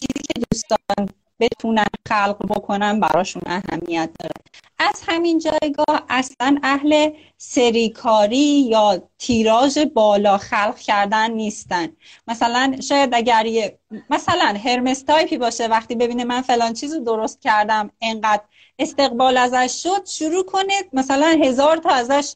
چیزی 0.00 0.20
که 0.28 0.40
دوستان 0.50 1.17
بتونن 1.40 1.86
خلق 2.08 2.36
بکنن 2.48 3.00
براشون 3.00 3.42
اهمیت 3.46 4.10
داره. 4.20 4.34
از 4.78 5.02
همین 5.06 5.38
جایگاه 5.38 6.04
اصلا 6.08 6.58
اهل 6.62 7.10
سری‌کاری 7.36 8.60
یا 8.70 9.02
تیراژ 9.18 9.78
بالا 9.78 10.38
خلق 10.38 10.76
کردن 10.76 11.30
نیستن. 11.30 11.88
مثلا 12.28 12.76
شاید 12.88 13.14
اگر 13.14 13.46
یه 13.46 13.78
مثلا 14.10 14.58
هرمس 14.64 15.02
تایپی 15.02 15.38
باشه 15.38 15.66
وقتی 15.66 15.94
ببینه 15.94 16.24
من 16.24 16.42
فلان 16.42 16.72
چیز 16.72 16.94
رو 16.94 17.00
درست 17.04 17.40
کردم 17.42 17.90
انقدر 18.00 18.42
استقبال 18.78 19.36
ازش 19.36 19.82
شد 19.82 20.06
شروع 20.06 20.44
کنه 20.44 20.74
مثلا 20.92 21.38
هزار 21.44 21.76
تا 21.76 21.90
ازش 21.90 22.34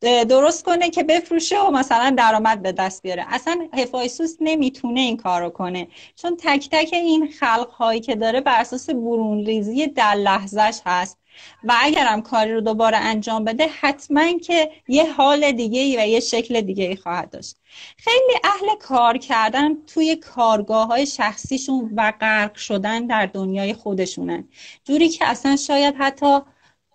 درست 0.00 0.64
کنه 0.64 0.90
که 0.90 1.02
بفروشه 1.02 1.60
و 1.60 1.70
مثلا 1.70 2.14
درآمد 2.18 2.62
به 2.62 2.72
دست 2.72 3.02
بیاره. 3.02 3.24
اصلا 3.28 3.68
هفایستوس 3.72 4.36
نمی‌تونه 4.40 5.00
این 5.00 5.16
کارو 5.16 5.50
کنه. 5.50 5.88
چون 6.16 6.36
تک 6.40 6.68
تک 6.72 6.90
این 6.92 7.32
خلق 7.40 7.70
هایی 7.70 8.00
که 8.00 8.14
داره 8.14 8.40
بر 8.40 8.60
اساس 8.60 8.90
برون 8.90 9.46
ریزی 9.46 9.86
در 9.86 10.14
لحظهش 10.14 10.80
هست. 10.86 11.18
و 11.64 11.74
اگرم 11.80 12.22
کاری 12.22 12.52
رو 12.52 12.60
دوباره 12.60 12.96
انجام 12.96 13.44
بده 13.44 13.66
حتما 13.80 14.38
که 14.38 14.70
یه 14.88 15.12
حال 15.12 15.52
دیگه 15.52 15.80
ای 15.80 15.96
و 15.96 16.06
یه 16.06 16.20
شکل 16.20 16.60
دیگه 16.60 16.84
ای 16.84 16.96
خواهد 16.96 17.30
داشت. 17.30 17.56
خیلی 17.98 18.38
اهل 18.44 18.76
کار 18.80 19.18
کردن 19.18 19.74
توی 19.86 20.16
کارگاه 20.16 20.86
های 20.86 21.06
شخصیشون 21.06 21.92
و 21.96 22.12
غرق 22.20 22.54
شدن 22.54 23.06
در 23.06 23.26
دنیای 23.26 23.74
خودشونن. 23.74 24.48
جوری 24.84 25.08
که 25.08 25.26
اصلا 25.26 25.56
شاید 25.56 25.94
حتی 25.98 26.40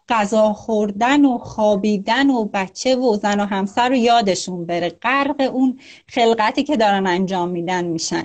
غذا 0.10 0.54
خوردن 0.54 1.26
و 1.26 1.38
خوابیدن 1.38 2.30
و 2.30 2.46
بچه 2.46 2.96
و 2.96 3.16
زن 3.16 3.40
و 3.40 3.46
همسر 3.46 3.90
رو 3.90 3.96
یادشون 3.96 4.66
بره. 4.66 4.90
غرق 4.90 5.52
اون 5.54 5.80
خلقتی 6.08 6.64
که 6.64 6.78
دارن 6.78 7.08
انجام 7.08 7.50
میدن 7.50 7.86
میشن. 7.86 8.24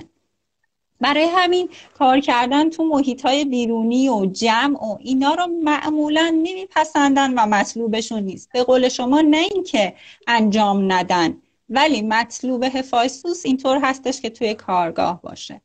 برای 1.01 1.27
همین 1.35 1.69
کار 1.93 2.19
کردن 2.19 2.69
تو 2.69 2.83
محیط 2.83 3.25
های 3.25 3.45
بیرونی 3.45 4.09
و 4.09 4.25
جمع 4.25 4.85
و 4.85 4.97
اینا 4.99 5.33
رو 5.33 5.47
معمولا 5.47 6.29
نمیپسندن 6.43 7.33
و 7.33 7.45
مطلوبشون 7.45 8.23
نیست. 8.23 8.49
به 8.53 8.63
قول 8.63 8.89
شما 8.89 9.21
نه 9.21 9.37
اینکه 9.37 9.93
انجام 10.27 10.91
ندن 10.91 11.37
ولی 11.69 12.01
مطلوب 12.01 12.63
هفایسوس 12.63 13.45
اینطور 13.45 13.79
هستش 13.83 14.21
که 14.21 14.29
توی 14.29 14.53
کارگاه 14.53 15.21
باشه. 15.21 15.61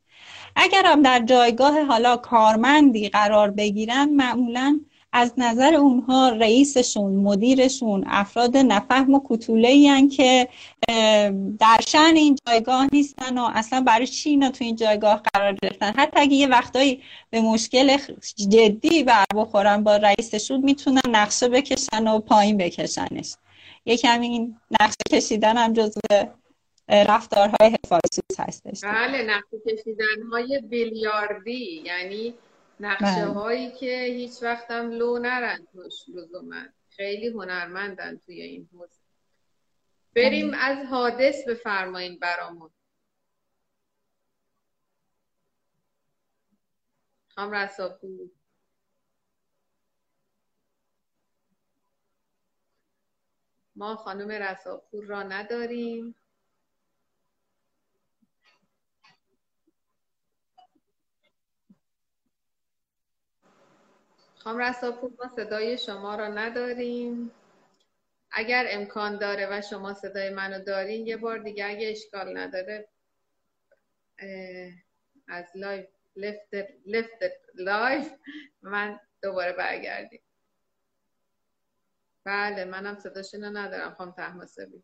اگرم 0.55 1.01
در 1.01 1.19
جایگاه 1.19 1.83
حالا 1.83 2.17
کارمندی 2.17 3.09
قرار 3.09 3.51
بگیرن 3.51 4.09
معمولا 4.09 4.79
از 5.15 5.33
نظر 5.37 5.75
اونها 5.75 6.29
رئیسشون 6.29 7.15
مدیرشون 7.15 8.03
افراد 8.07 8.57
نفهم 8.57 9.13
و 9.13 9.21
کتوله 9.25 10.07
که 10.07 10.47
در 11.59 11.79
شن 11.87 12.13
این 12.15 12.37
جایگاه 12.47 12.87
نیستن 12.91 13.37
و 13.37 13.49
اصلا 13.53 13.81
برای 13.81 14.07
چی 14.07 14.29
اینا 14.29 14.49
تو 14.49 14.63
این 14.63 14.75
جایگاه 14.75 15.21
قرار 15.33 15.57
گرفتن. 15.61 15.93
حتی 15.97 16.19
اگه 16.19 16.33
یه 16.33 16.47
وقتایی 16.47 17.01
به 17.29 17.41
مشکل 17.41 17.97
جدی 18.35 19.03
بر 19.03 19.25
بخورن 19.35 19.83
با 19.83 19.97
رئیسشون 19.97 20.59
می‌تونن 20.59 21.01
نقشه 21.09 21.49
بکشن 21.49 22.07
و 22.07 22.19
پایین 22.19 22.57
بکشنش. 22.57 23.35
یه 23.85 23.97
کمی 23.97 24.27
این 24.27 24.55
نقشه 24.81 24.97
کشیدن 25.11 25.57
هم 25.57 25.73
جزو 25.73 25.99
رفتارهای 26.89 27.77
حفاظت 27.85 28.39
هستش. 28.39 28.83
بله 28.83 29.23
نقشه 29.23 29.57
کشیدن 29.67 30.27
های 30.31 30.61
بیلیاردی 30.69 31.81
یعنی 31.85 32.33
نقشه 32.83 33.25
بله. 33.25 33.33
هایی 33.33 33.71
که 33.71 34.03
هیچ 34.03 34.43
وقت 34.43 34.71
هم 34.71 34.91
لو 34.91 35.17
نرن 35.17 35.67
توش 35.71 35.93
لزومن 36.07 36.73
خیلی 36.89 37.27
هنرمندن 37.27 38.17
توی 38.17 38.41
این 38.41 38.69
حوزه. 38.73 38.99
بریم 40.15 40.51
بله. 40.51 40.57
از 40.59 40.85
حادث 40.85 41.47
بفرمایین 41.47 42.19
برامون. 42.19 42.69
خام 47.27 47.51
رساپور. 47.51 48.29
ما 53.75 53.95
خانم 53.95 54.29
رساپور 54.29 55.05
را 55.05 55.23
نداریم. 55.23 56.15
خام 64.43 64.57
رساپور 64.57 65.11
ما 65.19 65.35
صدای 65.35 65.77
شما 65.77 66.15
را 66.15 66.27
نداریم. 66.27 67.31
اگر 68.31 68.65
امکان 68.69 69.17
داره 69.17 69.47
و 69.51 69.61
شما 69.61 69.93
صدای 69.93 70.29
منو 70.29 70.63
دارین 70.63 71.07
یه 71.07 71.17
بار 71.17 71.37
دیگه 71.37 71.65
اگه 71.65 71.89
اشکال 71.89 72.37
نداره 72.37 72.87
از 75.27 75.45
live 75.55 75.87
left 76.15 76.53
left 76.85 77.23
live 77.55 78.11
من 78.61 78.99
دوباره 79.21 79.53
برگردیم. 79.53 80.21
بله 82.23 82.65
منم 82.65 82.99
صداشون 82.99 83.43
رو 83.43 83.57
ندارم 83.57 83.93
خانم 83.93 84.11
طهماسبی 84.11 84.83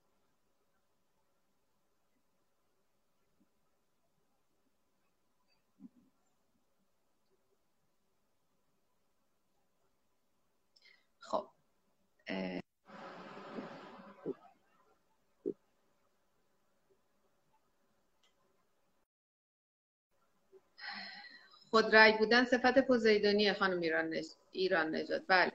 خودرأی 21.72 21.95
بودن 22.17 22.45
صفت 22.45 22.80
پوزیدونی 22.88 23.53
خانم 23.53 23.80
ایران, 23.82 24.13
نج... 24.13 24.26
ایران 24.51 24.95
نجات. 24.95 25.22
بله. 25.28 25.51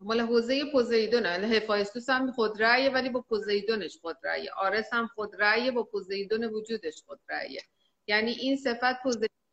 مال 0.00 0.20
حوزه 0.20 0.72
پوزیدون 0.72 1.26
هفایستوس 1.26 2.10
هم 2.10 2.32
خود 2.32 2.60
ولی 2.60 3.08
با 3.08 3.20
پوزیدونش 3.20 3.98
خود 3.98 4.16
آرس 4.56 4.92
هم 4.92 5.06
خود 5.06 5.42
با 5.70 5.82
پوزیدون 5.82 6.44
وجودش 6.44 7.02
خود 7.06 7.20
یعنی 8.06 8.30
این 8.30 8.56
صفت 8.56 9.02
پوزیدون 9.02 9.45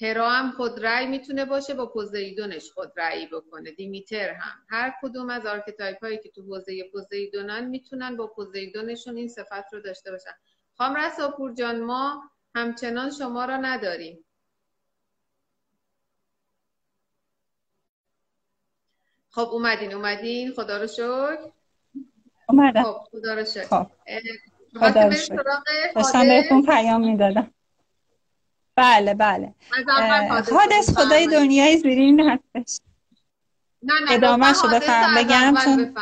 هرا 0.00 0.30
هم 0.30 0.50
خود 0.50 0.84
رأی 0.84 1.06
می‌تونه 1.06 1.44
باشه 1.44 1.74
با 1.74 1.86
پوزیدونش 1.86 2.70
خود 2.70 2.92
رأی 2.96 3.26
بکنه. 3.26 3.70
دیمیتر 3.70 4.32
هم. 4.32 4.66
هر 4.68 4.94
کدوم 5.02 5.30
از 5.30 5.46
archetype 5.46 6.04
هایی 6.04 6.18
که 6.18 6.28
تو 6.28 6.42
حوزه 6.42 6.90
پوزیدونن 6.92 7.64
می‌تونن 7.64 8.16
با 8.16 8.26
پوزیدونشون 8.26 9.16
این 9.16 9.28
صفت 9.28 9.74
رو 9.74 9.80
داشته 9.80 10.10
باشن. 10.10 10.30
خام 10.78 10.94
رساپور 10.94 11.54
جان 11.54 11.80
ما 11.80 12.30
همچنان 12.54 13.10
شما 13.10 13.44
را 13.44 13.56
نداریم. 13.56 14.24
خب 19.30 19.48
اومدین 19.52 19.94
اومدین. 19.94 20.52
خدا 20.52 20.80
رو 20.80 20.86
شکر. 20.86 21.38
اومدم. 22.48 22.82
خب 22.82 22.96
خدا 23.10 23.34
رو 23.34 23.44
شکر. 23.44 23.64
خب. 23.64 23.86
خدا 24.78 24.90
خدا 24.90 25.04
رو 25.04 25.12
شکر. 25.12 25.42
داشتم 25.94 26.28
بهتون 26.28 26.66
پیام 26.66 27.00
می‌دادم. 27.00 27.53
بله 28.76 29.14
بله. 29.14 29.54
حادث 30.52 30.98
خدای 30.98 31.26
دنیای 31.26 31.76
زیرین 31.78 32.20
هستش 32.20 32.80
نه 33.82 33.94
نه 34.04 34.12
ادامه 34.12 34.46
حادثه 34.46 34.92
از 34.92 35.16
بگم 35.16 35.56
اول 35.56 35.64
چون 35.64 35.94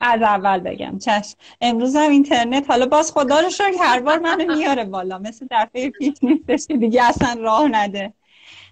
از 0.00 0.22
اول 0.22 0.58
بگم. 0.60 0.98
چشم 0.98 1.36
امروز 1.60 1.96
هم 1.96 2.10
اینترنت 2.10 2.70
حالا 2.70 2.86
باز 2.86 3.12
خدا 3.12 3.40
رو 3.40 3.50
شکر 3.50 3.74
هر 3.80 4.00
بار 4.00 4.18
منو 4.18 4.44
میاره 4.56 4.84
بالا. 4.84 5.18
مثل 5.18 5.46
دفعه 5.50 5.90
پیش 5.90 6.14
نیستش 6.22 6.66
که 6.66 6.76
دیگه 6.76 7.04
اصلا 7.04 7.40
راه 7.40 7.68
نده. 7.68 8.12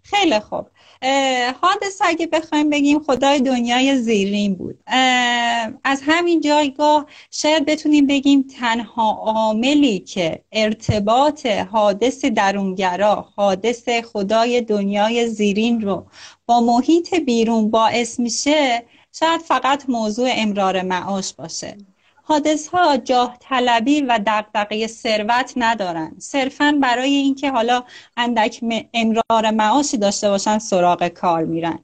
خیلی 0.03 0.41
خوب. 0.41 0.66
حادث 1.61 2.02
اگه 2.04 2.26
بخوایم 2.26 2.70
بگیم 2.70 2.98
خدای 3.02 3.40
دنیای 3.40 3.96
زیرین 3.96 4.54
بود. 4.54 4.78
از 5.84 6.02
همین 6.07 6.40
جایگاه 6.40 7.07
شاید 7.30 7.66
بتونیم 7.66 8.07
بگیم 8.07 8.42
تنها 8.42 9.11
عاملی 9.12 9.98
که 9.98 10.44
ارتباط 10.52 11.46
حادث 11.46 12.24
درونگرا 12.24 13.28
حادث 13.36 13.88
خدای 13.88 14.61
دنیای 14.61 15.28
زیرین 15.28 15.80
رو 15.80 16.07
با 16.46 16.61
محیط 16.61 17.14
بیرون 17.14 17.70
باعث 17.70 18.20
میشه 18.20 18.84
شاید 19.12 19.40
فقط 19.40 19.84
موضوع 19.88 20.28
امرار 20.32 20.82
معاش 20.82 21.32
باشه. 21.34 21.76
حادث 22.29 22.68
ها 22.68 22.97
جاه 22.97 23.37
طلبی 23.41 24.01
و 24.01 24.20
دغدغه 24.27 24.87
ثروت 24.87 25.53
ندارن 25.57 26.14
صرفا 26.18 26.79
برای 26.83 27.14
اینکه 27.14 27.51
حالا 27.51 27.85
اندک 28.16 28.61
امرار 28.95 29.51
معاشی 29.51 29.97
داشته 29.97 30.29
باشن 30.29 30.59
سراغ 30.59 31.09
کار 31.09 31.45
میرن. 31.45 31.79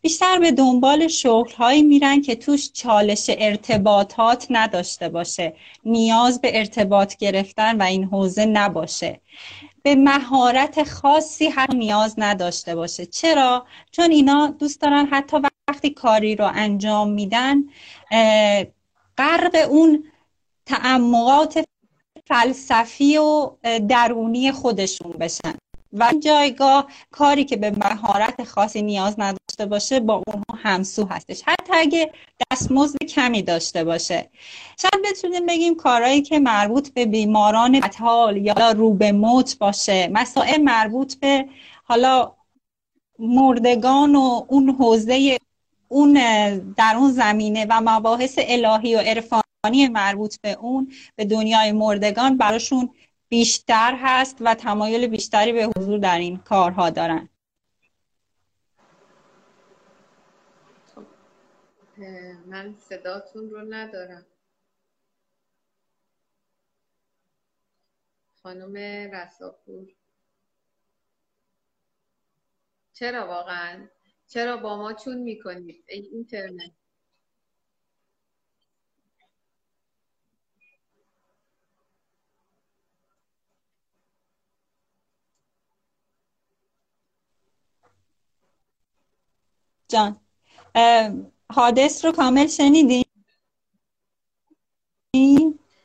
بیشتر 0.00 0.38
به 0.38 0.52
دنبال 0.52 1.08
شغل 1.08 1.52
هایی 1.52 1.82
میرن 1.82 2.22
که 2.22 2.34
توش 2.36 2.72
چالش 2.72 3.30
ارتباطات 3.38 4.46
نداشته 4.50 5.08
باشه. 5.08 5.54
نیاز 5.84 6.40
به 6.40 6.58
ارتباط 6.58 7.16
گرفتن 7.16 7.76
و 7.78 7.82
این 7.82 8.04
حوزه 8.04 8.46
نباشه. 8.46 9.20
به 9.82 9.94
مهارت 9.94 10.82
خاصی 10.82 11.46
هم 11.46 11.76
نیاز 11.76 12.14
نداشته 12.18 12.74
باشه. 12.74 13.06
چرا؟ 13.06 13.66
چون 13.90 14.10
اینا 14.10 14.46
دوست 14.46 14.80
دارن 14.80 15.06
حتی 15.06 15.36
وقتی 15.68 15.90
کاری 15.90 16.36
رو 16.36 16.50
انجام 16.54 17.10
میدن 17.10 17.64
غرق 19.20 19.66
اون 19.70 20.04
تعمقات 20.66 21.64
فلسفی 22.26 23.16
و 23.16 23.50
درونی 23.88 24.52
خودشون 24.52 25.12
بشن. 25.12 25.54
و 25.92 26.12
جایگاه 26.20 26.86
کاری 27.10 27.44
که 27.44 27.56
به 27.56 27.70
مهارت 27.70 28.44
خاصی 28.44 28.82
نیاز 28.82 29.14
نداشته 29.18 29.66
باشه 29.66 30.00
با 30.00 30.14
اونها 30.26 30.62
همسو 30.62 31.04
هستش. 31.04 31.42
حتی 31.46 31.72
اگه 31.72 32.12
دستمزد 32.52 32.96
کمی 32.96 33.42
داشته 33.42 33.84
باشه. 33.84 34.30
شاید 34.82 35.04
بتونیم 35.04 35.46
بگیم 35.46 35.74
کارهایی 35.74 36.22
که 36.22 36.38
مربوط 36.38 36.88
به 36.88 37.06
بیماران 37.06 37.80
بطال 37.80 38.36
یا 38.36 38.72
رو 38.76 38.94
به 38.94 39.12
موت 39.12 39.58
باشه. 39.58 40.08
مسائل 40.12 40.62
مربوط 40.62 41.14
به 41.14 41.48
حالا 41.84 42.32
مردگان 43.18 44.14
و 44.14 44.44
اون 44.48 44.70
حوزه 44.70 45.38
اون 45.92 46.12
در 46.76 46.94
اون 46.96 47.12
زمینه 47.12 47.66
و 47.70 47.80
مباحث 47.84 48.38
الهی 48.42 48.94
و 48.94 48.98
عرفانی 48.98 49.88
مربوط 49.88 50.40
به 50.40 50.52
اون 50.52 50.92
به 51.16 51.24
دنیای 51.24 51.72
مردگان 51.72 52.36
براشون 52.36 52.94
بیشتر 53.28 53.98
هست 54.02 54.36
و 54.40 54.54
تمایل 54.54 55.06
بیشتری 55.06 55.52
به 55.52 55.68
حضور 55.76 55.98
در 55.98 56.18
این 56.18 56.38
کارها 56.38 56.90
دارن. 56.90 57.28
من 62.46 62.74
صداتون 62.88 63.50
رو 63.50 63.74
ندارم. 63.74 64.26
خانم 68.42 68.76
رساپور. 69.14 69.88
چرا 72.92 73.26
واقعا؟ 73.26 73.86
چرا 74.30 74.56
با 74.56 74.76
ما 74.76 74.92
چون 74.92 75.18
می‌کنید؟ 75.18 75.84
ای 75.88 76.08
اینترنت. 76.12 76.72
جان. 89.88 90.20
حادث 91.52 92.04
رو 92.04 92.12
کامل 92.12 92.46
شنیدی؟ 92.46 93.04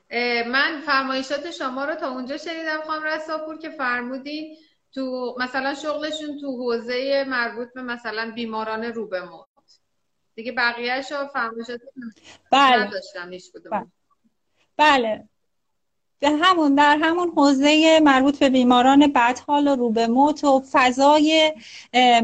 اه، 0.10 0.48
من 0.48 0.82
فرمایشات 0.86 1.52
شما 1.52 1.86
رو 1.86 1.96
تا 1.96 2.12
اونجا 2.12 2.38
شنیدم 2.38 2.82
خانم 2.88 3.04
رساپور 3.04 3.58
که 3.58 3.70
فرمودین 3.70 4.58
تو 4.96 5.36
مثلا 5.40 5.74
شغلشون 5.74 6.40
تو 6.42 6.58
حوزه 6.58 7.26
مربوط 7.28 7.74
به 7.74 7.82
مثلا 7.82 8.32
بیماران 8.36 8.84
رو 8.84 9.08
به 9.08 9.22
موت 9.22 9.46
دیگه 10.36 10.52
بقیهش 10.52 11.12
رو 11.12 11.28
فرمایشات 11.28 11.82
بله. 12.52 12.84
نداشتم 12.84 13.34
هیچ 13.34 13.52
بله. 13.72 13.88
بله. 14.78 15.30
به 16.20 16.30
همون 16.30 16.76
در 16.76 16.98
همون 17.02 17.32
حوزه 17.36 18.00
مربوط 18.04 18.40
به 18.40 18.50
بیماران 18.50 19.08
بدحال 19.08 19.68
و 19.68 19.76
رو 19.76 19.90
به 19.90 20.08
موت 20.08 20.44
و 20.44 20.64
فضای 20.72 21.54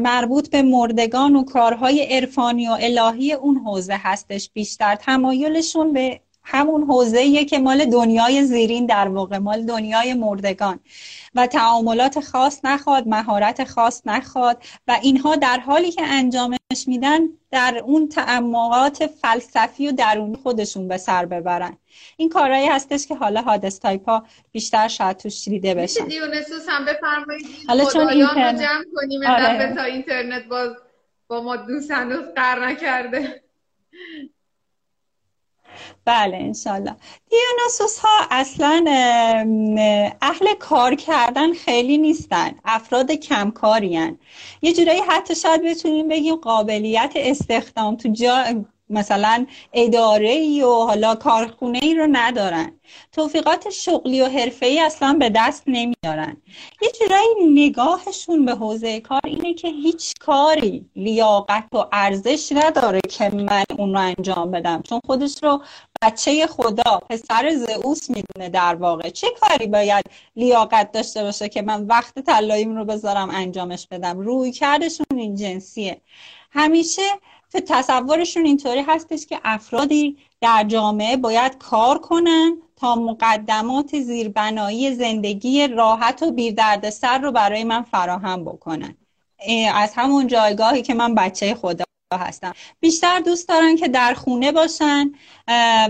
مربوط 0.00 0.50
به 0.50 0.62
مردگان 0.62 1.36
و 1.36 1.44
کارهای 1.44 2.02
عرفانی 2.02 2.68
و 2.68 2.76
الهی 2.80 3.32
اون 3.32 3.56
حوزه 3.56 3.96
هستش 3.96 4.50
بیشتر. 4.50 4.94
تمایلشون 4.94 5.92
به 5.92 6.20
همون 6.44 6.82
حوزه‌ایه 6.82 7.44
که 7.44 7.58
مال 7.58 7.84
دنیای 7.84 8.44
زیرین 8.44 8.86
در 8.86 9.08
واقع 9.08 9.38
مال 9.38 9.62
دنیای 9.64 10.14
مردگان. 10.14 10.80
و 11.34 11.46
تعاملات 11.46 12.20
خاص 12.20 12.60
نخواد 12.64 13.08
مهارت 13.08 13.64
خاص 13.64 14.02
نخواد. 14.06 14.62
و 14.88 14.98
اینها 15.02 15.36
در 15.36 15.60
حالی 15.60 15.90
که 15.90 16.02
انجامش 16.02 16.58
میدن 16.86 17.20
در 17.50 17.82
اون 17.84 18.08
تعمقات 18.08 19.06
فلسفی 19.06 19.88
و 19.88 19.92
درونی 19.92 20.36
خودشون 20.42 20.88
به 20.88 20.96
سر 20.96 21.26
ببرن. 21.26 21.76
این 22.16 22.28
کارهایی 22.28 22.66
هستش 22.66 23.06
که 23.06 23.14
حالا 23.14 23.42
حادث 23.42 23.80
تایپا 23.80 24.22
بیشتر 24.52 24.88
شاید 24.88 25.16
توش 25.16 25.48
دیده 25.48 25.74
بشن. 25.74 26.04
دیونسوس 26.04 26.66
هم 26.68 26.84
بفرمایید. 26.84 27.46
حالا 27.68 27.84
چون 27.84 28.08
اینترنت- 28.08 28.60
جمع 28.60 28.84
کنیم 28.94 29.26
آره. 29.26 29.74
تا 29.74 29.82
اینترنت 29.82 30.44
باز 30.44 30.70
با 31.28 31.42
ما 31.42 31.56
دوست 31.56 31.90
هنوز 31.90 32.24
قر 32.36 32.66
نکرده. 32.66 33.42
بله 36.04 36.36
انشالله 36.36 36.96
دیونوسوس 37.30 37.98
ها 37.98 38.08
اصلا 38.30 38.84
اهل 40.22 40.54
کار 40.60 40.94
کردن 40.94 41.52
خیلی 41.54 41.98
نیستن 41.98 42.50
افراد 42.64 43.10
کمکاری 43.12 43.96
هن. 43.96 44.18
یه 44.62 44.72
جورایی 44.72 45.00
حتی 45.08 45.34
شاید 45.34 45.62
بتونیم 45.64 46.08
بگیم 46.08 46.36
قابلیت 46.36 47.12
استخدام 47.16 47.96
تو 47.96 48.08
جا 48.08 48.44
مثلا 48.92 49.46
اداره 49.72 50.28
ای 50.30 50.62
و 50.62 50.72
حالا 50.72 51.14
کارخونه 51.14 51.78
ای 51.82 51.94
رو 51.94 52.08
ندارن. 52.12 52.72
توفیقات 53.12 53.70
شغلی 53.70 54.20
و 54.20 54.28
حرفه‌ای 54.28 54.80
اصلا 54.80 55.16
به 55.18 55.30
دست 55.34 55.62
نمیارن. 55.66 56.36
یه 56.82 56.90
جورایی 57.00 57.28
نگاهشون 57.52 58.44
به 58.44 58.54
حوزه 58.54 59.00
کار 59.00 59.20
اینه 59.24 59.54
که 59.54 59.68
هیچ 59.68 60.14
کاری 60.20 60.86
لیاقت 60.96 61.64
و 61.72 61.84
ارزش 61.92 62.52
نداره 62.52 63.00
که 63.00 63.30
من 63.30 63.64
اون 63.78 63.92
رو 63.92 64.00
انجام 64.00 64.50
بدم. 64.50 64.82
چون 64.82 65.00
خودش 65.06 65.42
رو 65.42 65.62
بچه 66.02 66.46
خدا 66.46 67.00
پسر 67.10 67.54
زئوس 67.54 68.10
می‌دونه 68.10 68.48
در 68.48 68.74
واقع. 68.74 69.10
چه 69.10 69.26
کاری 69.40 69.66
باید 69.66 70.04
لیاقت 70.36 70.92
داشته 70.92 71.22
باشه 71.22 71.48
که 71.48 71.62
من 71.62 71.86
وقت 71.86 72.18
طلاییم 72.18 72.76
رو 72.76 72.84
بذارم 72.84 73.30
انجامش 73.30 73.86
بدم؟ 73.90 74.18
روی 74.18 74.52
کردشون 74.52 75.06
این 75.16 75.36
جنسیه. 75.36 76.00
همیشه 76.50 77.02
تصورشون 77.60 78.44
اینطوری 78.44 78.80
هستش 78.80 79.26
که 79.26 79.40
افرادی 79.44 80.16
در 80.40 80.64
جامعه 80.68 81.16
باید 81.16 81.58
کار 81.58 81.98
کنن 81.98 82.56
تا 82.76 82.94
مقدمات 82.94 84.00
زیربنایی 84.00 84.94
زندگی 84.94 85.68
راحت 85.68 86.22
و 86.22 86.30
بی 86.30 86.52
دردسر 86.52 87.18
رو 87.18 87.32
برای 87.32 87.64
من 87.64 87.82
فراهم 87.82 88.44
بکنن. 88.44 88.96
از 89.74 89.92
همون 89.94 90.26
جایگاهی 90.26 90.82
که 90.82 90.94
من 90.94 91.14
بچه 91.14 91.54
خدا 91.54 91.84
هستن 92.16 92.52
بیشتر 92.80 93.20
دوست 93.20 93.48
دارن 93.48 93.76
که 93.76 93.88
در 93.88 94.14
خونه 94.14 94.52
باشن 94.52 95.12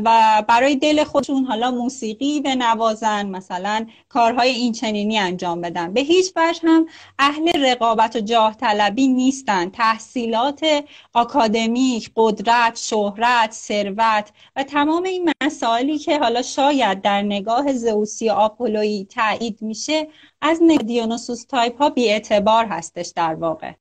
و 0.04 0.42
برای 0.48 0.76
دل 0.76 1.04
خودشون 1.04 1.44
حالا 1.44 1.70
موسیقی 1.70 2.40
بنوازن 2.40 3.26
مثلا 3.26 3.86
کارهای 4.08 4.50
این 4.50 4.72
چنینی 4.72 5.18
انجام 5.18 5.60
بدن. 5.60 5.92
به 5.92 6.00
هیچ 6.00 6.32
وجه 6.36 6.60
هم 6.64 6.86
اهل 7.18 7.66
رقابت 7.66 8.16
و 8.16 8.20
جاه 8.20 8.54
طلبی 8.54 9.08
نیستن. 9.08 9.70
تحصیلات 9.70 10.84
آکادمیک 11.12 12.10
قدرت 12.16 12.78
شهرت 12.78 13.52
ثروت 13.52 14.30
و 14.56 14.62
تمام 14.62 15.02
این 15.02 15.32
مسائلی 15.42 15.98
که 15.98 16.18
حالا 16.18 16.42
شاید 16.42 17.02
در 17.02 17.22
نگاه 17.22 17.72
زئوسی 17.72 18.30
آپولویی 18.30 19.04
تایید 19.04 19.62
میشه 19.62 20.08
از 20.40 20.60
دیونوسوس 20.86 21.44
تایپ 21.44 21.78
ها 21.78 21.90
بی 21.90 22.08
اعتبار 22.08 22.64
هستش 22.64 23.12
در 23.16 23.34
واقع. 23.34 23.72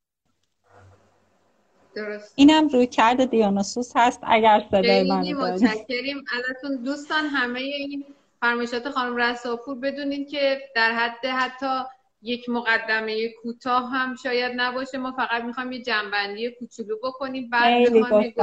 درست. 1.96 2.34
اینم 2.36 2.68
رویکرد 2.68 3.26
دیونوسوس 3.26 3.92
هست 3.96 4.20
اگر 4.24 4.64
صدای 4.72 5.10
من 5.10 5.22
خیلی 5.22 5.34
متشکریم. 5.34 6.24
الان 6.34 6.84
دوستان 6.84 7.26
همه 7.26 7.60
این 7.60 8.06
فرمایشات 8.42 8.90
خانم 8.90 9.16
رساپور 9.16 9.76
بدونید 9.76 10.30
که 10.30 10.60
در 10.76 10.92
حد 10.92 11.26
حتی 11.26 11.84
یک 12.22 12.50
مقدمه 12.50 13.30
کوتاه 13.30 13.90
هم 13.90 14.16
شاید 14.16 14.52
نباشه. 14.56 14.98
ما 14.98 15.12
فقط 15.12 15.44
می‌خوایم 15.44 15.72
یه 15.72 15.82
جمع‌بندی 15.82 16.52
کوچولو 16.52 16.98
بکنیم. 17.04 17.50
بعد 17.50 17.90
می‌خوایم 17.92 18.34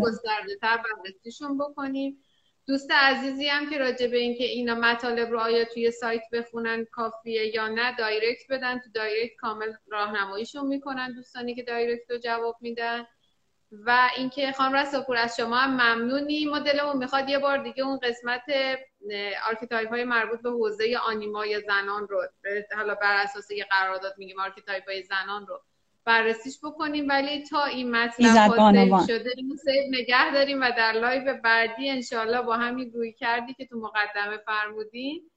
گسترده 0.00 0.56
تر 0.60 0.76
بررسیشون 0.76 1.58
بکنیم. 1.58 2.22
دوست 2.66 2.90
عزیزی 2.90 3.48
هم 3.48 3.70
که 3.70 3.78
راجع 3.78 4.06
به 4.06 4.16
اینکه 4.16 4.44
اینا 4.44 4.74
مطالب 4.74 5.30
رو 5.30 5.38
آیا 5.38 5.64
توی 5.64 5.90
سایت 5.90 6.22
بخونن 6.32 6.84
کافیه 6.84 7.54
یا 7.54 7.68
نه 7.68 7.96
direct 7.96 8.42
بدن 8.50 8.78
تو 8.78 8.90
direct 8.94 9.36
کامل 9.36 9.72
راهنماییشون 9.86 10.66
می‌کنن 10.66 11.12
دوستانی 11.12 11.54
که 11.54 11.62
direct 11.62 12.10
رو 12.10 12.18
جواب 12.18 12.56
میدن. 12.60 13.06
و 13.72 14.10
اینکه 14.16 14.52
خانم 14.52 14.74
رساپور 14.74 15.16
از 15.16 15.36
شما 15.36 15.56
هم 15.56 15.70
ممنونیم. 15.70 16.44
ما 16.44 16.58
دلمون 16.58 16.96
می‌خواد 16.96 17.28
یه 17.28 17.38
بار 17.38 17.58
دیگه 17.62 17.84
اون 17.84 17.98
قسمت 17.98 18.42
archetype 19.46 19.88
های 19.88 20.04
مربوط 20.04 20.42
به 20.42 20.50
حوزه 20.50 20.98
آنیما 21.06 21.46
یا 21.46 21.60
زنان 21.60 22.08
رو 22.08 22.28
حالا 22.76 22.94
بر 22.94 23.22
اساس 23.22 23.50
یه 23.50 23.64
قرارداد 23.64 24.14
میگیم 24.18 24.40
archetype 24.40 24.88
های 24.88 25.02
زنان 25.02 25.46
رو 25.46 25.62
بررسیش 26.06 26.58
بکنیم 26.62 27.08
ولی 27.08 27.42
تا 27.42 27.64
این 27.64 27.90
مطلب 27.90 29.06
شده 29.06 29.32
اینو 29.36 29.56
save 29.56 29.82
نگه 29.90 30.32
داریم 30.32 30.60
و 30.60 30.70
در 30.76 30.92
live 30.92 31.36
بعدی 31.44 31.90
انشالله 31.90 32.42
با 32.42 32.56
همین 32.56 32.92
رویکردی 32.92 33.54
که 33.54 33.66
تو 33.66 33.78
مقدمه 33.78 34.36
فرمودین 34.36 35.30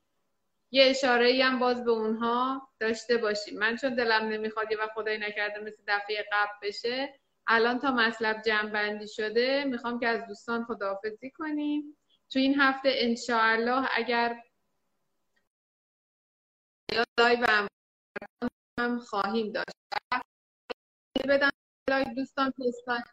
یه 0.71 0.85
اشاره 0.85 1.27
ای 1.27 1.41
هم 1.41 1.59
باز 1.59 1.83
به 1.83 1.91
اونها 1.91 2.69
داشته 2.79 3.17
باشیم. 3.17 3.59
من 3.59 3.75
چون 3.75 3.95
دلم 3.95 4.27
نمی‌خواد 4.27 4.67
و 4.79 4.87
خدای 4.95 5.17
نکرده 5.17 5.59
مثل 5.59 5.83
دفعه 5.87 6.25
قبل 6.31 6.67
بشه 6.67 7.19
الان 7.47 7.79
تا 7.79 7.91
مطلب 7.91 8.41
جمع 8.41 9.05
شده 9.05 9.63
می‌خوام 9.63 9.99
که 9.99 10.07
از 10.07 10.27
دوستان 10.27 10.65
خداحافظی 10.65 11.31
کنیم. 11.31 11.97
تو 12.29 12.39
این 12.39 12.59
هفته 12.59 12.89
انشاءالله 12.93 13.87
اگر 13.95 14.43
live 17.19 17.45
هم 18.79 18.99
خواهیم 18.99 19.51
داشت. 19.51 19.98
بدم 21.15 21.49
دوستان 22.15 22.51
پستان. 22.51 23.03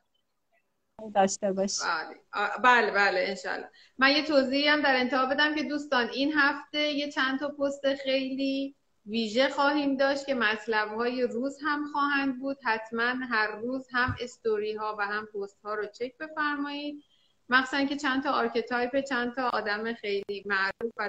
داشته 1.14 1.53
باش 1.53 1.80
بله. 1.82 2.16
بله 2.64 2.90
بله 2.90 3.24
انشالله 3.28 3.70
من 3.99 4.11
یه 4.11 4.26
توضیحی 4.26 4.68
هم 4.68 4.82
در 4.82 4.97
انتها 4.97 5.26
بدم 5.26 5.55
که 5.55 5.62
دوستان 5.62 6.09
این 6.09 6.32
هفته 6.36 6.78
یه 6.78 7.11
چند 7.11 7.38
تا 7.38 7.49
پست 7.49 7.94
خیلی 7.94 8.76
ویژه 9.07 9.49
خواهیم 9.49 9.97
داشت 9.97 10.26
که 10.26 10.34
مطلب 10.34 10.88
های 10.88 11.22
روز 11.22 11.59
هم 11.62 11.84
خواهند 11.92 12.38
بود. 12.38 12.57
حتما 12.64 13.26
هر 13.30 13.57
روز 13.57 13.88
هم 13.92 14.16
استوری 14.20 14.74
ها 14.74 14.97
و 14.99 15.07
هم 15.07 15.26
پست 15.26 15.61
ها 15.64 15.74
رو 15.74 15.86
چک 15.86 16.18
بفرمایید. 16.18 17.05
مخصوصا 17.49 17.84
که 17.84 17.97
چند 17.97 18.22
تا 18.22 18.32
archetype 18.32 19.01
چند 19.01 19.34
تا 19.34 19.49
آدم 19.49 19.94
خیلی 19.94 20.44
معروف 20.47 20.92
و 20.97 21.09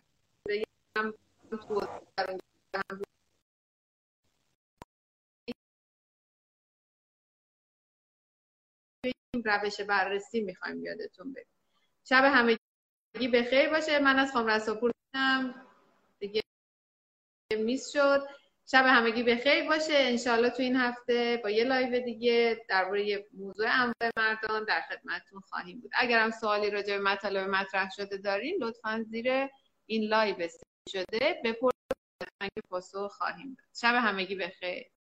هم 0.98 1.14
روش 9.46 9.82
بررسی 9.82 10.42
می‌خوایم 10.42 10.84
یادتون 10.84 11.32
بدیم 11.34 11.54
شب 12.10 12.24
همگی 12.24 13.28
بخیر 13.34 13.70
باشه. 13.70 14.00
من 14.00 14.20
از 14.20 14.32
خانم 14.32 14.48
رساپور 14.48 14.92
دیگه 16.20 16.42
miss 17.58 17.90
شد. 17.94 18.28
شب 18.72 18.86
همگی 18.88 19.24
بخیر 19.24 19.68
باشه. 19.68 19.94
انشالله 19.94 20.50
تو 20.50 20.62
این 20.64 20.76
هفته 20.76 21.42
با 21.44 21.50
یه 21.50 21.64
live 21.64 22.00
دیگه 22.00 22.66
درباره 22.70 23.26
موضوع 23.34 23.68
اموال 23.70 24.12
مردان 24.18 24.64
در 24.64 24.82
خدمتتون 24.82 25.42
خواهیم 25.42 25.80
بود. 25.80 25.92
اگر 25.94 26.20
هم 26.20 26.32
سوالی 26.32 26.70
راجع 26.70 26.98
به 26.98 27.04
مطالب 27.04 27.50
مطرح 27.50 27.90
شده 27.96 28.18
دارین 28.18 28.58
لطفا 28.62 29.06
زیر 29.10 29.48
این 29.86 30.04
لایو 30.04 30.48
شده. 30.90 31.42
بپرسید. 31.46 31.78
که 32.56 32.62
پاسخ 32.70 33.12
خواهیم 33.18 33.58
داد. 33.60 33.68
شب 33.82 33.96
همگی 33.96 34.36
بخیر 34.36 34.92